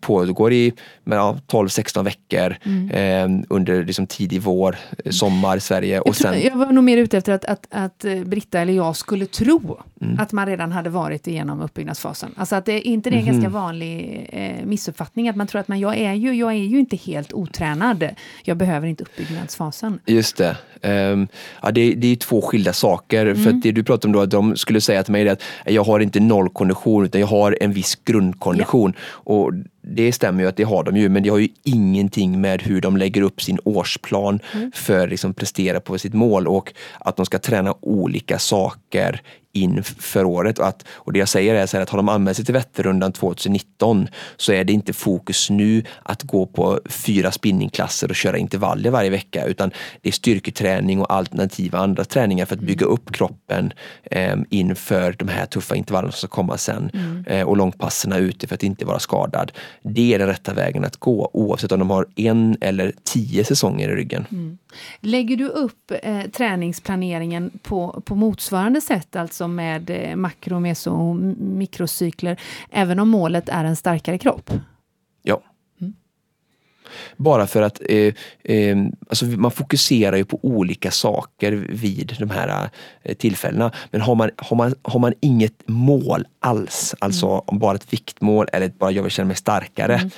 pågår 0.00 0.52
i 0.52 0.72
ja, 1.04 1.38
12-16 1.46 2.04
veckor 2.04 2.56
mm. 2.62 2.90
eh, 2.90 3.44
under 3.48 3.84
liksom 3.84 4.06
tidig 4.06 4.42
vår, 4.42 4.76
eh, 5.04 5.10
sommar 5.10 5.56
i 5.56 5.60
Sverige. 5.60 6.00
Och 6.00 6.08
jag, 6.08 6.16
tror, 6.16 6.34
jag 6.34 6.56
var 6.56 6.72
nog 6.72 6.84
mer 6.84 6.96
ute 6.96 7.18
efter 7.18 7.32
att, 7.32 7.44
att, 7.44 7.66
att 7.70 8.04
eh, 8.04 8.20
Britta 8.24 8.60
eller 8.60 8.72
jag 8.72 8.96
skulle 8.96 9.26
tro 9.26 9.80
mm. 10.00 10.18
att 10.18 10.32
man 10.32 10.46
redan 10.46 10.72
hade 10.72 10.90
varit 10.90 11.26
igenom 11.26 11.60
uppbyggnadsfasen. 11.60 12.34
Alltså 12.36 12.56
att 12.56 12.64
det 12.64 12.80
inte 12.80 13.10
det 13.10 13.16
är 13.16 13.18
en 13.18 13.28
mm. 13.28 13.34
ganska 13.34 13.50
vanlig 13.50 14.28
eh, 14.32 14.66
missuppfattning 14.66 15.28
att 15.28 15.36
man 15.36 15.46
tror 15.46 15.60
att 15.60 15.68
man, 15.68 15.80
jag, 15.80 15.96
är 15.96 16.12
ju, 16.12 16.34
jag 16.34 16.50
är 16.50 16.54
ju 16.56 16.78
inte 16.78 16.96
helt 16.96 17.32
otränad. 17.32 18.08
Jag 18.44 18.56
behöver 18.56 18.86
inte 18.86 19.02
uppbyggnadsfasen. 19.02 20.00
Just 20.06 20.36
det. 20.36 20.56
Um, 20.82 21.28
ja, 21.62 21.70
det, 21.70 21.94
det 21.94 22.12
är 22.12 22.16
två 22.16 22.42
skilda 22.42 22.72
saker. 22.72 23.26
Mm. 23.26 23.44
För 23.44 23.52
det 23.52 23.72
du 23.72 23.82
pratar 23.84 24.08
om 24.08 24.12
då, 24.12 24.20
att 24.20 24.30
de 24.30 24.56
skulle 24.56 24.80
säga 24.80 25.02
till 25.02 25.12
mig 25.12 25.28
att 25.28 25.42
jag 25.64 25.84
har 25.84 26.00
inte 26.00 26.20
noll 26.20 26.48
kondition 26.50 27.04
utan 27.04 27.20
jag 27.20 27.28
har 27.28 27.58
en 27.60 27.72
viss 27.72 27.94
grundkondition. 28.04 28.77
Ja. 28.77 28.77
Och 29.24 29.52
det 29.94 30.12
stämmer 30.12 30.42
ju 30.42 30.48
att 30.48 30.56
det 30.56 30.62
har 30.62 30.84
de 30.84 30.96
ju, 30.96 31.08
men 31.08 31.22
det 31.22 31.28
har 31.28 31.38
ju 31.38 31.48
ingenting 31.64 32.40
med 32.40 32.62
hur 32.62 32.80
de 32.80 32.96
lägger 32.96 33.22
upp 33.22 33.42
sin 33.42 33.58
årsplan 33.64 34.40
mm. 34.54 34.72
för 34.74 35.04
att 35.04 35.10
liksom 35.10 35.34
prestera 35.34 35.80
på 35.80 35.98
sitt 35.98 36.14
mål 36.14 36.48
och 36.48 36.72
att 37.00 37.16
de 37.16 37.26
ska 37.26 37.38
träna 37.38 37.74
olika 37.80 38.38
saker 38.38 39.22
inför 39.52 40.24
året. 40.24 40.58
Och, 40.58 40.66
att, 40.66 40.84
och 40.88 41.12
det 41.12 41.18
jag 41.18 41.28
säger 41.28 41.54
är 41.54 41.66
så 41.66 41.78
att 41.78 41.90
har 41.90 41.96
de 41.96 42.08
anmält 42.08 42.36
sig 42.36 42.44
till 42.44 42.54
Vätternrundan 42.54 43.12
2019 43.12 44.08
så 44.36 44.52
är 44.52 44.64
det 44.64 44.72
inte 44.72 44.92
fokus 44.92 45.50
nu 45.50 45.82
att 46.02 46.22
gå 46.22 46.46
på 46.46 46.80
fyra 46.86 47.32
spinningklasser 47.32 48.08
och 48.08 48.16
köra 48.16 48.38
intervaller 48.38 48.90
varje 48.90 49.10
vecka 49.10 49.44
utan 49.44 49.70
det 50.02 50.08
är 50.08 50.12
styrketräning 50.12 51.00
och 51.00 51.12
alternativa 51.12 51.78
andra 51.78 52.04
träningar 52.04 52.46
för 52.46 52.54
att 52.54 52.60
bygga 52.60 52.86
upp 52.86 53.12
kroppen 53.12 53.72
eh, 54.04 54.36
inför 54.50 55.14
de 55.18 55.28
här 55.28 55.46
tuffa 55.46 55.76
intervallerna 55.76 56.12
som 56.12 56.28
ska 56.28 56.36
komma 56.36 56.58
sen 56.58 56.90
mm. 56.94 57.24
eh, 57.26 57.48
och 57.48 57.56
långpasserna 57.56 58.18
ute 58.18 58.46
för 58.46 58.54
att 58.54 58.62
inte 58.62 58.84
vara 58.84 58.98
skadad. 58.98 59.52
Det 59.82 60.14
är 60.14 60.18
den 60.18 60.28
rätta 60.28 60.54
vägen 60.54 60.84
att 60.84 60.96
gå 60.96 61.30
oavsett 61.32 61.72
om 61.72 61.78
de 61.78 61.90
har 61.90 62.06
en 62.16 62.56
eller 62.60 62.92
tio 63.04 63.44
säsonger 63.44 63.88
i 63.88 63.94
ryggen. 63.94 64.26
Mm. 64.30 64.58
Lägger 65.00 65.36
du 65.36 65.48
upp 65.48 65.92
eh, 66.02 66.22
träningsplaneringen 66.22 67.50
på, 67.62 68.02
på 68.04 68.14
motsvarande 68.14 68.80
sätt, 68.80 69.16
alltså 69.16 69.48
med 69.48 69.90
eh, 69.90 70.16
makro, 70.16 70.60
meso 70.60 70.90
och 70.90 71.16
mikrocykler, 71.38 72.40
även 72.70 72.98
om 72.98 73.08
målet 73.08 73.48
är 73.48 73.64
en 73.64 73.76
starkare 73.76 74.18
kropp? 74.18 74.50
Bara 77.16 77.46
för 77.46 77.62
att 77.62 77.80
eh, 77.88 78.14
eh, 78.44 78.76
alltså 79.08 79.24
man 79.24 79.50
fokuserar 79.50 80.16
ju 80.16 80.24
på 80.24 80.38
olika 80.42 80.90
saker 80.90 81.52
vid 81.52 82.16
de 82.18 82.30
här 82.30 82.68
eh, 83.02 83.14
tillfällena. 83.14 83.72
Men 83.90 84.00
har 84.00 84.14
man, 84.14 84.30
har, 84.36 84.56
man, 84.56 84.74
har 84.82 85.00
man 85.00 85.14
inget 85.20 85.62
mål 85.66 86.26
alls, 86.40 86.94
alltså 86.98 87.44
mm. 87.48 87.58
bara 87.58 87.74
ett 87.74 87.92
viktmål 87.92 88.46
eller 88.52 88.68
bara 88.68 88.90
jag 88.90 89.02
vill 89.02 89.12
känna 89.12 89.26
mig 89.26 89.36
starkare, 89.36 89.94
mm. 89.94 90.10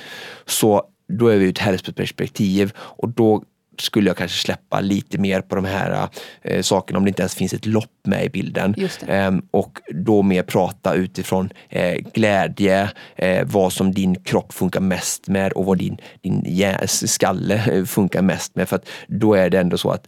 så 0.45 0.83
då 1.07 1.27
är 1.27 1.37
vi 1.37 1.49
ett 1.49 1.57
hälsoperspektiv 1.57 2.71
och 2.77 3.09
då 3.09 3.43
skulle 3.81 4.09
jag 4.09 4.17
kanske 4.17 4.37
släppa 4.37 4.79
lite 4.79 5.17
mer 5.17 5.41
på 5.41 5.55
de 5.55 5.65
här 5.65 6.07
eh, 6.41 6.61
sakerna 6.61 6.97
om 6.97 7.05
det 7.05 7.09
inte 7.09 7.21
ens 7.21 7.35
finns 7.35 7.53
ett 7.53 7.65
lopp 7.65 8.07
med 8.07 8.25
i 8.25 8.29
bilden. 8.29 8.75
Eh, 9.07 9.31
och 9.51 9.79
då 9.93 10.21
mer 10.21 10.43
prata 10.43 10.93
utifrån 10.93 11.49
eh, 11.69 11.95
glädje, 12.13 12.89
eh, 13.15 13.47
vad 13.47 13.73
som 13.73 13.91
din 13.91 14.23
kropp 14.23 14.53
funkar 14.53 14.79
mest 14.79 15.27
med 15.27 15.53
och 15.53 15.65
vad 15.65 15.77
din, 15.77 15.97
din 16.21 16.77
skalle 16.87 17.73
eh, 17.73 17.85
funkar 17.85 18.21
mest 18.21 18.55
med. 18.55 18.69
För 18.69 18.75
att 18.75 18.85
då 19.07 19.33
är 19.33 19.49
det 19.49 19.59
ändå 19.59 19.77
så 19.77 19.89
att 19.89 20.07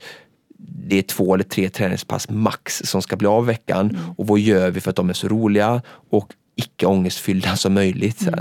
det 0.57 0.97
är 0.97 1.01
två 1.01 1.33
eller 1.33 1.43
tre 1.43 1.69
träningspass 1.69 2.29
max 2.29 2.81
som 2.85 3.01
ska 3.01 3.15
bli 3.15 3.27
av 3.27 3.45
veckan 3.45 3.89
mm. 3.89 4.01
och 4.17 4.27
vad 4.27 4.39
gör 4.39 4.71
vi 4.71 4.81
för 4.81 4.89
att 4.89 4.95
de 4.95 5.09
är 5.09 5.13
så 5.13 5.27
roliga 5.27 5.81
och 6.09 6.33
icke 6.55 6.85
ångestfyllda 6.85 7.55
som 7.55 7.73
möjligt. 7.73 8.21
Mm. 8.21 8.39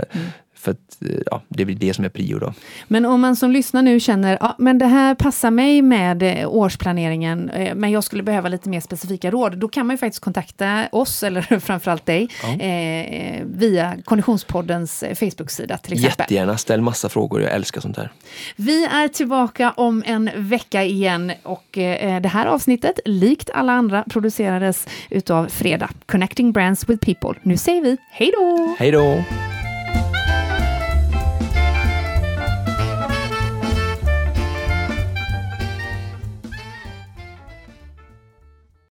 För 0.63 0.71
att, 0.71 1.03
eh, 1.03 1.21
ja, 1.27 1.43
det 1.49 1.65
blir 1.65 1.77
det 1.77 1.95
som 1.95 2.05
är 2.05 2.09
prio 2.09 2.39
då. 2.39 2.55
Men 2.89 3.05
om 3.05 3.21
man 3.21 3.37
som 3.37 3.51
lyssnar 3.51 3.83
nu 3.83 4.01
känner, 4.01 4.39
ja 4.41 4.55
men 4.59 4.79
det 4.79 4.87
här 4.87 5.15
passar 5.15 5.51
mig 5.51 5.83
med 5.83 6.23
eh, 6.23 6.55
årsplaneringen, 6.55 7.51
eh, 7.51 7.75
men 7.75 7.91
jag 7.91 8.05
skulle 8.05 8.23
behöva 8.23 8.49
lite 8.49 8.69
mer 8.69 8.81
specifika 8.81 9.31
råd, 9.31 9.59
då 9.59 9.69
kan 9.69 9.87
man 9.87 9.95
ju 9.95 9.99
faktiskt 9.99 10.25
kontakta 10.25 10.89
oss, 10.93 11.23
eller 11.23 11.43
framförallt 11.61 12.07
dig, 12.07 12.29
ja. 12.43 12.65
eh, 12.65 13.43
via 13.45 13.97
Konditionspoddens 14.05 15.05
Facebook-sida 15.15 15.79
till 15.79 15.93
exempel. 15.93 16.21
Jättegärna, 16.21 16.59
ställ 16.59 16.81
massa 16.81 17.09
frågor, 17.09 17.43
jag 17.43 17.53
älskar 17.53 17.81
sånt 17.81 17.97
här. 17.97 18.13
Vi 18.57 18.85
är 18.85 19.09
tillbaka 19.09 19.71
om 19.71 20.03
en 20.07 20.31
vecka 20.37 20.85
igen 20.85 21.33
och 21.43 21.79
eh, 21.79 22.21
det 22.21 22.29
här 22.29 22.47
avsnittet, 22.47 23.01
likt 23.05 23.51
alla 23.51 23.73
andra, 23.73 24.05
producerades 24.11 24.87
utav 25.11 25.47
Fredag, 25.47 25.91
Connecting 26.07 26.53
Brands 26.53 26.89
with 26.89 27.07
People. 27.07 27.41
Nu 27.43 27.57
säger 27.57 27.83
vi 27.83 27.97
hej 28.11 28.33
då! 28.39 28.75
Hej 28.79 28.91
då! 28.91 29.23